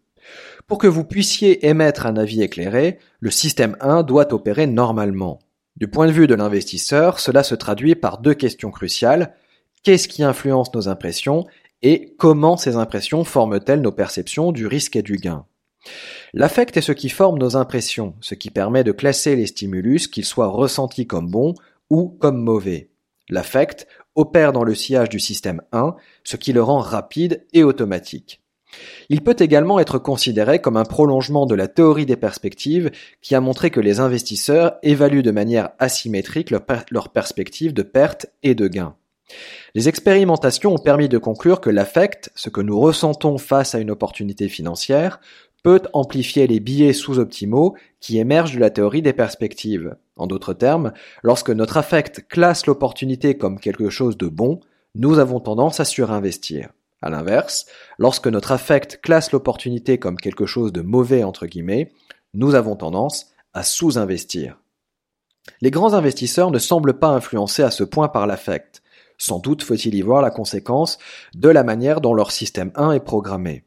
Pour 0.67 0.79
que 0.79 0.87
vous 0.87 1.05
puissiez 1.05 1.67
émettre 1.67 2.07
un 2.07 2.17
avis 2.17 2.43
éclairé, 2.43 2.99
le 3.21 3.31
système 3.31 3.77
1 3.81 4.05
doit 4.05 4.33
opérer 4.33 4.67
normalement. 4.67 5.41
Du 5.77 5.89
point 5.89 6.07
de 6.07 6.13
vue 6.13 6.27
de 6.27 6.35
l'investisseur, 6.35 7.19
cela 7.19 7.43
se 7.43 7.55
traduit 7.55 7.95
par 7.95 8.19
deux 8.19 8.35
questions 8.35 8.71
cruciales. 8.71 9.35
Qu'est-ce 9.83 10.07
qui 10.07 10.23
influence 10.23 10.73
nos 10.75 10.89
impressions 10.89 11.47
et 11.83 12.15
comment 12.19 12.57
ces 12.57 12.77
impressions 12.77 13.25
forment-elles 13.25 13.81
nos 13.81 13.93
perceptions 13.93 14.53
du 14.53 14.67
risque 14.67 14.97
et 14.97 15.03
du 15.03 15.17
gain? 15.17 15.47
L'affect 16.33 16.77
est 16.77 16.83
ce 16.83 16.93
qui 16.93 17.09
forme 17.09 17.39
nos 17.39 17.57
impressions, 17.57 18.15
ce 18.21 18.35
qui 18.35 18.51
permet 18.51 18.85
de 18.85 18.93
classer 18.93 19.37
les 19.37 19.47
stimulus, 19.47 20.07
qu'ils 20.09 20.25
soient 20.25 20.49
ressentis 20.49 21.07
comme 21.07 21.31
bons 21.31 21.55
ou 21.91 22.09
comme 22.09 22.43
mauvais. 22.43 22.91
L'affect 23.29 23.87
opère 24.15 24.53
dans 24.53 24.65
le 24.65 24.75
sillage 24.75 25.09
du 25.09 25.19
système 25.19 25.63
1, 25.73 25.95
ce 26.25 26.37
qui 26.37 26.53
le 26.53 26.63
rend 26.63 26.79
rapide 26.79 27.45
et 27.53 27.65
automatique. 27.65 28.41
Il 29.11 29.23
peut 29.23 29.37
également 29.39 29.79
être 29.81 29.99
considéré 29.99 30.61
comme 30.61 30.77
un 30.77 30.85
prolongement 30.85 31.45
de 31.45 31.55
la 31.55 31.69
théorie 31.69 32.07
des 32.07 32.17
perspectives 32.17 32.91
qui 33.21 33.35
a 33.35 33.41
montré 33.41 33.71
que 33.71 33.81
les 33.81 34.01
investisseurs 34.01 34.79
évaluent 34.83 35.23
de 35.23 35.31
manière 35.31 35.71
asymétrique 35.79 36.51
leurs 36.51 36.65
leur 36.91 37.11
perspectives 37.11 37.75
de 37.75 37.83
perte 37.83 38.27
et 38.43 38.55
de 38.55 38.69
gain. 38.69 38.97
Les 39.75 39.89
expérimentations 39.89 40.75
ont 40.75 40.79
permis 40.79 41.09
de 41.09 41.19
conclure 41.19 41.61
que 41.61 41.71
l'affect, 41.71 42.31
ce 42.35 42.51
que 42.51 42.61
nous 42.61 42.79
ressentons 42.79 43.39
face 43.39 43.75
à 43.75 43.79
une 43.79 43.91
opportunité 43.91 44.49
financière, 44.49 45.21
peut 45.63 45.83
amplifier 45.93 46.47
les 46.47 46.61
biais 46.61 46.93
sous-optimaux 46.93 47.77
qui 48.01 48.19
émergent 48.19 48.55
de 48.55 48.61
la 48.61 48.71
théorie 48.71 49.03
des 49.03 49.13
perspectives. 49.13 49.97
En 50.17 50.27
d'autres 50.27 50.55
termes, 50.55 50.93
lorsque 51.23 51.51
notre 51.51 51.77
affect 51.77 52.27
classe 52.29 52.67
l'opportunité 52.67 53.39
comme 53.39 53.61
quelque 53.61 53.91
chose 53.91 54.17
de 54.17 54.27
bon, 54.29 54.61
nous 54.95 55.19
avons 55.19 55.41
tendance 55.41 55.81
à 55.81 55.85
surinvestir. 55.85 56.71
À 57.01 57.11
l'inverse, 57.11 57.67
lorsque 57.99 58.29
notre 58.29 58.53
affect 58.53 59.01
classe 59.01 59.33
l'opportunité 59.33 59.99
comme 59.99 60.17
quelque 60.17 60.47
chose 60.47 60.73
de 60.73 60.83
mauvais 60.83 61.25
entre 61.25 61.47
guillemets, 61.47 61.93
nous 62.35 62.55
avons 62.55 62.77
tendance 62.77 63.33
à 63.55 63.63
sous-investir. 63.63 64.59
Les 65.61 65.71
grands 65.71 65.95
investisseurs 65.95 66.51
ne 66.51 66.59
semblent 66.59 66.99
pas 66.99 67.09
influencés 67.09 67.63
à 67.63 67.71
ce 67.71 67.85
point 67.85 68.09
par 68.09 68.27
l'affect. 68.27 68.82
Sans 69.19 69.39
doute 69.39 69.63
faut-il 69.63 69.95
y 69.95 70.03
voir 70.03 70.23
la 70.23 70.31
conséquence 70.31 70.99
de 71.35 71.49
la 71.49 71.65
manière 71.65 72.01
dont 72.01 72.15
leur 72.15 72.31
système 72.31 72.73
1 72.75 72.93
est 72.93 73.01
programmé. 73.01 73.65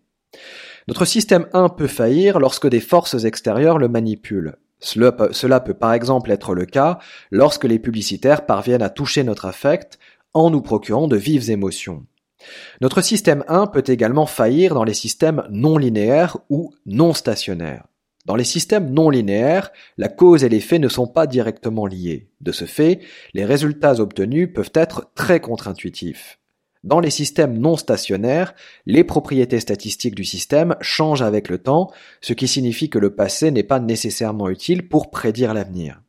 Notre 0.87 1.05
système 1.05 1.47
1 1.53 1.69
peut 1.69 1.87
faillir 1.87 2.39
lorsque 2.39 2.67
des 2.67 2.79
forces 2.79 3.23
extérieures 3.23 3.77
le 3.77 3.87
manipulent. 3.87 4.57
Cela 4.79 5.59
peut, 5.59 5.73
par 5.73 5.93
exemple 5.93 6.31
être 6.31 6.53
le 6.53 6.65
cas 6.65 6.99
lorsque 7.31 7.63
les 7.63 7.79
publicitaires 7.79 8.45
parviennent 8.45 8.83
à 8.83 8.89
toucher 8.89 9.23
notre 9.23 9.45
affect 9.45 9.97
en 10.33 10.49
nous 10.49 10.61
procurant 10.61 11.07
de 11.07 11.15
vives 11.15 11.49
émotions. 11.49 12.05
Notre 12.81 13.01
système 13.01 13.43
1 13.47 13.67
peut 13.67 13.83
également 13.87 14.25
faillir 14.25 14.75
dans 14.75 14.83
les 14.83 14.93
systèmes 14.93 15.43
non 15.49 15.77
linéaires 15.77 16.37
ou 16.49 16.73
non 16.85 17.13
stationnaires. 17.13 17.85
Dans 18.25 18.35
les 18.35 18.43
systèmes 18.43 18.91
non 18.91 19.09
linéaires, 19.09 19.71
la 19.97 20.09
cause 20.09 20.43
et 20.43 20.49
l'effet 20.49 20.79
ne 20.79 20.87
sont 20.87 21.07
pas 21.07 21.27
directement 21.27 21.85
liés. 21.85 22.29
De 22.41 22.51
ce 22.51 22.65
fait, 22.65 22.99
les 23.33 23.45
résultats 23.45 23.99
obtenus 23.99 24.49
peuvent 24.53 24.71
être 24.73 25.11
très 25.13 25.39
contre-intuitifs. 25.39 26.39
Dans 26.83 26.99
les 26.99 27.09
systèmes 27.09 27.57
non 27.57 27.77
stationnaires, 27.77 28.53
les 28.85 29.03
propriétés 29.03 29.59
statistiques 29.59 30.15
du 30.15 30.23
système 30.23 30.75
changent 30.81 31.23
avec 31.23 31.49
le 31.49 31.57
temps, 31.57 31.91
ce 32.21 32.33
qui 32.33 32.47
signifie 32.47 32.89
que 32.89 32.99
le 32.99 33.15
passé 33.15 33.49
n'est 33.49 33.63
pas 33.63 33.79
nécessairement 33.79 34.49
utile 34.49 34.87
pour 34.87 35.09
prédire 35.09 35.53
l'avenir. 35.53 36.01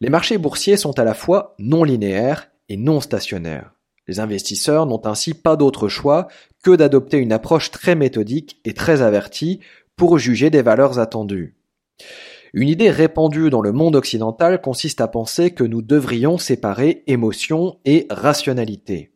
Les 0.00 0.10
marchés 0.10 0.38
boursiers 0.38 0.76
sont 0.76 0.98
à 0.98 1.04
la 1.04 1.14
fois 1.14 1.54
non 1.58 1.84
linéaires 1.84 2.50
et 2.68 2.76
non 2.76 3.00
stationnaires. 3.00 3.72
Les 4.06 4.20
investisseurs 4.20 4.86
n'ont 4.86 5.06
ainsi 5.06 5.34
pas 5.34 5.56
d'autre 5.56 5.88
choix 5.88 6.28
que 6.62 6.74
d'adopter 6.74 7.18
une 7.18 7.32
approche 7.32 7.70
très 7.70 7.94
méthodique 7.94 8.60
et 8.64 8.74
très 8.74 9.02
avertie 9.02 9.60
pour 9.98 10.18
juger 10.18 10.48
des 10.48 10.62
valeurs 10.62 10.98
attendues. 10.98 11.56
Une 12.54 12.68
idée 12.68 12.90
répandue 12.90 13.50
dans 13.50 13.60
le 13.60 13.72
monde 13.72 13.96
occidental 13.96 14.62
consiste 14.62 15.02
à 15.02 15.08
penser 15.08 15.50
que 15.50 15.64
nous 15.64 15.82
devrions 15.82 16.38
séparer 16.38 17.02
émotion 17.06 17.78
et 17.84 18.06
rationalité. 18.08 19.12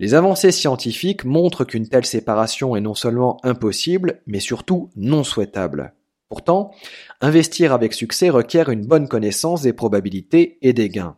Les 0.00 0.14
avancées 0.14 0.50
scientifiques 0.50 1.24
montrent 1.24 1.64
qu'une 1.64 1.88
telle 1.88 2.04
séparation 2.04 2.76
est 2.76 2.80
non 2.80 2.94
seulement 2.94 3.38
impossible, 3.44 4.20
mais 4.26 4.40
surtout 4.40 4.90
non 4.96 5.24
souhaitable. 5.24 5.94
Pourtant, 6.28 6.72
investir 7.20 7.72
avec 7.72 7.92
succès 7.92 8.28
requiert 8.28 8.70
une 8.70 8.86
bonne 8.86 9.06
connaissance 9.06 9.62
des 9.62 9.72
probabilités 9.72 10.58
et 10.62 10.72
des 10.72 10.88
gains. 10.88 11.16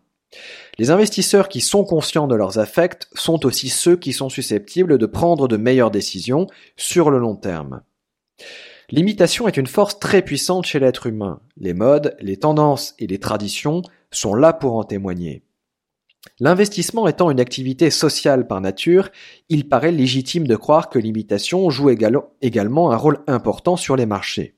Les 0.79 0.91
investisseurs 0.91 1.49
qui 1.49 1.61
sont 1.61 1.85
conscients 1.85 2.27
de 2.27 2.35
leurs 2.35 2.59
affects 2.59 3.09
sont 3.15 3.47
aussi 3.47 3.69
ceux 3.69 3.97
qui 3.97 4.13
sont 4.13 4.29
susceptibles 4.29 4.99
de 4.99 5.07
prendre 5.07 5.49
de 5.49 5.57
meilleures 5.57 5.93
décisions 5.93 6.49
sur 6.77 7.11
le 7.11 7.19
long 7.19 7.37
terme. 7.37 7.83
L'imitation 8.91 9.49
est 9.49 9.57
une 9.57 9.67
force 9.67 9.99
très 9.99 10.23
puissante 10.23 10.67
chez 10.67 10.79
l'être 10.79 11.07
humain. 11.07 11.41
Les 11.57 11.75
modes, 11.75 12.17
les 12.21 12.37
tendances 12.37 12.95
et 12.99 13.07
les 13.07 13.19
traditions 13.19 13.83
sont 14.11 14.35
là 14.35 14.53
pour 14.53 14.75
en 14.77 14.85
témoigner. 14.85 15.43
L'investissement 16.41 17.07
étant 17.07 17.31
une 17.31 17.41
activité 17.41 17.91
sociale 17.91 18.47
par 18.47 18.61
nature, 18.61 19.11
il 19.49 19.69
paraît 19.69 19.93
légitime 19.93 20.47
de 20.47 20.57
croire 20.57 20.89
que 20.89 20.99
l'imitation 20.99 21.69
joue 21.71 21.91
également 21.91 22.91
un 22.91 22.97
rôle 22.97 23.21
important 23.27 23.77
sur 23.77 23.97
les 23.97 24.07
marchés. 24.07 24.55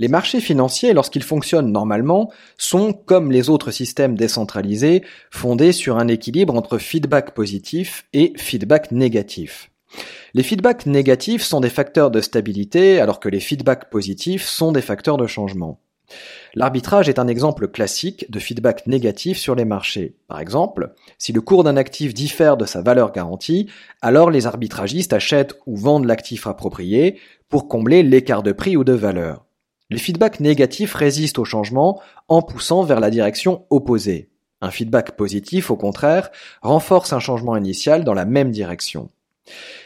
Les 0.00 0.08
marchés 0.08 0.40
financiers, 0.40 0.92
lorsqu'ils 0.92 1.22
fonctionnent 1.22 1.70
normalement, 1.70 2.32
sont, 2.58 2.92
comme 2.92 3.30
les 3.30 3.48
autres 3.48 3.70
systèmes 3.70 4.16
décentralisés, 4.16 5.02
fondés 5.30 5.72
sur 5.72 5.98
un 5.98 6.08
équilibre 6.08 6.54
entre 6.54 6.78
feedback 6.78 7.32
positif 7.34 8.06
et 8.12 8.32
feedback 8.36 8.90
négatif. 8.90 9.70
Les 10.34 10.42
feedbacks 10.42 10.86
négatifs 10.86 11.42
sont 11.42 11.60
des 11.60 11.70
facteurs 11.70 12.10
de 12.10 12.20
stabilité 12.20 13.00
alors 13.00 13.20
que 13.20 13.28
les 13.28 13.40
feedbacks 13.40 13.88
positifs 13.90 14.44
sont 14.44 14.72
des 14.72 14.82
facteurs 14.82 15.16
de 15.16 15.26
changement. 15.26 15.80
L'arbitrage 16.54 17.08
est 17.08 17.18
un 17.18 17.28
exemple 17.28 17.68
classique 17.68 18.30
de 18.30 18.38
feedback 18.38 18.86
négatif 18.86 19.38
sur 19.38 19.54
les 19.54 19.64
marchés. 19.64 20.16
Par 20.28 20.40
exemple, 20.40 20.92
si 21.18 21.32
le 21.32 21.40
cours 21.40 21.64
d'un 21.64 21.76
actif 21.76 22.14
diffère 22.14 22.56
de 22.56 22.64
sa 22.64 22.82
valeur 22.82 23.12
garantie, 23.12 23.68
alors 24.02 24.30
les 24.30 24.46
arbitragistes 24.46 25.12
achètent 25.12 25.58
ou 25.66 25.76
vendent 25.76 26.06
l'actif 26.06 26.46
approprié 26.46 27.18
pour 27.48 27.68
combler 27.68 28.02
l'écart 28.02 28.42
de 28.42 28.52
prix 28.52 28.76
ou 28.76 28.84
de 28.84 28.92
valeur. 28.92 29.44
Les 29.90 29.98
feedbacks 29.98 30.40
négatifs 30.40 30.94
résistent 30.94 31.38
au 31.38 31.44
changement 31.44 32.00
en 32.28 32.42
poussant 32.42 32.82
vers 32.82 33.00
la 33.00 33.10
direction 33.10 33.64
opposée. 33.70 34.30
Un 34.60 34.70
feedback 34.70 35.12
positif, 35.16 35.70
au 35.70 35.76
contraire, 35.76 36.30
renforce 36.62 37.12
un 37.12 37.20
changement 37.20 37.56
initial 37.56 38.02
dans 38.02 38.14
la 38.14 38.24
même 38.24 38.50
direction. 38.50 39.10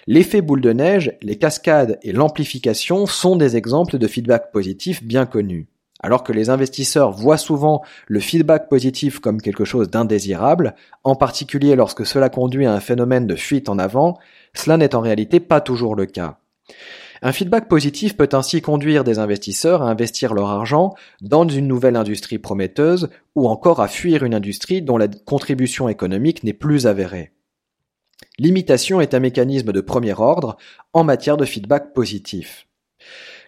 L'effet 0.06 0.40
boule 0.40 0.60
de 0.60 0.72
neige, 0.72 1.16
les 1.22 1.36
cascades 1.36 1.98
et 2.02 2.12
l'amplification 2.12 3.06
sont 3.06 3.36
des 3.36 3.56
exemples 3.56 3.98
de 3.98 4.06
feedback 4.06 4.52
positif 4.52 5.02
bien 5.02 5.26
connus. 5.26 5.68
Alors 6.00 6.22
que 6.22 6.32
les 6.32 6.48
investisseurs 6.48 7.10
voient 7.10 7.36
souvent 7.36 7.82
le 8.06 8.20
feedback 8.20 8.68
positif 8.68 9.18
comme 9.18 9.42
quelque 9.42 9.64
chose 9.64 9.90
d'indésirable, 9.90 10.74
en 11.02 11.16
particulier 11.16 11.74
lorsque 11.74 12.06
cela 12.06 12.28
conduit 12.28 12.66
à 12.66 12.72
un 12.72 12.80
phénomène 12.80 13.26
de 13.26 13.34
fuite 13.34 13.68
en 13.68 13.78
avant, 13.78 14.16
cela 14.54 14.76
n'est 14.76 14.94
en 14.94 15.00
réalité 15.00 15.40
pas 15.40 15.60
toujours 15.60 15.96
le 15.96 16.06
cas. 16.06 16.38
Un 17.20 17.32
feedback 17.32 17.66
positif 17.68 18.16
peut 18.16 18.28
ainsi 18.32 18.62
conduire 18.62 19.02
des 19.02 19.18
investisseurs 19.18 19.82
à 19.82 19.90
investir 19.90 20.34
leur 20.34 20.50
argent 20.50 20.94
dans 21.20 21.48
une 21.48 21.66
nouvelle 21.66 21.96
industrie 21.96 22.38
prometteuse 22.38 23.08
ou 23.34 23.48
encore 23.48 23.80
à 23.80 23.88
fuir 23.88 24.22
une 24.22 24.34
industrie 24.34 24.82
dont 24.82 24.98
la 24.98 25.08
contribution 25.08 25.88
économique 25.88 26.44
n'est 26.44 26.52
plus 26.52 26.86
avérée. 26.86 27.32
L'imitation 28.38 29.00
est 29.00 29.14
un 29.14 29.20
mécanisme 29.20 29.72
de 29.72 29.80
premier 29.80 30.14
ordre 30.14 30.56
en 30.92 31.02
matière 31.02 31.36
de 31.36 31.44
feedback 31.44 31.92
positif. 31.92 32.68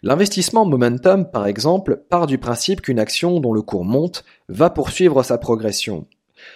L'investissement 0.02 0.64
momentum, 0.64 1.30
par 1.30 1.46
exemple, 1.46 2.02
part 2.08 2.26
du 2.26 2.38
principe 2.38 2.80
qu'une 2.80 2.98
action 2.98 3.38
dont 3.38 3.52
le 3.52 3.62
cours 3.62 3.84
monte 3.84 4.24
va 4.48 4.68
poursuivre 4.68 5.22
sa 5.22 5.38
progression. 5.38 6.06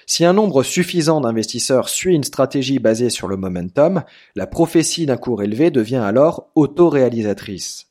Si 0.06 0.24
un 0.24 0.32
nombre 0.32 0.62
suffisant 0.62 1.20
d'investisseurs 1.20 1.88
suit 1.88 2.14
une 2.14 2.24
stratégie 2.24 2.80
basée 2.80 3.10
sur 3.10 3.28
le 3.28 3.36
momentum, 3.36 4.02
la 4.34 4.46
prophétie 4.46 5.06
d'un 5.06 5.18
cours 5.18 5.42
élevé 5.42 5.70
devient 5.70 5.96
alors 5.96 6.50
autoréalisatrice. 6.56 7.90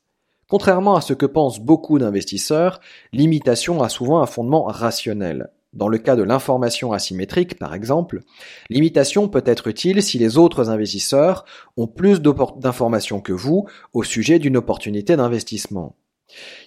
Contrairement 0.49 0.95
à 0.95 1.01
ce 1.01 1.13
que 1.13 1.25
pensent 1.25 1.59
beaucoup 1.59 1.99
d'investisseurs, 1.99 2.81
l'imitation 3.13 3.81
a 3.81 3.89
souvent 3.89 4.21
un 4.21 4.25
fondement 4.25 4.63
rationnel. 4.63 5.52
Dans 5.73 5.87
le 5.87 5.97
cas 5.97 6.15
de 6.15 6.21
l'information 6.21 6.93
asymétrique, 6.93 7.57
par 7.57 7.73
exemple, 7.73 8.21
l'imitation 8.69 9.27
peut 9.27 9.43
être 9.45 9.67
utile 9.67 10.03
si 10.03 10.19
les 10.19 10.37
autres 10.37 10.69
investisseurs 10.69 11.45
ont 11.77 11.87
plus 11.87 12.21
d'informations 12.21 13.21
que 13.21 13.33
vous 13.33 13.67
au 13.93 14.03
sujet 14.03 14.37
d'une 14.37 14.57
opportunité 14.57 15.15
d'investissement. 15.15 15.95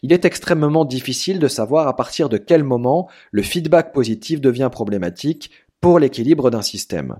Il 0.02 0.12
est 0.12 0.24
extrêmement 0.24 0.84
difficile 0.84 1.38
de 1.38 1.48
savoir 1.48 1.86
à 1.88 1.96
partir 1.96 2.28
de 2.28 2.36
quel 2.36 2.64
moment 2.64 3.08
le 3.30 3.42
feedback 3.42 3.92
positif 3.92 4.40
devient 4.40 4.70
problématique 4.70 5.50
pour 5.80 5.98
l'équilibre 5.98 6.50
d'un 6.50 6.62
système. 6.62 7.16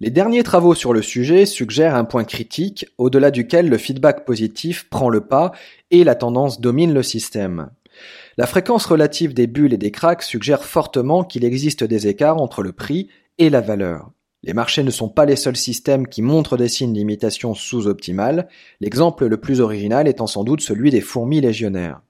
Les 0.00 0.10
derniers 0.10 0.44
travaux 0.44 0.74
sur 0.74 0.92
le 0.92 1.02
sujet 1.02 1.44
suggèrent 1.46 1.96
un 1.96 2.04
point 2.04 2.24
critique 2.24 2.86
au-delà 2.96 3.30
duquel 3.30 3.68
le 3.68 3.78
feedback 3.78 4.24
positif 4.24 4.88
prend 4.88 5.08
le 5.08 5.20
pas 5.20 5.52
et 5.90 6.04
la 6.04 6.14
tendance 6.14 6.60
domine 6.60 6.94
le 6.94 7.02
système. 7.02 7.70
La 8.38 8.46
fréquence 8.46 8.86
relative 8.86 9.34
des 9.34 9.48
bulles 9.48 9.74
et 9.74 9.78
des 9.78 9.90
cracks 9.90 10.22
suggère 10.22 10.62
fortement 10.62 11.24
qu'il 11.24 11.44
existe 11.44 11.82
des 11.82 12.06
écarts 12.06 12.40
entre 12.40 12.62
le 12.62 12.70
prix 12.70 13.08
et 13.38 13.50
la 13.50 13.60
valeur. 13.60 14.12
Les 14.44 14.52
marchés 14.52 14.84
ne 14.84 14.92
sont 14.92 15.08
pas 15.08 15.24
les 15.24 15.34
seuls 15.34 15.56
systèmes 15.56 16.06
qui 16.06 16.22
montrent 16.22 16.56
des 16.56 16.68
signes 16.68 16.92
d'imitation 16.92 17.54
sous-optimale, 17.54 18.46
l'exemple 18.80 19.26
le 19.26 19.38
plus 19.38 19.60
original 19.60 20.06
étant 20.06 20.28
sans 20.28 20.44
doute 20.44 20.60
celui 20.60 20.92
des 20.92 21.00
fourmis 21.00 21.40
légionnaires. 21.40 22.00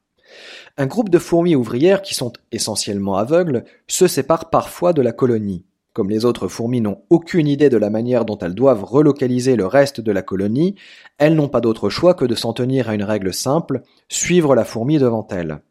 Un 0.77 0.85
groupe 0.85 1.09
de 1.09 1.19
fourmis 1.19 1.57
ouvrières 1.57 2.03
qui 2.03 2.15
sont 2.15 2.35
essentiellement 2.53 3.17
aveugles 3.17 3.65
se 3.87 4.07
sépare 4.07 4.51
parfois 4.51 4.93
de 4.93 5.01
la 5.01 5.13
colonie. 5.13 5.65
Comme 5.95 6.11
les 6.11 6.27
autres 6.27 6.49
fourmis 6.49 6.83
n'ont 6.83 7.01
aucune 7.09 7.49
idée 7.49 7.71
de 7.71 7.79
la 7.79 7.89
manière 7.89 8.27
dont 8.27 8.37
elles 8.37 8.55
doivent 8.55 8.85
relocaliser 8.85 9.57
le 9.57 9.67
reste 9.67 10.03
de 10.03 10.13
la 10.13 10.21
colonie, 10.21 10.75
elles 11.17 11.35
n'ont 11.35 11.49
pas 11.49 11.63
d'autre 11.63 11.89
choix 11.89 12.13
que 12.13 12.27
de 12.27 12.35
s'en 12.35 12.53
tenir 12.53 12.91
à 12.91 12.95
une 12.95 13.03
règle 13.03 13.33
simple, 13.33 13.81
suivre 14.11 14.55
la 14.55 14.67
fourmi 14.67 14.99
devant 14.99 15.27
elles. 15.31 15.63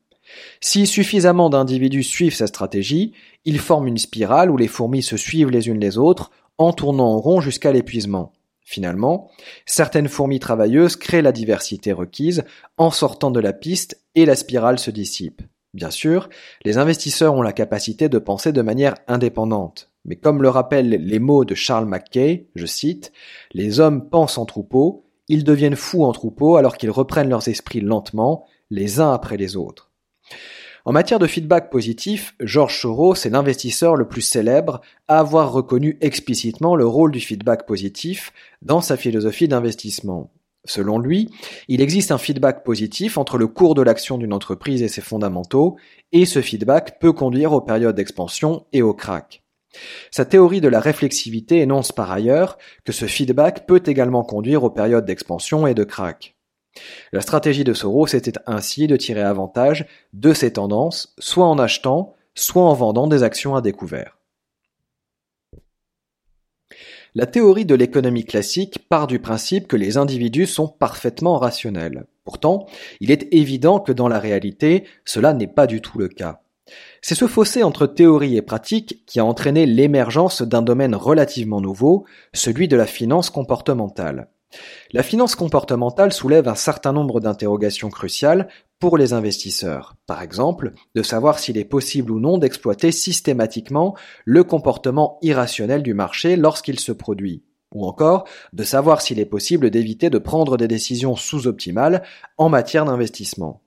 Si 0.61 0.87
suffisamment 0.87 1.49
d'individus 1.49 2.03
suivent 2.03 2.35
cette 2.35 2.49
stratégie, 2.49 3.13
ils 3.45 3.59
forment 3.59 3.87
une 3.87 3.97
spirale 3.97 4.51
où 4.51 4.57
les 4.57 4.67
fourmis 4.67 5.03
se 5.03 5.17
suivent 5.17 5.51
les 5.51 5.67
unes 5.67 5.79
les 5.79 5.97
autres 5.97 6.31
en 6.57 6.73
tournant 6.73 7.13
en 7.13 7.19
rond 7.19 7.41
jusqu'à 7.41 7.71
l'épuisement. 7.71 8.33
Finalement, 8.61 9.31
certaines 9.65 10.09
fourmis 10.09 10.39
travailleuses 10.39 10.97
créent 10.97 11.21
la 11.21 11.31
diversité 11.31 11.93
requise 11.93 12.43
en 12.77 12.91
sortant 12.91 13.31
de 13.31 13.39
la 13.39 13.53
piste 13.53 14.01
et 14.15 14.25
la 14.25 14.35
spirale 14.35 14.77
se 14.77 14.91
dissipe. 14.91 15.41
Bien 15.73 15.89
sûr, 15.91 16.27
les 16.65 16.77
investisseurs 16.77 17.33
ont 17.33 17.41
la 17.41 17.53
capacité 17.53 18.09
de 18.09 18.17
penser 18.17 18.51
de 18.51 18.61
manière 18.61 18.95
indépendante. 19.07 19.91
Mais 20.03 20.15
comme 20.15 20.41
le 20.41 20.49
rappellent 20.49 20.89
les 20.89 21.19
mots 21.19 21.45
de 21.45 21.55
Charles 21.55 21.85
Mackay, 21.85 22.49
je 22.55 22.65
cite, 22.65 23.11
Les 23.53 23.79
hommes 23.79 24.09
pensent 24.09 24.37
en 24.37 24.45
troupeau, 24.45 25.05
ils 25.27 25.43
deviennent 25.43 25.75
fous 25.75 26.03
en 26.03 26.11
troupeau 26.13 26.57
alors 26.57 26.77
qu'ils 26.77 26.91
reprennent 26.91 27.29
leurs 27.29 27.47
esprits 27.47 27.81
lentement, 27.81 28.45
les 28.69 28.99
uns 28.99 29.13
après 29.13 29.37
les 29.37 29.55
autres. 29.55 29.86
En 30.87 30.93
matière 30.93 31.19
de 31.19 31.27
feedback 31.27 31.69
positif, 31.69 32.33
George 32.39 32.79
Soros 32.79 33.15
est 33.15 33.29
l'investisseur 33.29 33.97
le 33.97 34.07
plus 34.07 34.21
célèbre 34.21 34.79
à 35.09 35.19
avoir 35.19 35.51
reconnu 35.51 35.97
explicitement 35.99 36.77
le 36.77 36.87
rôle 36.87 37.11
du 37.11 37.19
feedback 37.19 37.65
positif 37.65 38.31
dans 38.61 38.79
sa 38.79 38.95
philosophie 38.95 39.49
d'investissement. 39.49 40.31
Selon 40.63 40.97
lui, 40.97 41.29
il 41.67 41.81
existe 41.81 42.13
un 42.13 42.17
feedback 42.17 42.63
positif 42.63 43.17
entre 43.17 43.37
le 43.37 43.47
cours 43.47 43.75
de 43.75 43.81
l'action 43.81 44.17
d'une 44.17 44.31
entreprise 44.31 44.81
et 44.81 44.87
ses 44.87 45.01
fondamentaux, 45.01 45.75
et 46.13 46.25
ce 46.25 46.41
feedback 46.41 47.01
peut 47.01 47.11
conduire 47.11 47.51
aux 47.51 47.59
périodes 47.59 47.97
d'expansion 47.97 48.65
et 48.71 48.81
au 48.81 48.93
crack. 48.93 49.43
Sa 50.09 50.23
théorie 50.23 50.61
de 50.61 50.69
la 50.69 50.79
réflexivité 50.79 51.59
énonce 51.59 51.91
par 51.91 52.13
ailleurs 52.13 52.57
que 52.85 52.93
ce 52.93 53.07
feedback 53.07 53.67
peut 53.67 53.83
également 53.85 54.23
conduire 54.23 54.63
aux 54.63 54.71
périodes 54.71 55.05
d'expansion 55.05 55.67
et 55.67 55.73
de 55.73 55.83
crack. 55.83 56.36
La 57.11 57.21
stratégie 57.21 57.63
de 57.63 57.73
Soros 57.73 58.07
était 58.07 58.39
ainsi 58.45 58.87
de 58.87 58.97
tirer 58.97 59.21
avantage 59.21 59.85
de 60.13 60.33
ces 60.33 60.53
tendances, 60.53 61.13
soit 61.19 61.45
en 61.45 61.59
achetant, 61.59 62.15
soit 62.35 62.63
en 62.63 62.73
vendant 62.73 63.07
des 63.07 63.23
actions 63.23 63.55
à 63.55 63.61
découvert. 63.61 64.17
La 67.15 67.25
théorie 67.25 67.65
de 67.65 67.73
l'économie 67.73 68.25
classique 68.25 68.87
part 68.89 69.07
du 69.07 69.19
principe 69.19 69.67
que 69.67 69.75
les 69.75 69.97
individus 69.97 70.45
sont 70.45 70.67
parfaitement 70.67 71.37
rationnels. 71.37 72.05
Pourtant, 72.25 72.67
il 72.99 73.09
est 73.09 73.27
évident 73.33 73.79
que 73.79 73.91
dans 73.91 74.07
la 74.07 74.19
réalité, 74.19 74.83
cela 75.05 75.33
n'est 75.33 75.47
pas 75.47 75.65
du 75.65 75.81
tout 75.81 75.97
le 75.97 76.09
cas. 76.09 76.41
C'est 77.01 77.15
ce 77.15 77.25
fossé 77.25 77.63
entre 77.63 77.87
théorie 77.87 78.35
et 78.35 78.41
pratique 78.41 79.05
qui 79.05 79.19
a 79.19 79.25
entraîné 79.25 79.65
l'émergence 79.65 80.41
d'un 80.41 80.61
domaine 80.61 80.93
relativement 80.93 81.61
nouveau, 81.61 82.05
celui 82.33 82.67
de 82.67 82.75
la 82.75 82.85
finance 82.85 83.29
comportementale. 83.29 84.29
La 84.93 85.03
finance 85.03 85.35
comportementale 85.35 86.13
soulève 86.13 86.47
un 86.47 86.55
certain 86.55 86.93
nombre 86.93 87.19
d'interrogations 87.19 87.89
cruciales 87.89 88.47
pour 88.79 88.97
les 88.97 89.13
investisseurs. 89.13 89.95
Par 90.05 90.21
exemple, 90.21 90.73
de 90.95 91.03
savoir 91.03 91.39
s'il 91.39 91.57
est 91.57 91.65
possible 91.65 92.11
ou 92.11 92.19
non 92.19 92.37
d'exploiter 92.37 92.91
systématiquement 92.91 93.95
le 94.25 94.43
comportement 94.43 95.17
irrationnel 95.21 95.83
du 95.83 95.93
marché 95.93 96.35
lorsqu'il 96.35 96.79
se 96.79 96.91
produit. 96.91 97.43
Ou 97.73 97.85
encore, 97.85 98.25
de 98.53 98.63
savoir 98.63 99.01
s'il 99.01 99.19
est 99.19 99.25
possible 99.25 99.69
d'éviter 99.69 100.09
de 100.09 100.19
prendre 100.19 100.55
des 100.57 100.67
décisions 100.67 101.15
sous-optimales 101.15 102.03
en 102.37 102.47
matière 102.49 102.85
d'investissement. 102.85 103.61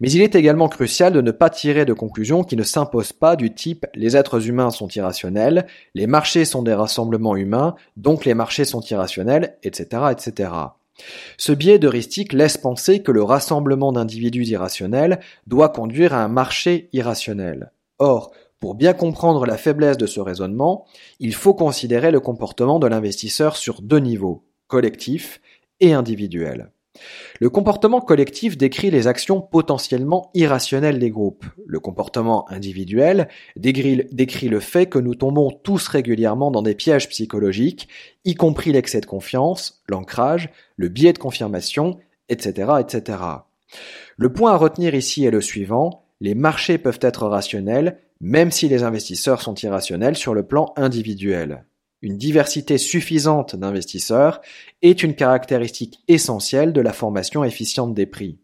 Mais 0.00 0.10
il 0.10 0.22
est 0.22 0.34
également 0.34 0.68
crucial 0.68 1.12
de 1.12 1.20
ne 1.20 1.30
pas 1.30 1.50
tirer 1.50 1.84
de 1.84 1.92
conclusions 1.92 2.42
qui 2.42 2.56
ne 2.56 2.62
s'imposent 2.62 3.12
pas 3.12 3.36
du 3.36 3.54
type 3.54 3.86
les 3.94 4.16
êtres 4.16 4.48
humains 4.48 4.70
sont 4.70 4.88
irrationnels, 4.88 5.66
les 5.94 6.06
marchés 6.06 6.44
sont 6.44 6.62
des 6.62 6.74
rassemblements 6.74 7.36
humains, 7.36 7.74
donc 7.96 8.24
les 8.24 8.34
marchés 8.34 8.64
sont 8.64 8.80
irrationnels, 8.80 9.58
etc., 9.62 10.04
etc. 10.10 10.50
Ce 11.36 11.52
biais 11.52 11.78
d'heuristique 11.78 12.32
laisse 12.32 12.56
penser 12.56 13.02
que 13.02 13.12
le 13.12 13.22
rassemblement 13.22 13.92
d'individus 13.92 14.44
irrationnels 14.44 15.20
doit 15.46 15.68
conduire 15.68 16.14
à 16.14 16.22
un 16.22 16.28
marché 16.28 16.88
irrationnel. 16.92 17.72
Or, 17.98 18.32
pour 18.58 18.74
bien 18.74 18.92
comprendre 18.92 19.44
la 19.46 19.56
faiblesse 19.56 19.96
de 19.96 20.06
ce 20.06 20.20
raisonnement, 20.20 20.86
il 21.18 21.34
faut 21.34 21.54
considérer 21.54 22.10
le 22.10 22.20
comportement 22.20 22.78
de 22.78 22.86
l'investisseur 22.86 23.56
sur 23.56 23.82
deux 23.82 23.98
niveaux, 23.98 24.44
collectif 24.68 25.40
et 25.80 25.92
individuel. 25.92 26.71
Le 27.40 27.50
comportement 27.50 28.00
collectif 28.00 28.56
décrit 28.56 28.90
les 28.90 29.06
actions 29.06 29.40
potentiellement 29.40 30.30
irrationnelles 30.34 30.98
des 30.98 31.10
groupes. 31.10 31.44
Le 31.66 31.80
comportement 31.80 32.48
individuel 32.50 33.28
décrit 33.56 34.48
le 34.48 34.60
fait 34.60 34.86
que 34.86 34.98
nous 34.98 35.14
tombons 35.14 35.50
tous 35.50 35.88
régulièrement 35.88 36.50
dans 36.50 36.62
des 36.62 36.74
pièges 36.74 37.08
psychologiques, 37.08 37.88
y 38.24 38.34
compris 38.34 38.72
l'excès 38.72 39.00
de 39.00 39.06
confiance, 39.06 39.82
l'ancrage, 39.88 40.50
le 40.76 40.88
biais 40.88 41.12
de 41.12 41.18
confirmation, 41.18 41.98
etc., 42.28 42.72
etc. 42.80 43.18
Le 44.16 44.32
point 44.32 44.52
à 44.52 44.56
retenir 44.56 44.94
ici 44.94 45.24
est 45.24 45.30
le 45.30 45.40
suivant, 45.40 46.04
les 46.20 46.34
marchés 46.34 46.78
peuvent 46.78 47.00
être 47.00 47.26
rationnels, 47.26 47.98
même 48.20 48.52
si 48.52 48.68
les 48.68 48.84
investisseurs 48.84 49.42
sont 49.42 49.54
irrationnels 49.54 50.16
sur 50.16 50.34
le 50.34 50.46
plan 50.46 50.72
individuel. 50.76 51.64
Une 52.02 52.18
diversité 52.18 52.78
suffisante 52.78 53.54
d'investisseurs 53.54 54.40
est 54.82 55.04
une 55.04 55.14
caractéristique 55.14 56.00
essentielle 56.08 56.72
de 56.72 56.80
la 56.80 56.92
formation 56.92 57.44
efficiente 57.44 57.94
des 57.94 58.06
prix. 58.06 58.38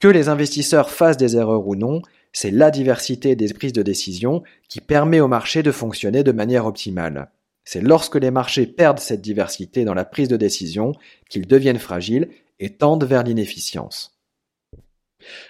Que 0.00 0.08
les 0.08 0.28
investisseurs 0.28 0.90
fassent 0.90 1.16
des 1.16 1.36
erreurs 1.36 1.66
ou 1.66 1.74
non, 1.74 2.00
c'est 2.32 2.52
la 2.52 2.70
diversité 2.70 3.34
des 3.34 3.52
prises 3.52 3.72
de 3.72 3.82
décision 3.82 4.44
qui 4.68 4.80
permet 4.80 5.20
au 5.20 5.26
marché 5.26 5.64
de 5.64 5.72
fonctionner 5.72 6.22
de 6.22 6.32
manière 6.32 6.66
optimale. 6.66 7.30
C'est 7.64 7.80
lorsque 7.80 8.16
les 8.16 8.30
marchés 8.30 8.66
perdent 8.66 9.00
cette 9.00 9.22
diversité 9.22 9.84
dans 9.84 9.94
la 9.94 10.04
prise 10.04 10.28
de 10.28 10.36
décision 10.36 10.92
qu'ils 11.28 11.48
deviennent 11.48 11.80
fragiles 11.80 12.28
et 12.60 12.70
tendent 12.70 13.04
vers 13.04 13.24
l'inefficience. 13.24 14.15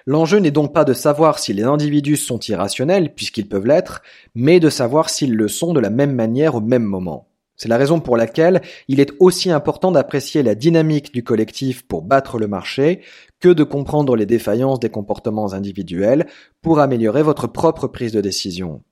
L'enjeu 0.06 0.38
n'est 0.38 0.50
donc 0.50 0.72
pas 0.72 0.84
de 0.84 0.92
savoir 0.92 1.38
si 1.38 1.52
les 1.52 1.64
individus 1.64 2.16
sont 2.16 2.40
irrationnels, 2.40 3.14
puisqu'ils 3.14 3.48
peuvent 3.48 3.66
l'être, 3.66 4.02
mais 4.34 4.60
de 4.60 4.70
savoir 4.70 5.10
s'ils 5.10 5.34
le 5.34 5.48
sont 5.48 5.72
de 5.72 5.80
la 5.80 5.90
même 5.90 6.14
manière 6.14 6.54
au 6.54 6.60
même 6.60 6.84
moment. 6.84 7.28
C'est 7.56 7.68
la 7.68 7.78
raison 7.78 8.00
pour 8.00 8.16
laquelle 8.18 8.60
il 8.86 9.00
est 9.00 9.12
aussi 9.18 9.50
important 9.50 9.90
d'apprécier 9.90 10.42
la 10.42 10.54
dynamique 10.54 11.12
du 11.12 11.24
collectif 11.24 11.86
pour 11.86 12.02
battre 12.02 12.38
le 12.38 12.48
marché 12.48 13.00
que 13.40 13.48
de 13.48 13.64
comprendre 13.64 14.14
les 14.14 14.26
défaillances 14.26 14.80
des 14.80 14.90
comportements 14.90 15.54
individuels 15.54 16.26
pour 16.60 16.80
améliorer 16.80 17.22
votre 17.22 17.46
propre 17.46 17.86
prise 17.86 18.12
de 18.12 18.20
décision. 18.20 18.82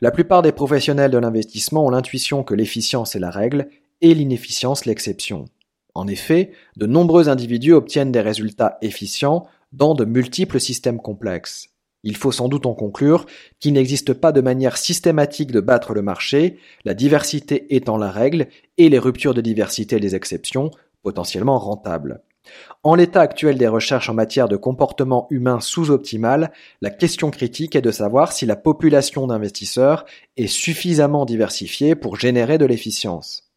La 0.00 0.12
plupart 0.12 0.42
des 0.42 0.52
professionnels 0.52 1.10
de 1.10 1.18
l'investissement 1.18 1.84
ont 1.84 1.90
l'intuition 1.90 2.44
que 2.44 2.54
l'efficience 2.54 3.16
est 3.16 3.20
la 3.20 3.30
règle 3.30 3.68
et 4.00 4.14
l'inefficience 4.14 4.84
l'exception. 4.84 5.46
En 5.94 6.06
effet, 6.06 6.52
de 6.76 6.86
nombreux 6.86 7.28
individus 7.28 7.72
obtiennent 7.72 8.12
des 8.12 8.20
résultats 8.20 8.78
efficients 8.82 9.46
dans 9.72 9.94
de 9.94 10.04
multiples 10.04 10.60
systèmes 10.60 11.00
complexes. 11.00 11.68
Il 12.02 12.16
faut 12.16 12.32
sans 12.32 12.48
doute 12.48 12.66
en 12.66 12.74
conclure 12.74 13.26
qu'il 13.58 13.72
n'existe 13.72 14.12
pas 14.12 14.30
de 14.30 14.40
manière 14.40 14.76
systématique 14.76 15.50
de 15.50 15.60
battre 15.60 15.92
le 15.92 16.02
marché, 16.02 16.58
la 16.84 16.94
diversité 16.94 17.74
étant 17.74 17.96
la 17.96 18.10
règle 18.10 18.46
et 18.78 18.88
les 18.88 18.98
ruptures 18.98 19.34
de 19.34 19.40
diversité 19.40 19.98
les 19.98 20.14
exceptions, 20.14 20.70
potentiellement 21.02 21.58
rentables. 21.58 22.22
En 22.84 22.94
l'état 22.94 23.22
actuel 23.22 23.58
des 23.58 23.66
recherches 23.66 24.08
en 24.08 24.14
matière 24.14 24.48
de 24.48 24.56
comportement 24.56 25.26
humain 25.30 25.58
sous-optimal, 25.60 26.52
la 26.80 26.90
question 26.90 27.30
critique 27.30 27.74
est 27.74 27.82
de 27.82 27.90
savoir 27.90 28.32
si 28.32 28.46
la 28.46 28.56
population 28.56 29.26
d'investisseurs 29.26 30.04
est 30.36 30.46
suffisamment 30.46 31.24
diversifiée 31.24 31.96
pour 31.96 32.16
générer 32.16 32.58
de 32.58 32.66
l'efficience. 32.66 33.50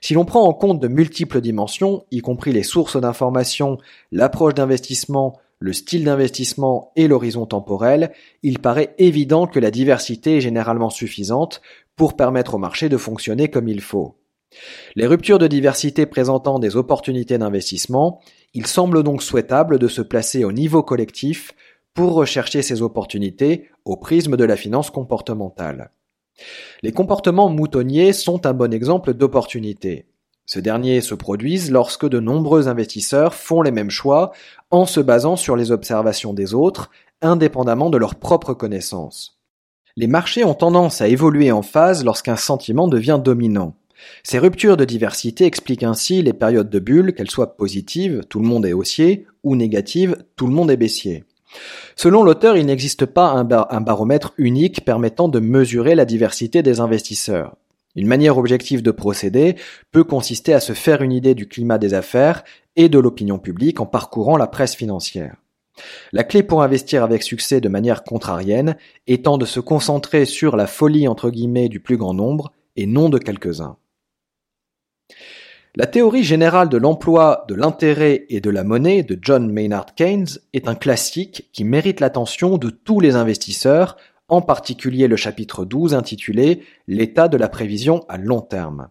Si 0.00 0.14
l'on 0.14 0.24
prend 0.24 0.44
en 0.44 0.54
compte 0.54 0.80
de 0.80 0.88
multiples 0.88 1.40
dimensions, 1.40 2.04
y 2.10 2.20
compris 2.20 2.52
les 2.52 2.62
sources 2.62 2.98
d'information, 2.98 3.78
l'approche 4.12 4.54
d'investissement, 4.54 5.38
le 5.60 5.72
style 5.72 6.04
d'investissement 6.04 6.92
et 6.96 7.08
l'horizon 7.08 7.46
temporel, 7.46 8.12
il 8.42 8.60
paraît 8.60 8.94
évident 8.98 9.46
que 9.46 9.58
la 9.58 9.70
diversité 9.70 10.36
est 10.36 10.40
généralement 10.40 10.90
suffisante 10.90 11.60
pour 11.96 12.16
permettre 12.16 12.54
au 12.54 12.58
marché 12.58 12.88
de 12.88 12.96
fonctionner 12.96 13.48
comme 13.48 13.68
il 13.68 13.80
faut. 13.80 14.18
Les 14.94 15.06
ruptures 15.06 15.38
de 15.38 15.46
diversité 15.46 16.06
présentant 16.06 16.58
des 16.58 16.76
opportunités 16.76 17.38
d'investissement, 17.38 18.20
il 18.54 18.66
semble 18.66 19.02
donc 19.02 19.22
souhaitable 19.22 19.78
de 19.78 19.88
se 19.88 20.00
placer 20.00 20.44
au 20.44 20.52
niveau 20.52 20.82
collectif 20.82 21.52
pour 21.92 22.14
rechercher 22.14 22.62
ces 22.62 22.80
opportunités 22.80 23.68
au 23.84 23.96
prisme 23.96 24.36
de 24.36 24.44
la 24.44 24.56
finance 24.56 24.90
comportementale. 24.90 25.90
Les 26.82 26.92
comportements 26.92 27.48
moutonniers 27.48 28.12
sont 28.12 28.46
un 28.46 28.54
bon 28.54 28.72
exemple 28.72 29.12
d'opportunité. 29.12 30.06
Ce 30.48 30.58
dernier 30.58 31.02
se 31.02 31.14
produisent 31.14 31.70
lorsque 31.70 32.08
de 32.08 32.20
nombreux 32.20 32.68
investisseurs 32.68 33.34
font 33.34 33.60
les 33.60 33.70
mêmes 33.70 33.90
choix 33.90 34.32
en 34.70 34.86
se 34.86 34.98
basant 34.98 35.36
sur 35.36 35.56
les 35.56 35.72
observations 35.72 36.32
des 36.32 36.54
autres, 36.54 36.90
indépendamment 37.20 37.90
de 37.90 37.98
leurs 37.98 38.14
propres 38.14 38.54
connaissances. 38.54 39.38
Les 39.94 40.06
marchés 40.06 40.44
ont 40.44 40.54
tendance 40.54 41.02
à 41.02 41.08
évoluer 41.08 41.52
en 41.52 41.60
phase 41.60 42.02
lorsqu'un 42.02 42.36
sentiment 42.36 42.88
devient 42.88 43.20
dominant. 43.22 43.74
Ces 44.22 44.38
ruptures 44.38 44.78
de 44.78 44.86
diversité 44.86 45.44
expliquent 45.44 45.82
ainsi 45.82 46.22
les 46.22 46.32
périodes 46.32 46.70
de 46.70 46.78
bulle, 46.78 47.12
qu'elles 47.12 47.30
soient 47.30 47.58
positives, 47.58 48.22
tout 48.30 48.40
le 48.40 48.48
monde 48.48 48.64
est 48.64 48.72
haussier, 48.72 49.26
ou 49.44 49.54
négatives, 49.54 50.16
tout 50.34 50.46
le 50.46 50.54
monde 50.54 50.70
est 50.70 50.78
baissier. 50.78 51.24
Selon 51.94 52.22
l'auteur, 52.22 52.56
il 52.56 52.64
n'existe 52.64 53.04
pas 53.04 53.28
un, 53.28 53.44
baromètre 53.44 54.32
unique 54.38 54.82
permettant 54.82 55.28
de 55.28 55.40
mesurer 55.40 55.94
la 55.94 56.06
diversité 56.06 56.62
des 56.62 56.80
investisseurs. 56.80 57.56
Une 57.96 58.06
manière 58.06 58.38
objective 58.38 58.82
de 58.82 58.90
procéder 58.90 59.56
peut 59.90 60.04
consister 60.04 60.54
à 60.54 60.60
se 60.60 60.72
faire 60.72 61.02
une 61.02 61.12
idée 61.12 61.34
du 61.34 61.48
climat 61.48 61.78
des 61.78 61.94
affaires 61.94 62.44
et 62.76 62.88
de 62.88 62.98
l'opinion 62.98 63.38
publique 63.38 63.80
en 63.80 63.86
parcourant 63.86 64.36
la 64.36 64.46
presse 64.46 64.76
financière. 64.76 65.36
La 66.12 66.24
clé 66.24 66.42
pour 66.42 66.62
investir 66.62 67.04
avec 67.04 67.22
succès 67.22 67.60
de 67.60 67.68
manière 67.68 68.04
contrarienne 68.04 68.76
étant 69.06 69.38
de 69.38 69.46
se 69.46 69.60
concentrer 69.60 70.24
sur 70.24 70.56
la 70.56 70.66
folie 70.66 71.08
entre 71.08 71.30
guillemets 71.30 71.68
du 71.68 71.80
plus 71.80 71.96
grand 71.96 72.14
nombre 72.14 72.52
et 72.76 72.86
non 72.86 73.08
de 73.08 73.18
quelques-uns. 73.18 73.76
La 75.76 75.86
théorie 75.86 76.24
générale 76.24 76.68
de 76.68 76.76
l'emploi, 76.76 77.44
de 77.48 77.54
l'intérêt 77.54 78.26
et 78.30 78.40
de 78.40 78.50
la 78.50 78.64
monnaie 78.64 79.02
de 79.02 79.18
John 79.20 79.50
Maynard 79.52 79.94
Keynes 79.94 80.26
est 80.52 80.66
un 80.66 80.74
classique 80.74 81.50
qui 81.52 81.64
mérite 81.64 82.00
l'attention 82.00 82.58
de 82.58 82.70
tous 82.70 83.00
les 83.00 83.14
investisseurs 83.14 83.96
en 84.28 84.42
particulier 84.42 85.08
le 85.08 85.16
chapitre 85.16 85.64
12 85.64 85.94
intitulé 85.94 86.62
L'état 86.86 87.28
de 87.28 87.36
la 87.36 87.48
prévision 87.48 88.04
à 88.08 88.18
long 88.18 88.40
terme. 88.40 88.88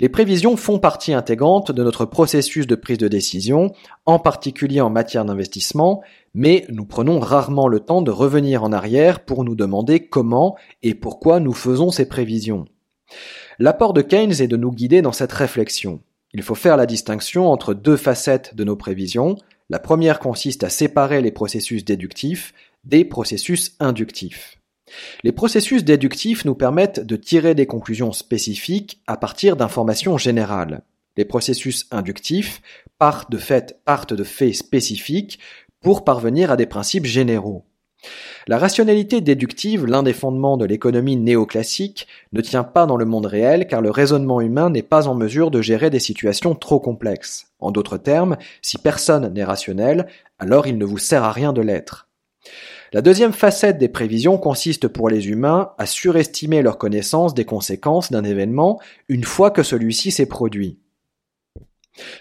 Les 0.00 0.08
prévisions 0.08 0.56
font 0.56 0.78
partie 0.78 1.14
intégrante 1.14 1.72
de 1.72 1.82
notre 1.82 2.04
processus 2.04 2.66
de 2.66 2.74
prise 2.74 2.98
de 2.98 3.08
décision, 3.08 3.72
en 4.04 4.18
particulier 4.18 4.82
en 4.82 4.90
matière 4.90 5.24
d'investissement, 5.24 6.02
mais 6.34 6.66
nous 6.68 6.84
prenons 6.84 7.18
rarement 7.18 7.66
le 7.68 7.80
temps 7.80 8.02
de 8.02 8.10
revenir 8.10 8.62
en 8.62 8.72
arrière 8.72 9.24
pour 9.24 9.44
nous 9.44 9.54
demander 9.54 10.00
comment 10.08 10.56
et 10.82 10.94
pourquoi 10.94 11.40
nous 11.40 11.54
faisons 11.54 11.90
ces 11.90 12.06
prévisions. 12.06 12.66
L'apport 13.58 13.94
de 13.94 14.02
Keynes 14.02 14.42
est 14.42 14.48
de 14.48 14.56
nous 14.58 14.72
guider 14.72 15.00
dans 15.00 15.12
cette 15.12 15.32
réflexion. 15.32 16.00
Il 16.34 16.42
faut 16.42 16.54
faire 16.54 16.76
la 16.76 16.84
distinction 16.84 17.50
entre 17.50 17.72
deux 17.72 17.96
facettes 17.96 18.54
de 18.54 18.64
nos 18.64 18.76
prévisions. 18.76 19.36
La 19.70 19.78
première 19.78 20.18
consiste 20.18 20.64
à 20.64 20.68
séparer 20.68 21.22
les 21.22 21.32
processus 21.32 21.84
déductifs 21.84 22.52
des 22.86 23.04
processus 23.04 23.76
inductifs. 23.80 24.58
Les 25.24 25.32
processus 25.32 25.84
déductifs 25.84 26.44
nous 26.44 26.54
permettent 26.54 27.00
de 27.00 27.16
tirer 27.16 27.54
des 27.54 27.66
conclusions 27.66 28.12
spécifiques 28.12 29.02
à 29.06 29.16
partir 29.16 29.56
d'informations 29.56 30.16
générales. 30.16 30.82
Les 31.16 31.24
processus 31.24 31.86
inductifs 31.90 32.62
partent 32.98 33.30
de, 33.30 33.38
fait, 33.38 33.80
partent 33.84 34.14
de 34.14 34.22
faits 34.24 34.54
spécifiques 34.54 35.40
pour 35.80 36.04
parvenir 36.04 36.50
à 36.50 36.56
des 36.56 36.66
principes 36.66 37.06
généraux. 37.06 37.64
La 38.46 38.58
rationalité 38.58 39.20
déductive, 39.20 39.86
l'un 39.86 40.04
des 40.04 40.12
fondements 40.12 40.56
de 40.56 40.64
l'économie 40.64 41.16
néoclassique, 41.16 42.06
ne 42.32 42.40
tient 42.40 42.62
pas 42.62 42.86
dans 42.86 42.96
le 42.96 43.04
monde 43.04 43.26
réel 43.26 43.66
car 43.66 43.80
le 43.80 43.90
raisonnement 43.90 44.40
humain 44.40 44.70
n'est 44.70 44.82
pas 44.82 45.08
en 45.08 45.14
mesure 45.14 45.50
de 45.50 45.60
gérer 45.60 45.90
des 45.90 45.98
situations 45.98 46.54
trop 46.54 46.78
complexes. 46.78 47.48
En 47.58 47.72
d'autres 47.72 47.98
termes, 47.98 48.36
si 48.62 48.78
personne 48.78 49.32
n'est 49.32 49.44
rationnel, 49.44 50.06
alors 50.38 50.68
il 50.68 50.78
ne 50.78 50.84
vous 50.84 50.98
sert 50.98 51.24
à 51.24 51.32
rien 51.32 51.52
de 51.52 51.62
l'être. 51.62 52.06
La 52.96 53.02
deuxième 53.02 53.34
facette 53.34 53.76
des 53.76 53.90
prévisions 53.90 54.38
consiste 54.38 54.88
pour 54.88 55.10
les 55.10 55.28
humains 55.28 55.72
à 55.76 55.84
surestimer 55.84 56.62
leur 56.62 56.78
connaissance 56.78 57.34
des 57.34 57.44
conséquences 57.44 58.10
d'un 58.10 58.24
événement 58.24 58.80
une 59.10 59.24
fois 59.24 59.50
que 59.50 59.62
celui-ci 59.62 60.10
s'est 60.10 60.24
produit. 60.24 60.78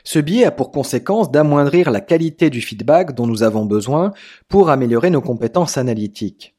Ce 0.04 0.20
biais 0.20 0.44
a 0.44 0.52
pour 0.52 0.72
conséquence 0.72 1.32
d'amoindrir 1.32 1.92
la 1.92 2.02
qualité 2.02 2.50
du 2.50 2.60
feedback 2.60 3.16
dont 3.16 3.26
nous 3.26 3.42
avons 3.42 3.64
besoin 3.64 4.12
pour 4.50 4.70
améliorer 4.70 5.12
nos 5.12 5.22
compétences 5.22 5.78
analytiques. 5.78 6.58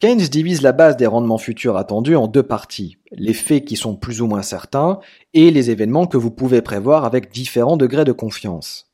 Keynes 0.00 0.18
divise 0.18 0.60
la 0.60 0.72
base 0.72 0.98
des 0.98 1.06
rendements 1.06 1.38
futurs 1.38 1.78
attendus 1.78 2.14
en 2.14 2.26
deux 2.26 2.42
parties, 2.42 2.98
les 3.10 3.32
faits 3.32 3.64
qui 3.64 3.76
sont 3.76 3.96
plus 3.96 4.20
ou 4.20 4.26
moins 4.26 4.42
certains 4.42 4.98
et 5.32 5.50
les 5.50 5.70
événements 5.70 6.06
que 6.06 6.18
vous 6.18 6.30
pouvez 6.30 6.60
prévoir 6.60 7.06
avec 7.06 7.32
différents 7.32 7.78
degrés 7.78 8.04
de 8.04 8.12
confiance. 8.12 8.92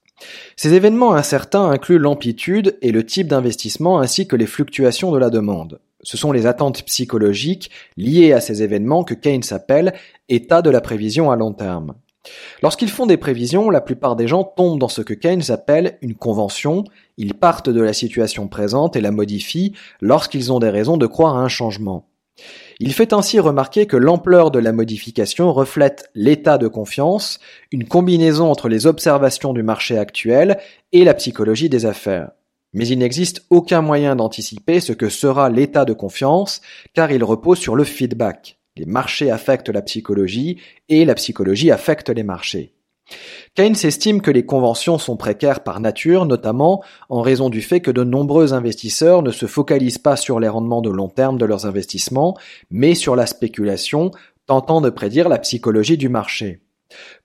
Ces 0.56 0.74
événements 0.74 1.14
incertains 1.14 1.70
incluent 1.70 1.98
l'amplitude 1.98 2.76
et 2.82 2.92
le 2.92 3.04
type 3.04 3.28
d'investissement 3.28 4.00
ainsi 4.00 4.26
que 4.26 4.36
les 4.36 4.46
fluctuations 4.46 5.12
de 5.12 5.18
la 5.18 5.30
demande. 5.30 5.80
Ce 6.02 6.16
sont 6.16 6.32
les 6.32 6.46
attentes 6.46 6.82
psychologiques 6.84 7.70
liées 7.96 8.32
à 8.32 8.40
ces 8.40 8.62
événements 8.62 9.04
que 9.04 9.14
Keynes 9.14 9.42
appelle 9.50 9.94
état 10.28 10.62
de 10.62 10.70
la 10.70 10.80
prévision 10.80 11.30
à 11.30 11.36
long 11.36 11.52
terme. 11.52 11.94
Lorsqu'ils 12.62 12.90
font 12.90 13.06
des 13.06 13.16
prévisions, 13.16 13.70
la 13.70 13.80
plupart 13.80 14.14
des 14.14 14.28
gens 14.28 14.44
tombent 14.44 14.78
dans 14.78 14.88
ce 14.88 15.02
que 15.02 15.14
Keynes 15.14 15.50
appelle 15.50 15.98
une 16.02 16.14
convention, 16.14 16.84
ils 17.16 17.34
partent 17.34 17.70
de 17.70 17.80
la 17.80 17.92
situation 17.92 18.46
présente 18.46 18.94
et 18.94 19.00
la 19.00 19.10
modifient 19.10 19.74
lorsqu'ils 20.00 20.52
ont 20.52 20.60
des 20.60 20.70
raisons 20.70 20.96
de 20.96 21.06
croire 21.06 21.36
à 21.36 21.40
un 21.40 21.48
changement. 21.48 22.06
Il 22.80 22.92
fait 22.92 23.12
ainsi 23.12 23.38
remarquer 23.38 23.86
que 23.86 23.96
l'ampleur 23.96 24.50
de 24.50 24.58
la 24.58 24.72
modification 24.72 25.52
reflète 25.52 26.10
l'état 26.14 26.58
de 26.58 26.68
confiance, 26.68 27.38
une 27.70 27.86
combinaison 27.86 28.50
entre 28.50 28.68
les 28.68 28.86
observations 28.86 29.52
du 29.52 29.62
marché 29.62 29.98
actuel 29.98 30.58
et 30.92 31.04
la 31.04 31.14
psychologie 31.14 31.68
des 31.68 31.86
affaires. 31.86 32.30
Mais 32.72 32.88
il 32.88 32.98
n'existe 32.98 33.44
aucun 33.50 33.82
moyen 33.82 34.16
d'anticiper 34.16 34.80
ce 34.80 34.92
que 34.92 35.10
sera 35.10 35.50
l'état 35.50 35.84
de 35.84 35.92
confiance, 35.92 36.62
car 36.94 37.12
il 37.12 37.22
repose 37.22 37.58
sur 37.58 37.76
le 37.76 37.84
feedback. 37.84 38.58
Les 38.76 38.86
marchés 38.86 39.30
affectent 39.30 39.68
la 39.68 39.82
psychologie 39.82 40.58
et 40.88 41.04
la 41.04 41.14
psychologie 41.14 41.70
affecte 41.70 42.08
les 42.08 42.22
marchés. 42.22 42.72
Keynes 43.54 43.76
estime 43.84 44.22
que 44.22 44.30
les 44.30 44.46
conventions 44.46 44.98
sont 44.98 45.16
précaires 45.16 45.62
par 45.62 45.80
nature, 45.80 46.24
notamment 46.24 46.82
en 47.08 47.20
raison 47.20 47.50
du 47.50 47.60
fait 47.60 47.80
que 47.80 47.90
de 47.90 48.04
nombreux 48.04 48.54
investisseurs 48.54 49.22
ne 49.22 49.30
se 49.30 49.46
focalisent 49.46 49.98
pas 49.98 50.16
sur 50.16 50.40
les 50.40 50.48
rendements 50.48 50.80
de 50.80 50.90
long 50.90 51.08
terme 51.08 51.38
de 51.38 51.44
leurs 51.44 51.66
investissements, 51.66 52.36
mais 52.70 52.94
sur 52.94 53.14
la 53.14 53.26
spéculation, 53.26 54.10
tentant 54.46 54.80
de 54.80 54.90
prédire 54.90 55.28
la 55.28 55.38
psychologie 55.38 55.98
du 55.98 56.08
marché. 56.08 56.60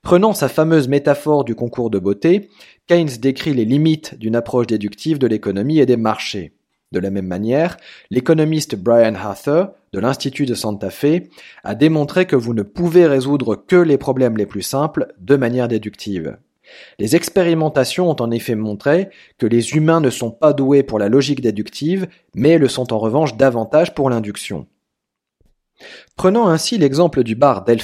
Prenant 0.01 0.33
sa 0.33 0.49
fameuse 0.49 0.87
métaphore 0.87 1.43
du 1.43 1.55
concours 1.55 1.89
de 1.89 1.99
beauté, 1.99 2.49
Keynes 2.87 3.17
décrit 3.19 3.53
les 3.53 3.65
limites 3.65 4.15
d'une 4.15 4.35
approche 4.35 4.67
déductive 4.67 5.19
de 5.19 5.27
l'économie 5.27 5.79
et 5.79 5.85
des 5.85 5.97
marchés. 5.97 6.56
De 6.93 6.99
la 6.99 7.09
même 7.09 7.27
manière, 7.27 7.77
l'économiste 8.09 8.75
Brian 8.75 9.15
Arthur, 9.15 9.71
de 9.91 9.99
l'Institut 9.99 10.45
de 10.45 10.55
Santa 10.55 10.89
Fe, 10.89 11.23
a 11.63 11.75
démontré 11.75 12.25
que 12.25 12.37
vous 12.37 12.53
ne 12.53 12.63
pouvez 12.63 13.05
résoudre 13.07 13.55
que 13.55 13.75
les 13.75 13.97
problèmes 13.97 14.37
les 14.37 14.45
plus 14.45 14.61
simples 14.61 15.13
de 15.19 15.35
manière 15.35 15.67
déductive. 15.67 16.37
Les 16.99 17.15
expérimentations 17.15 18.09
ont 18.09 18.21
en 18.21 18.31
effet 18.31 18.55
montré 18.55 19.09
que 19.37 19.47
les 19.47 19.73
humains 19.73 20.01
ne 20.01 20.09
sont 20.09 20.31
pas 20.31 20.53
doués 20.53 20.83
pour 20.83 20.99
la 20.99 21.09
logique 21.09 21.41
déductive, 21.41 22.07
mais 22.35 22.57
le 22.57 22.67
sont 22.67 22.93
en 22.93 22.99
revanche 22.99 23.35
davantage 23.35 23.93
pour 23.93 24.09
l'induction. 24.09 24.67
Prenant 26.15 26.47
ainsi 26.47 26.77
l'exemple 26.77 27.23
du 27.23 27.35
bar 27.35 27.63
d'El 27.63 27.79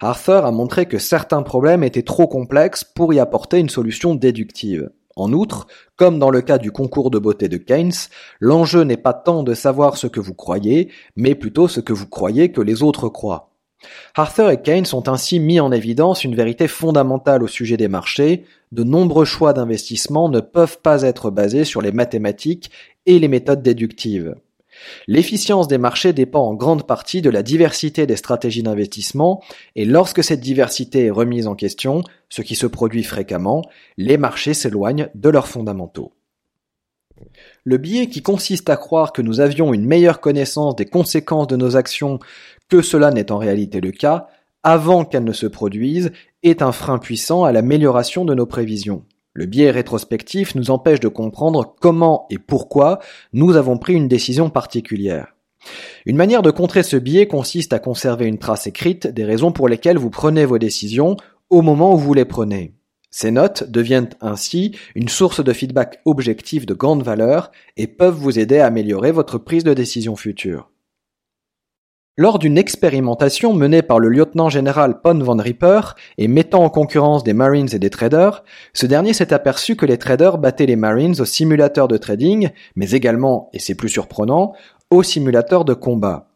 Arthur 0.00 0.44
a 0.44 0.52
montré 0.52 0.86
que 0.86 0.98
certains 0.98 1.42
problèmes 1.42 1.82
étaient 1.82 2.02
trop 2.02 2.26
complexes 2.26 2.84
pour 2.84 3.14
y 3.14 3.20
apporter 3.20 3.58
une 3.58 3.70
solution 3.70 4.14
déductive. 4.14 4.90
En 5.16 5.32
outre, 5.32 5.66
comme 5.96 6.18
dans 6.18 6.30
le 6.30 6.42
cas 6.42 6.58
du 6.58 6.70
concours 6.70 7.10
de 7.10 7.18
beauté 7.18 7.48
de 7.48 7.56
Keynes, 7.56 8.10
l'enjeu 8.38 8.82
n'est 8.82 8.98
pas 8.98 9.14
tant 9.14 9.42
de 9.42 9.54
savoir 9.54 9.96
ce 9.96 10.06
que 10.06 10.20
vous 10.20 10.34
croyez, 10.34 10.92
mais 11.16 11.34
plutôt 11.34 11.68
ce 11.68 11.80
que 11.80 11.94
vous 11.94 12.06
croyez 12.06 12.52
que 12.52 12.60
les 12.60 12.82
autres 12.82 13.08
croient. 13.08 13.50
Arthur 14.14 14.50
et 14.50 14.60
Keynes 14.60 14.86
ont 14.92 15.08
ainsi 15.08 15.40
mis 15.40 15.58
en 15.58 15.72
évidence 15.72 16.24
une 16.24 16.34
vérité 16.34 16.68
fondamentale 16.68 17.42
au 17.42 17.46
sujet 17.46 17.78
des 17.78 17.88
marchés, 17.88 18.44
de 18.72 18.82
nombreux 18.82 19.24
choix 19.24 19.54
d'investissement 19.54 20.28
ne 20.28 20.40
peuvent 20.40 20.80
pas 20.82 21.02
être 21.02 21.30
basés 21.30 21.64
sur 21.64 21.80
les 21.80 21.92
mathématiques 21.92 22.70
et 23.06 23.18
les 23.18 23.28
méthodes 23.28 23.62
déductives. 23.62 24.34
L'efficience 25.06 25.68
des 25.68 25.78
marchés 25.78 26.12
dépend 26.12 26.46
en 26.46 26.54
grande 26.54 26.86
partie 26.86 27.22
de 27.22 27.30
la 27.30 27.42
diversité 27.42 28.06
des 28.06 28.16
stratégies 28.16 28.62
d'investissement, 28.62 29.42
et 29.74 29.84
lorsque 29.84 30.24
cette 30.24 30.40
diversité 30.40 31.06
est 31.06 31.10
remise 31.10 31.46
en 31.46 31.54
question, 31.54 32.02
ce 32.28 32.42
qui 32.42 32.54
se 32.54 32.66
produit 32.66 33.04
fréquemment, 33.04 33.62
les 33.96 34.18
marchés 34.18 34.54
s'éloignent 34.54 35.08
de 35.14 35.28
leurs 35.28 35.48
fondamentaux. 35.48 36.12
Le 37.64 37.78
biais 37.78 38.08
qui 38.08 38.22
consiste 38.22 38.68
à 38.68 38.76
croire 38.76 39.12
que 39.12 39.22
nous 39.22 39.40
avions 39.40 39.72
une 39.72 39.86
meilleure 39.86 40.20
connaissance 40.20 40.76
des 40.76 40.84
conséquences 40.84 41.46
de 41.46 41.56
nos 41.56 41.76
actions 41.76 42.18
que 42.68 42.82
cela 42.82 43.10
n'est 43.10 43.32
en 43.32 43.38
réalité 43.38 43.80
le 43.80 43.92
cas, 43.92 44.28
avant 44.62 45.04
qu'elles 45.04 45.24
ne 45.24 45.32
se 45.32 45.46
produisent, 45.46 46.12
est 46.42 46.60
un 46.60 46.72
frein 46.72 46.98
puissant 46.98 47.44
à 47.44 47.52
l'amélioration 47.52 48.24
de 48.24 48.34
nos 48.34 48.46
prévisions. 48.46 49.04
Le 49.36 49.44
biais 49.44 49.70
rétrospectif 49.70 50.54
nous 50.54 50.70
empêche 50.70 50.98
de 50.98 51.08
comprendre 51.08 51.76
comment 51.78 52.24
et 52.30 52.38
pourquoi 52.38 53.00
nous 53.34 53.54
avons 53.56 53.76
pris 53.76 53.92
une 53.92 54.08
décision 54.08 54.48
particulière. 54.48 55.34
Une 56.06 56.16
manière 56.16 56.40
de 56.40 56.50
contrer 56.50 56.82
ce 56.82 56.96
biais 56.96 57.26
consiste 57.26 57.74
à 57.74 57.78
conserver 57.78 58.24
une 58.24 58.38
trace 58.38 58.66
écrite 58.66 59.06
des 59.06 59.26
raisons 59.26 59.52
pour 59.52 59.68
lesquelles 59.68 59.98
vous 59.98 60.08
prenez 60.08 60.46
vos 60.46 60.56
décisions 60.56 61.18
au 61.50 61.60
moment 61.60 61.92
où 61.92 61.98
vous 61.98 62.14
les 62.14 62.24
prenez. 62.24 62.72
Ces 63.10 63.30
notes 63.30 63.70
deviennent 63.70 64.08
ainsi 64.22 64.74
une 64.94 65.10
source 65.10 65.44
de 65.44 65.52
feedback 65.52 66.00
objectif 66.06 66.64
de 66.64 66.72
grande 66.72 67.02
valeur 67.02 67.52
et 67.76 67.88
peuvent 67.88 68.16
vous 68.16 68.38
aider 68.38 68.60
à 68.60 68.66
améliorer 68.66 69.12
votre 69.12 69.36
prise 69.36 69.64
de 69.64 69.74
décision 69.74 70.16
future. 70.16 70.70
Lors 72.18 72.38
d'une 72.38 72.56
expérimentation 72.56 73.52
menée 73.52 73.82
par 73.82 73.98
le 74.00 74.08
lieutenant-général 74.08 75.02
Pon 75.02 75.18
van 75.18 75.36
Ripper 75.36 75.80
et 76.16 76.28
mettant 76.28 76.64
en 76.64 76.70
concurrence 76.70 77.24
des 77.24 77.34
Marines 77.34 77.68
et 77.74 77.78
des 77.78 77.90
traders, 77.90 78.42
ce 78.72 78.86
dernier 78.86 79.12
s'est 79.12 79.34
aperçu 79.34 79.76
que 79.76 79.84
les 79.84 79.98
traders 79.98 80.38
battaient 80.38 80.64
les 80.64 80.76
Marines 80.76 81.20
au 81.20 81.26
simulateur 81.26 81.88
de 81.88 81.98
trading, 81.98 82.48
mais 82.74 82.92
également, 82.92 83.50
et 83.52 83.58
c'est 83.58 83.74
plus 83.74 83.90
surprenant, 83.90 84.54
au 84.88 85.02
simulateur 85.02 85.66
de 85.66 85.74
combat. 85.74 86.26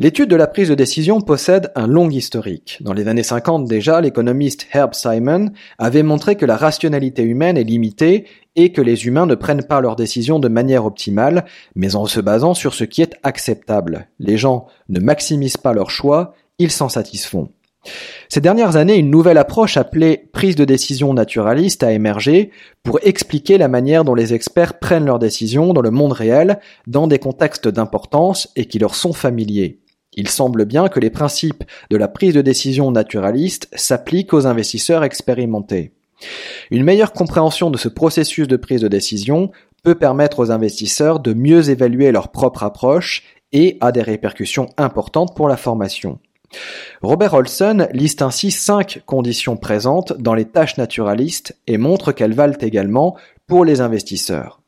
L'étude 0.00 0.28
de 0.28 0.34
la 0.34 0.48
prise 0.48 0.70
de 0.70 0.74
décision 0.74 1.20
possède 1.20 1.70
un 1.76 1.86
long 1.86 2.10
historique. 2.10 2.78
Dans 2.80 2.92
les 2.92 3.06
années 3.06 3.22
50 3.22 3.64
déjà, 3.66 4.00
l'économiste 4.00 4.66
Herb 4.72 4.92
Simon 4.92 5.50
avait 5.78 6.02
montré 6.02 6.34
que 6.34 6.44
la 6.44 6.56
rationalité 6.56 7.22
humaine 7.22 7.56
est 7.56 7.62
limitée 7.62 8.26
et 8.56 8.72
que 8.72 8.80
les 8.80 9.06
humains 9.06 9.26
ne 9.26 9.36
prennent 9.36 9.62
pas 9.62 9.80
leurs 9.80 9.94
décisions 9.94 10.40
de 10.40 10.48
manière 10.48 10.84
optimale, 10.84 11.44
mais 11.76 11.94
en 11.94 12.06
se 12.06 12.18
basant 12.18 12.54
sur 12.54 12.74
ce 12.74 12.82
qui 12.82 13.02
est 13.02 13.14
acceptable. 13.22 14.08
Les 14.18 14.36
gens 14.36 14.66
ne 14.88 14.98
maximisent 14.98 15.58
pas 15.58 15.72
leurs 15.72 15.92
choix, 15.92 16.34
ils 16.58 16.72
s'en 16.72 16.88
satisfont. 16.88 17.50
Ces 18.28 18.40
dernières 18.40 18.74
années, 18.74 18.96
une 18.96 19.10
nouvelle 19.10 19.38
approche 19.38 19.76
appelée 19.76 20.28
prise 20.32 20.56
de 20.56 20.64
décision 20.64 21.14
naturaliste 21.14 21.84
a 21.84 21.92
émergé 21.92 22.50
pour 22.82 22.98
expliquer 23.02 23.58
la 23.58 23.68
manière 23.68 24.04
dont 24.04 24.14
les 24.14 24.34
experts 24.34 24.80
prennent 24.80 25.06
leurs 25.06 25.20
décisions 25.20 25.72
dans 25.72 25.82
le 25.82 25.92
monde 25.92 26.14
réel, 26.14 26.58
dans 26.88 27.06
des 27.06 27.20
contextes 27.20 27.68
d'importance 27.68 28.48
et 28.56 28.64
qui 28.64 28.80
leur 28.80 28.96
sont 28.96 29.12
familiers. 29.12 29.78
Il 30.16 30.28
semble 30.28 30.64
bien 30.64 30.88
que 30.88 31.00
les 31.00 31.10
principes 31.10 31.64
de 31.90 31.96
la 31.96 32.08
prise 32.08 32.34
de 32.34 32.42
décision 32.42 32.90
naturaliste 32.90 33.68
s'appliquent 33.74 34.32
aux 34.32 34.46
investisseurs 34.46 35.04
expérimentés. 35.04 35.92
Une 36.70 36.84
meilleure 36.84 37.12
compréhension 37.12 37.70
de 37.70 37.78
ce 37.78 37.88
processus 37.88 38.48
de 38.48 38.56
prise 38.56 38.80
de 38.80 38.88
décision 38.88 39.50
peut 39.82 39.94
permettre 39.94 40.40
aux 40.40 40.50
investisseurs 40.50 41.20
de 41.20 41.34
mieux 41.34 41.68
évaluer 41.70 42.12
leur 42.12 42.28
propre 42.30 42.62
approche 42.62 43.22
et 43.52 43.76
a 43.80 43.92
des 43.92 44.02
répercussions 44.02 44.68
importantes 44.76 45.36
pour 45.36 45.48
la 45.48 45.56
formation. 45.56 46.18
Robert 47.02 47.34
Olson 47.34 47.88
liste 47.92 48.22
ainsi 48.22 48.50
cinq 48.50 49.02
conditions 49.06 49.56
présentes 49.56 50.12
dans 50.18 50.34
les 50.34 50.44
tâches 50.44 50.76
naturalistes 50.76 51.56
et 51.66 51.78
montre 51.78 52.12
qu'elles 52.12 52.34
valent 52.34 52.56
également 52.60 53.16
pour 53.46 53.64
les 53.64 53.80
investisseurs. 53.80 54.60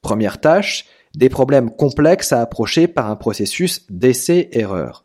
Première 0.00 0.40
tâche, 0.40 0.86
des 1.14 1.28
problèmes 1.28 1.70
complexes 1.70 2.32
à 2.32 2.40
approcher 2.40 2.86
par 2.86 3.10
un 3.10 3.16
processus 3.16 3.86
d'essai-erreur. 3.90 5.04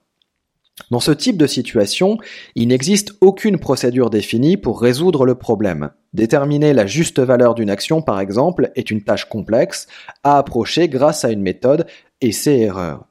Dans 0.91 0.99
ce 0.99 1.11
type 1.11 1.37
de 1.37 1.45
situation, 1.45 2.17
il 2.55 2.69
n'existe 2.69 3.13
aucune 3.21 3.59
procédure 3.59 4.09
définie 4.09 4.57
pour 4.57 4.81
résoudre 4.81 5.25
le 5.25 5.35
problème. 5.35 5.91
Déterminer 6.13 6.73
la 6.73 6.87
juste 6.87 7.19
valeur 7.19 7.53
d'une 7.53 7.69
action, 7.69 8.01
par 8.01 8.19
exemple, 8.19 8.71
est 8.75 8.89
une 8.89 9.03
tâche 9.03 9.25
complexe 9.25 9.87
à 10.23 10.37
approcher 10.37 10.87
grâce 10.87 11.25
à 11.25 11.31
une 11.31 11.41
méthode 11.41 11.85
essai-erreur. 12.21 13.05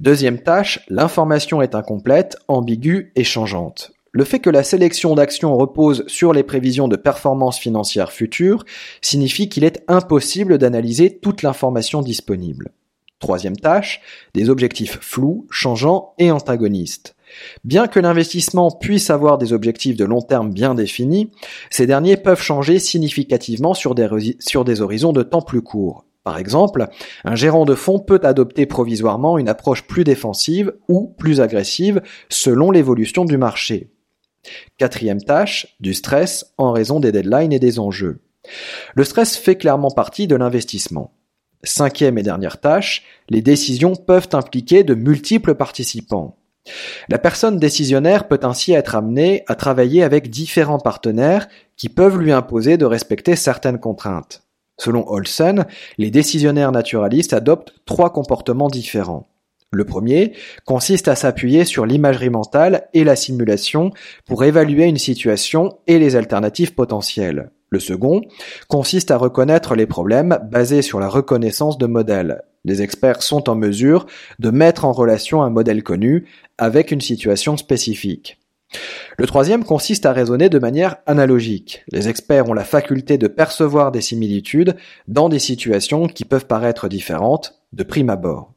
Deuxième 0.00 0.42
tâche, 0.42 0.80
l'information 0.88 1.60
est 1.60 1.74
incomplète, 1.74 2.36
ambiguë 2.48 3.12
et 3.14 3.24
changeante. 3.24 3.92
Le 4.16 4.24
fait 4.24 4.38
que 4.38 4.48
la 4.48 4.62
sélection 4.62 5.14
d'actions 5.14 5.54
repose 5.54 6.04
sur 6.06 6.32
les 6.32 6.42
prévisions 6.42 6.88
de 6.88 6.96
performance 6.96 7.58
financière 7.58 8.10
future 8.10 8.64
signifie 9.02 9.50
qu'il 9.50 9.62
est 9.62 9.84
impossible 9.88 10.56
d'analyser 10.56 11.18
toute 11.18 11.42
l'information 11.42 12.00
disponible. 12.00 12.70
Troisième 13.18 13.58
tâche, 13.58 14.00
des 14.32 14.48
objectifs 14.48 14.98
flous, 15.02 15.46
changeants 15.50 16.14
et 16.16 16.30
antagonistes. 16.30 17.14
Bien 17.62 17.88
que 17.88 18.00
l'investissement 18.00 18.70
puisse 18.70 19.10
avoir 19.10 19.36
des 19.36 19.52
objectifs 19.52 19.98
de 19.98 20.06
long 20.06 20.22
terme 20.22 20.50
bien 20.50 20.74
définis, 20.74 21.30
ces 21.68 21.86
derniers 21.86 22.16
peuvent 22.16 22.40
changer 22.40 22.78
significativement 22.78 23.74
sur 23.74 23.94
des, 23.94 24.08
sur 24.38 24.64
des 24.64 24.80
horizons 24.80 25.12
de 25.12 25.24
temps 25.24 25.42
plus 25.42 25.60
courts. 25.60 26.06
Par 26.24 26.38
exemple, 26.38 26.88
un 27.24 27.34
gérant 27.34 27.66
de 27.66 27.74
fonds 27.74 27.98
peut 27.98 28.20
adopter 28.22 28.64
provisoirement 28.64 29.36
une 29.36 29.50
approche 29.50 29.86
plus 29.86 30.04
défensive 30.04 30.72
ou 30.88 31.14
plus 31.18 31.42
agressive 31.42 32.00
selon 32.30 32.70
l'évolution 32.70 33.26
du 33.26 33.36
marché. 33.36 33.90
Quatrième 34.78 35.22
tâche, 35.22 35.76
du 35.80 35.94
stress 35.94 36.52
en 36.58 36.72
raison 36.72 37.00
des 37.00 37.12
deadlines 37.12 37.52
et 37.52 37.58
des 37.58 37.78
enjeux. 37.78 38.20
Le 38.94 39.04
stress 39.04 39.36
fait 39.36 39.56
clairement 39.56 39.90
partie 39.90 40.26
de 40.26 40.36
l'investissement. 40.36 41.12
Cinquième 41.64 42.18
et 42.18 42.22
dernière 42.22 42.60
tâche, 42.60 43.02
les 43.28 43.42
décisions 43.42 43.96
peuvent 43.96 44.28
impliquer 44.32 44.84
de 44.84 44.94
multiples 44.94 45.54
participants. 45.54 46.36
La 47.08 47.18
personne 47.18 47.58
décisionnaire 47.58 48.28
peut 48.28 48.40
ainsi 48.42 48.72
être 48.72 48.94
amenée 48.94 49.44
à 49.46 49.54
travailler 49.54 50.02
avec 50.02 50.30
différents 50.30 50.80
partenaires 50.80 51.48
qui 51.76 51.88
peuvent 51.88 52.18
lui 52.18 52.32
imposer 52.32 52.76
de 52.76 52.84
respecter 52.84 53.36
certaines 53.36 53.78
contraintes. 53.78 54.42
Selon 54.78 55.08
Olsen, 55.08 55.66
les 55.96 56.10
décisionnaires 56.10 56.72
naturalistes 56.72 57.32
adoptent 57.32 57.72
trois 57.86 58.12
comportements 58.12 58.68
différents. 58.68 59.26
Le 59.72 59.84
premier 59.84 60.32
consiste 60.64 61.08
à 61.08 61.16
s'appuyer 61.16 61.64
sur 61.64 61.86
l'imagerie 61.86 62.30
mentale 62.30 62.88
et 62.94 63.04
la 63.04 63.16
simulation 63.16 63.90
pour 64.24 64.44
évaluer 64.44 64.84
une 64.84 64.96
situation 64.96 65.78
et 65.86 65.98
les 65.98 66.16
alternatives 66.16 66.74
potentielles. 66.74 67.50
Le 67.70 67.80
second 67.80 68.22
consiste 68.68 69.10
à 69.10 69.16
reconnaître 69.16 69.74
les 69.74 69.86
problèmes 69.86 70.38
basés 70.50 70.82
sur 70.82 71.00
la 71.00 71.08
reconnaissance 71.08 71.78
de 71.78 71.86
modèles. 71.86 72.42
Les 72.64 72.80
experts 72.82 73.22
sont 73.22 73.48
en 73.48 73.56
mesure 73.56 74.06
de 74.38 74.50
mettre 74.50 74.84
en 74.84 74.92
relation 74.92 75.42
un 75.42 75.50
modèle 75.50 75.82
connu 75.82 76.26
avec 76.58 76.92
une 76.92 77.00
situation 77.00 77.56
spécifique. 77.56 78.38
Le 79.18 79.26
troisième 79.26 79.64
consiste 79.64 80.06
à 80.06 80.12
raisonner 80.12 80.48
de 80.48 80.58
manière 80.58 80.96
analogique. 81.06 81.84
Les 81.90 82.08
experts 82.08 82.48
ont 82.48 82.54
la 82.54 82.64
faculté 82.64 83.18
de 83.18 83.28
percevoir 83.28 83.92
des 83.92 84.00
similitudes 84.00 84.76
dans 85.08 85.28
des 85.28 85.38
situations 85.38 86.06
qui 86.06 86.24
peuvent 86.24 86.46
paraître 86.46 86.88
différentes 86.88 87.60
de 87.72 87.82
prime 87.82 88.10
abord. 88.10 88.52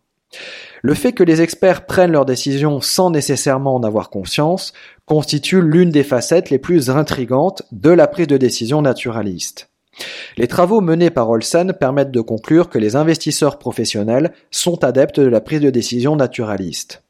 Le 0.81 0.93
fait 0.93 1.11
que 1.11 1.23
les 1.23 1.41
experts 1.41 1.85
prennent 1.85 2.11
leurs 2.11 2.25
décisions 2.25 2.79
sans 2.79 3.09
nécessairement 3.09 3.75
en 3.75 3.83
avoir 3.83 4.09
conscience 4.09 4.73
constitue 5.05 5.61
l'une 5.61 5.89
des 5.91 6.03
facettes 6.03 6.49
les 6.49 6.59
plus 6.59 6.89
intrigantes 6.89 7.63
de 7.71 7.89
la 7.89 8.07
prise 8.07 8.27
de 8.27 8.37
décision 8.37 8.81
naturaliste. 8.81 9.69
Les 10.37 10.47
travaux 10.47 10.79
menés 10.79 11.09
par 11.09 11.29
Olsen 11.29 11.73
permettent 11.73 12.11
de 12.11 12.21
conclure 12.21 12.69
que 12.69 12.79
les 12.79 12.95
investisseurs 12.95 13.59
professionnels 13.59 14.31
sont 14.51 14.83
adeptes 14.83 15.19
de 15.19 15.27
la 15.27 15.41
prise 15.41 15.61
de 15.61 15.69
décision 15.69 16.15
naturaliste. 16.15 17.03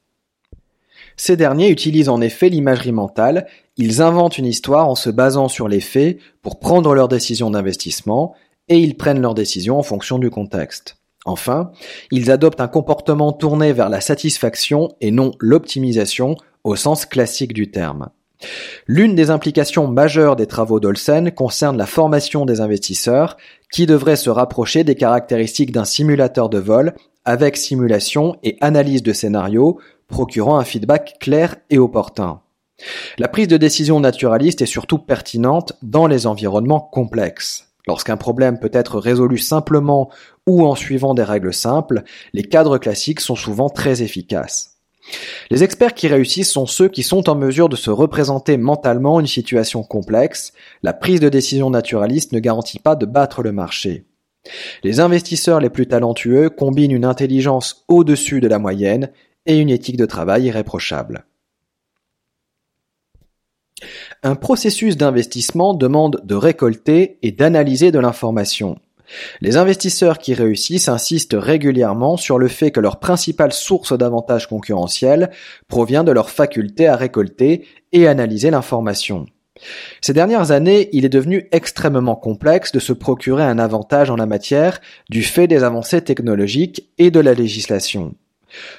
Ces 1.16 1.36
derniers 1.36 1.70
utilisent 1.70 2.10
en 2.10 2.22
effet 2.22 2.50
l'imagerie 2.50 2.94
mentale, 2.94 3.46
ils 3.78 4.02
inventent 4.02 4.38
une 4.38 4.46
histoire 4.46 4.88
en 4.88 4.96
se 4.96 5.10
basant 5.10 5.50
sur 5.50 5.68
les 5.68 5.82
faits 5.82 6.18
pour 6.42 6.60
prendre 6.60 6.96
leurs 6.96 7.10
décisions 7.10 7.52
d'investissement, 7.52 8.34
et 8.70 8.80
ils 8.80 8.96
prennent 8.96 9.22
leurs 9.22 9.36
décisions 9.36 9.78
en 9.78 9.84
fonction 9.84 10.18
du 10.18 10.30
contexte. 10.30 10.99
Enfin, 11.30 11.72
ils 12.12 12.32
adoptent 12.32 12.60
un 12.60 12.68
comportement 12.68 13.32
tourné 13.32 13.72
vers 13.72 13.90
la 13.90 14.02
satisfaction 14.02 14.90
et 15.00 15.12
non 15.12 15.32
l'optimisation 15.40 16.36
au 16.64 16.76
sens 16.76 17.06
classique 17.06 17.54
du 17.54 17.70
terme. 17.70 18.10
L'une 18.88 19.14
des 19.16 19.30
implications 19.30 19.88
majeures 19.88 20.36
des 20.36 20.48
travaux 20.48 20.80
d'Olsen 20.80 21.32
concerne 21.32 21.78
la 21.78 21.86
formation 21.86 22.46
des 22.46 22.62
investisseurs 22.62 23.38
qui 23.72 23.86
devraient 23.86 24.16
se 24.16 24.30
rapprocher 24.32 24.84
des 24.84 24.96
caractéristiques 24.96 25.72
d'un 25.72 25.86
simulateur 25.86 26.50
de 26.50 26.58
vol 26.58 26.96
avec 27.26 27.58
simulation 27.58 28.38
et 28.42 28.58
analyse 28.62 29.04
de 29.04 29.14
scénarios 29.14 29.80
procurant 30.08 30.58
un 30.58 30.64
feedback 30.64 31.18
clair 31.20 31.58
et 31.70 31.78
opportun. 31.78 32.42
La 33.20 33.28
prise 33.28 33.50
de 33.50 33.58
décision 33.58 34.00
naturaliste 34.00 34.62
est 34.62 34.66
surtout 34.66 34.98
pertinente 34.98 35.74
dans 35.84 36.08
les 36.08 36.26
environnements 36.26 36.80
complexes. 36.80 37.69
Lorsqu'un 37.90 38.18
problème 38.18 38.60
peut 38.60 38.70
être 38.72 39.00
résolu 39.00 39.40
simplement 39.40 40.12
ou 40.46 40.64
en 40.64 40.76
suivant 40.76 41.16
des 41.16 41.24
règles 41.24 41.56
simples, 41.56 42.04
les 42.34 42.44
cadres 42.44 42.78
classiques 42.78 43.20
sont 43.20 43.34
souvent 43.34 43.68
très 43.68 44.04
efficaces. 44.04 44.76
Les 45.50 45.64
experts 45.64 45.96
qui 45.96 46.08
réussissent 46.08 46.52
sont 46.52 46.68
ceux 46.68 46.88
qui 46.88 47.02
sont 47.02 47.28
en 47.32 47.34
mesure 47.34 47.68
de 47.68 47.76
se 47.76 47.90
représenter 47.90 48.58
mentalement 48.58 49.20
une 49.20 49.26
situation 49.26 49.82
complexe. 49.82 50.54
La 50.84 50.94
prise 50.94 51.20
de 51.20 51.30
décision 51.30 51.72
naturaliste 51.72 52.32
ne 52.32 52.38
garantit 52.38 52.78
pas 52.78 52.96
de 52.96 53.08
battre 53.08 53.42
le 53.42 53.54
marché. 53.54 54.06
Les 54.84 55.00
investisseurs 55.00 55.60
les 55.60 55.72
plus 55.72 55.88
talentueux 55.88 56.52
combinent 56.52 56.92
une 56.92 57.06
intelligence 57.06 57.86
au-dessus 57.88 58.40
de 58.40 58.48
la 58.48 58.60
moyenne 58.60 59.10
et 59.48 59.58
une 59.58 59.72
éthique 59.72 59.98
de 59.98 60.06
travail 60.06 60.44
irréprochable. 60.44 61.26
Un 64.24 64.36
processus 64.36 64.98
d'investissement 64.98 65.74
demande 65.74 66.22
de 66.24 66.36
récolter 66.36 67.18
et 67.22 67.32
d'analyser 67.32 67.92
de 67.92 68.00
l'information. 68.00 68.78
Les 69.42 69.58
investisseurs 69.58 70.20
qui 70.20 70.34
réussissent 70.34 70.88
insistent 70.88 71.38
régulièrement 71.38 72.18
sur 72.18 72.38
le 72.38 72.48
fait 72.48 72.72
que 72.72 72.80
leur 72.80 73.00
principale 73.00 73.54
source 73.54 73.98
d'avantage 73.98 74.48
concurrentiel 74.48 75.32
provient 75.68 76.04
de 76.04 76.12
leur 76.12 76.30
faculté 76.30 76.88
à 76.88 76.96
récolter 76.96 77.66
et 77.92 78.08
analyser 78.08 78.52
l'information. 78.52 79.26
Ces 80.02 80.14
dernières 80.14 80.52
années, 80.52 80.90
il 80.94 81.06
est 81.06 81.10
devenu 81.10 81.48
extrêmement 81.52 82.16
complexe 82.16 82.72
de 82.72 82.80
se 82.80 82.94
procurer 82.94 83.44
un 83.44 83.60
avantage 83.60 84.10
en 84.10 84.16
la 84.16 84.26
matière 84.26 84.80
du 85.10 85.24
fait 85.24 85.48
des 85.48 85.64
avancées 85.64 86.02
technologiques 86.02 86.90
et 86.98 87.12
de 87.12 87.20
la 87.20 87.34
législation. 87.34 88.16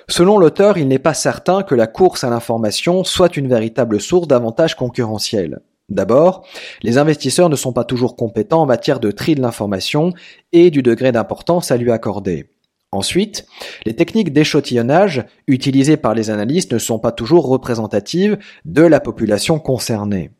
Selon 0.08 0.38
l'auteur, 0.38 0.78
il 0.78 0.88
n'est 0.88 0.98
pas 0.98 1.14
certain 1.14 1.62
que 1.62 1.74
la 1.74 1.86
course 1.86 2.24
à 2.24 2.30
l'information 2.30 3.04
soit 3.04 3.36
une 3.36 3.48
véritable 3.48 4.00
source 4.00 4.28
d'avantages 4.28 4.76
concurrentiels. 4.76 5.60
D'abord, 5.88 6.46
les 6.82 6.98
investisseurs 6.98 7.48
ne 7.48 7.56
sont 7.56 7.72
pas 7.72 7.84
toujours 7.84 8.14
compétents 8.14 8.62
en 8.62 8.66
matière 8.66 9.00
de 9.00 9.10
tri 9.10 9.34
de 9.34 9.42
l'information 9.42 10.12
et 10.52 10.70
du 10.70 10.82
degré 10.82 11.10
d'importance 11.10 11.70
à 11.70 11.76
lui 11.76 11.90
accorder. 11.90 12.48
Ensuite, 12.92 13.46
les 13.84 13.94
techniques 13.94 14.32
d'échantillonnage 14.32 15.24
utilisées 15.46 15.96
par 15.96 16.14
les 16.14 16.30
analystes 16.30 16.72
ne 16.72 16.78
sont 16.78 16.98
pas 16.98 17.12
toujours 17.12 17.46
représentatives 17.46 18.38
de 18.64 18.82
la 18.82 19.00
population 19.00 19.58
concernée. 19.58 20.30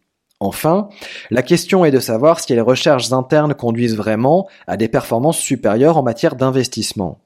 Enfin, 0.40 0.88
la 1.30 1.42
question 1.42 1.84
est 1.84 1.90
de 1.90 2.00
savoir 2.00 2.40
si 2.40 2.54
les 2.54 2.60
recherches 2.60 3.12
internes 3.12 3.54
conduisent 3.54 3.96
vraiment 3.96 4.48
à 4.66 4.76
des 4.76 4.88
performances 4.88 5.38
supérieures 5.38 5.98
en 5.98 6.02
matière 6.02 6.34
d'investissement. 6.34 7.20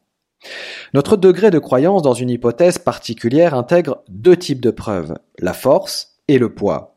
Notre 0.93 1.17
degré 1.17 1.51
de 1.51 1.59
croyance 1.59 2.03
dans 2.03 2.15
une 2.15 2.31
hypothèse 2.31 2.79
particulière 2.79 3.55
intègre 3.55 4.03
deux 4.09 4.37
types 4.37 4.61
de 4.61 4.71
preuves, 4.71 5.15
la 5.39 5.53
force 5.53 6.19
et 6.29 6.39
le 6.39 6.55
poids. 6.55 6.95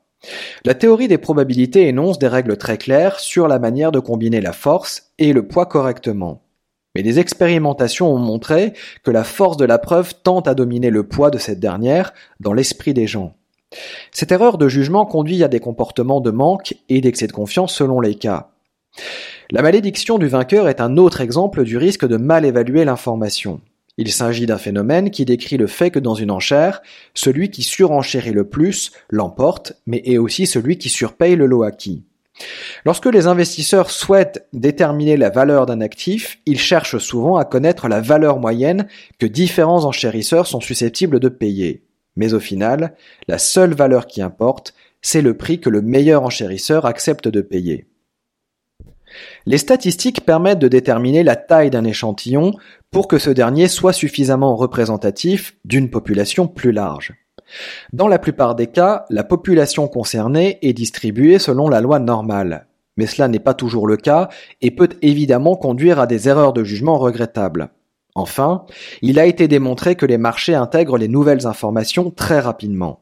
La 0.66 0.74
théorie 0.74 1.08
des 1.08 1.18
probabilités 1.18 1.88
énonce 1.88 2.20
des 2.20 2.28
règles 2.28 2.58
très 2.58 2.78
claires 2.78 3.20
sur 3.20 3.48
la 3.48 3.60
manière 3.60 3.92
de 3.92 4.00
combiner 4.00 4.42
la 4.42 4.54
force 4.54 5.12
et 5.20 5.34
le 5.34 5.48
poids 5.48 5.66
correctement. 5.66 6.42
Mais 6.96 7.04
des 7.04 7.20
expérimentations 7.20 8.12
ont 8.12 8.18
montré 8.18 8.74
que 9.04 9.12
la 9.12 9.24
force 9.24 9.58
de 9.58 9.66
la 9.66 9.78
preuve 9.78 10.16
tente 10.24 10.48
à 10.48 10.56
dominer 10.56 10.90
le 10.90 11.04
poids 11.04 11.30
de 11.30 11.38
cette 11.38 11.60
dernière 11.60 12.14
dans 12.40 12.54
l'esprit 12.54 12.94
des 12.94 13.06
gens. 13.06 13.36
Cette 14.12 14.32
erreur 14.32 14.58
de 14.58 14.68
jugement 14.68 15.06
conduit 15.06 15.44
à 15.44 15.48
des 15.48 15.60
comportements 15.60 16.22
de 16.22 16.32
manque 16.32 16.76
et 16.90 17.02
d'excès 17.02 17.28
de 17.28 17.34
confiance 17.34 17.76
selon 17.76 18.00
les 18.00 18.16
cas. 18.16 18.50
La 19.52 19.62
malédiction 19.62 20.18
du 20.18 20.28
vainqueur 20.28 20.68
est 20.68 20.82
un 20.82 20.98
autre 20.98 21.22
exemple 21.22 21.64
du 21.64 21.78
risque 21.78 22.08
de 22.08 22.18
mal 22.18 22.46
évaluer 22.46 22.84
l'information. 22.86 23.62
Il 23.98 24.12
s'agit 24.12 24.46
d'un 24.46 24.58
phénomène 24.58 25.10
qui 25.10 25.26
décrit 25.26 25.58
le 25.58 25.66
fait 25.66 25.90
que 25.90 26.00
dans 26.00 26.14
une 26.14 26.30
enchère, 26.30 26.82
celui 27.16 27.50
qui 27.50 27.64
surenchérit 27.64 28.32
le 28.32 28.48
plus 28.48 28.92
l'emporte, 29.10 29.74
mais 29.88 30.04
est 30.06 30.20
aussi 30.20 30.46
celui 30.46 30.78
qui 30.78 30.90
surpaye 30.90 31.36
le 31.36 31.48
lot 31.48 31.64
acquis. 31.64 32.04
Lorsque 32.86 33.08
les 33.08 33.26
investisseurs 33.26 33.90
souhaitent 33.90 34.48
déterminer 34.54 35.18
la 35.18 35.32
valeur 35.32 35.66
d'un 35.66 35.82
actif, 35.82 36.40
ils 36.46 36.60
cherchent 36.60 37.00
souvent 37.00 37.38
à 37.38 37.46
connaître 37.46 37.88
la 37.88 38.00
valeur 38.00 38.40
moyenne 38.40 38.88
que 39.18 39.26
différents 39.26 39.86
enchérisseurs 39.86 40.46
sont 40.46 40.62
susceptibles 40.62 41.20
de 41.20 41.30
payer. 41.30 41.84
Mais 42.16 42.34
au 42.34 42.40
final, 42.40 42.96
la 43.28 43.40
seule 43.40 43.74
valeur 43.74 44.06
qui 44.06 44.22
importe, 44.22 44.76
c'est 45.02 45.22
le 45.22 45.36
prix 45.36 45.60
que 45.60 45.70
le 45.70 45.82
meilleur 45.82 46.24
enchérisseur 46.24 46.86
accepte 46.86 47.28
de 47.28 47.42
payer. 47.42 47.88
Les 49.46 49.58
statistiques 49.58 50.26
permettent 50.26 50.60
de 50.60 50.68
déterminer 50.68 51.24
la 51.24 51.36
taille 51.36 51.70
d'un 51.70 51.84
échantillon 51.84 52.54
pour 52.92 53.08
que 53.08 53.18
ce 53.18 53.30
dernier 53.30 53.68
soit 53.68 53.94
suffisamment 53.94 54.56
représentatif 54.56 55.56
d'une 55.66 55.90
population 55.90 56.48
plus 56.48 56.72
large. 56.72 57.14
Dans 57.94 58.08
la 58.08 58.20
plupart 58.20 58.56
des 58.56 58.68
cas, 58.68 59.06
la 59.10 59.24
population 59.24 59.88
concernée 59.88 60.60
est 60.62 60.74
distribuée 60.74 61.40
selon 61.40 61.70
la 61.70 61.82
loi 61.82 62.00
normale. 62.00 62.68
Mais 62.98 63.06
cela 63.06 63.28
n'est 63.28 63.40
pas 63.40 63.54
toujours 63.54 63.88
le 63.88 63.98
cas 63.98 64.30
et 64.62 64.72
peut 64.72 64.90
évidemment 65.02 65.56
conduire 65.56 66.00
à 66.00 66.08
des 66.08 66.28
erreurs 66.28 66.54
de 66.54 66.64
jugement 66.64 66.98
regrettables. 66.98 67.70
Enfin, 68.16 68.66
il 69.04 69.20
a 69.20 69.28
été 69.28 69.48
démontré 69.48 69.96
que 69.96 70.08
les 70.08 70.18
marchés 70.18 70.56
intègrent 70.56 70.98
les 70.98 71.08
nouvelles 71.08 71.46
informations 71.46 72.10
très 72.10 72.40
rapidement. 72.40 73.02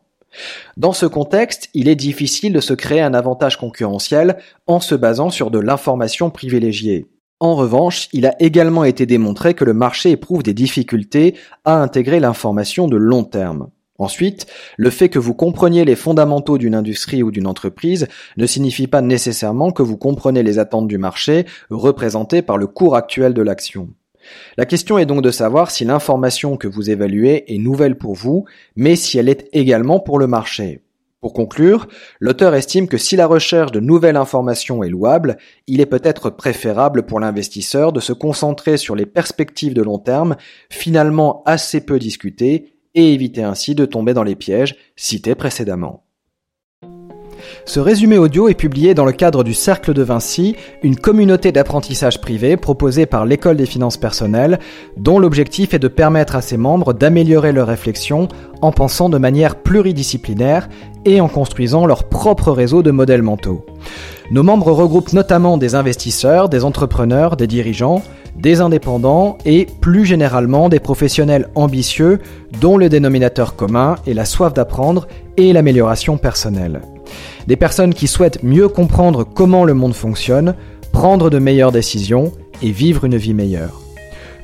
Dans 0.77 0.93
ce 0.93 1.05
contexte, 1.05 1.69
il 1.73 1.87
est 1.87 1.95
difficile 1.95 2.53
de 2.53 2.59
se 2.59 2.73
créer 2.73 3.01
un 3.01 3.13
avantage 3.13 3.57
concurrentiel 3.57 4.37
en 4.67 4.79
se 4.79 4.95
basant 4.95 5.29
sur 5.29 5.51
de 5.51 5.59
l'information 5.59 6.29
privilégiée. 6.29 7.07
En 7.39 7.55
revanche, 7.55 8.07
il 8.13 8.25
a 8.25 8.35
également 8.41 8.85
été 8.85 9.05
démontré 9.05 9.53
que 9.53 9.65
le 9.65 9.73
marché 9.73 10.11
éprouve 10.11 10.41
des 10.41 10.53
difficultés 10.53 11.35
à 11.65 11.81
intégrer 11.81 12.19
l'information 12.19 12.87
de 12.87 12.95
long 12.95 13.23
terme. 13.23 13.69
Ensuite, 13.97 14.47
le 14.77 14.89
fait 14.89 15.09
que 15.09 15.19
vous 15.19 15.33
compreniez 15.33 15.85
les 15.85 15.95
fondamentaux 15.95 16.57
d'une 16.57 16.75
industrie 16.75 17.23
ou 17.23 17.31
d'une 17.31 17.47
entreprise 17.47 18.07
ne 18.35 18.45
signifie 18.45 18.87
pas 18.87 19.01
nécessairement 19.01 19.71
que 19.71 19.83
vous 19.83 19.97
comprenez 19.97 20.43
les 20.43 20.59
attentes 20.59 20.87
du 20.87 20.97
marché 20.97 21.45
représentées 21.69 22.41
par 22.41 22.57
le 22.57 22.67
cours 22.67 22.95
actuel 22.95 23.33
de 23.33 23.41
l'action. 23.41 23.89
La 24.57 24.65
question 24.65 24.97
est 24.97 25.05
donc 25.05 25.21
de 25.21 25.31
savoir 25.31 25.71
si 25.71 25.85
l'information 25.85 26.57
que 26.57 26.67
vous 26.67 26.89
évaluez 26.89 27.53
est 27.53 27.57
nouvelle 27.57 27.97
pour 27.97 28.13
vous, 28.13 28.45
mais 28.75 28.95
si 28.95 29.17
elle 29.17 29.29
est 29.29 29.47
également 29.53 29.99
pour 29.99 30.19
le 30.19 30.27
marché. 30.27 30.81
Pour 31.25 31.33
conclure, 31.33 31.87
l'auteur 32.19 32.53
estime 32.53 32.87
que 32.87 32.99
si 32.99 33.15
la 33.15 33.25
recherche 33.25 33.71
de 33.71 33.79
nouvelles 33.79 34.15
informations 34.15 34.83
est 34.83 34.89
louable, 34.89 35.37
il 35.65 35.81
est 35.81 35.87
peut-être 35.87 36.29
préférable 36.29 37.03
pour 37.07 37.19
l'investisseur 37.19 37.91
de 37.91 37.99
se 37.99 38.13
concentrer 38.13 38.77
sur 38.77 38.95
les 38.95 39.07
perspectives 39.07 39.73
de 39.73 39.81
long 39.81 39.97
terme, 39.97 40.35
finalement 40.69 41.41
assez 41.47 41.81
peu 41.81 41.97
discutées 41.97 42.75
et 42.93 43.13
éviter 43.13 43.41
ainsi 43.41 43.73
de 43.73 43.85
tomber 43.85 44.13
dans 44.13 44.23
les 44.23 44.35
pièges 44.35 44.75
cités 44.95 45.33
précédemment. 45.33 46.04
Ce 47.67 47.79
résumé 47.79 48.19
audio 48.19 48.47
est 48.47 48.53
publié 48.53 48.93
dans 48.93 49.05
le 49.05 49.11
cadre 49.11 49.43
du 49.43 49.55
Cercle 49.55 49.93
de 49.93 50.03
Vinci, 50.03 50.55
une 50.83 50.95
communauté 50.95 51.51
d'apprentissage 51.51 52.21
privé 52.21 52.57
proposée 52.57 53.07
par 53.07 53.25
l'École 53.25 53.57
des 53.57 53.65
finances 53.65 53.97
personnelles, 53.97 54.59
dont 54.97 55.17
l'objectif 55.17 55.73
est 55.73 55.79
de 55.79 55.87
permettre 55.87 56.35
à 56.35 56.41
ses 56.41 56.57
membres 56.57 56.93
d'améliorer 56.93 57.53
leur 57.53 57.67
réflexion 57.67 58.27
en 58.61 58.71
pensant 58.71 59.09
de 59.09 59.17
manière 59.17 59.55
pluridisciplinaire 59.55 60.69
et 61.05 61.19
en 61.19 61.27
construisant 61.27 61.87
leur 61.87 62.03
propre 62.03 62.51
réseau 62.51 62.83
de 62.83 62.91
modèles 62.91 63.23
mentaux. 63.23 63.65
Nos 64.29 64.43
membres 64.43 64.71
regroupent 64.71 65.13
notamment 65.13 65.57
des 65.57 65.73
investisseurs, 65.73 66.49
des 66.49 66.63
entrepreneurs, 66.63 67.35
des 67.35 67.47
dirigeants, 67.47 68.03
des 68.37 68.61
indépendants 68.61 69.39
et 69.43 69.65
plus 69.81 70.05
généralement 70.05 70.69
des 70.69 70.79
professionnels 70.79 71.49
ambitieux 71.55 72.19
dont 72.61 72.77
le 72.77 72.89
dénominateur 72.89 73.55
commun 73.55 73.95
est 74.05 74.13
la 74.13 74.25
soif 74.25 74.53
d'apprendre 74.53 75.07
et 75.35 75.51
l'amélioration 75.51 76.17
personnelle. 76.17 76.81
Des 77.47 77.55
personnes 77.55 77.93
qui 77.93 78.07
souhaitent 78.07 78.43
mieux 78.43 78.67
comprendre 78.67 79.23
comment 79.23 79.63
le 79.65 79.73
monde 79.73 79.93
fonctionne, 79.93 80.55
prendre 80.91 81.29
de 81.29 81.39
meilleures 81.39 81.71
décisions 81.71 82.33
et 82.61 82.71
vivre 82.71 83.05
une 83.05 83.15
vie 83.17 83.33
meilleure. 83.33 83.81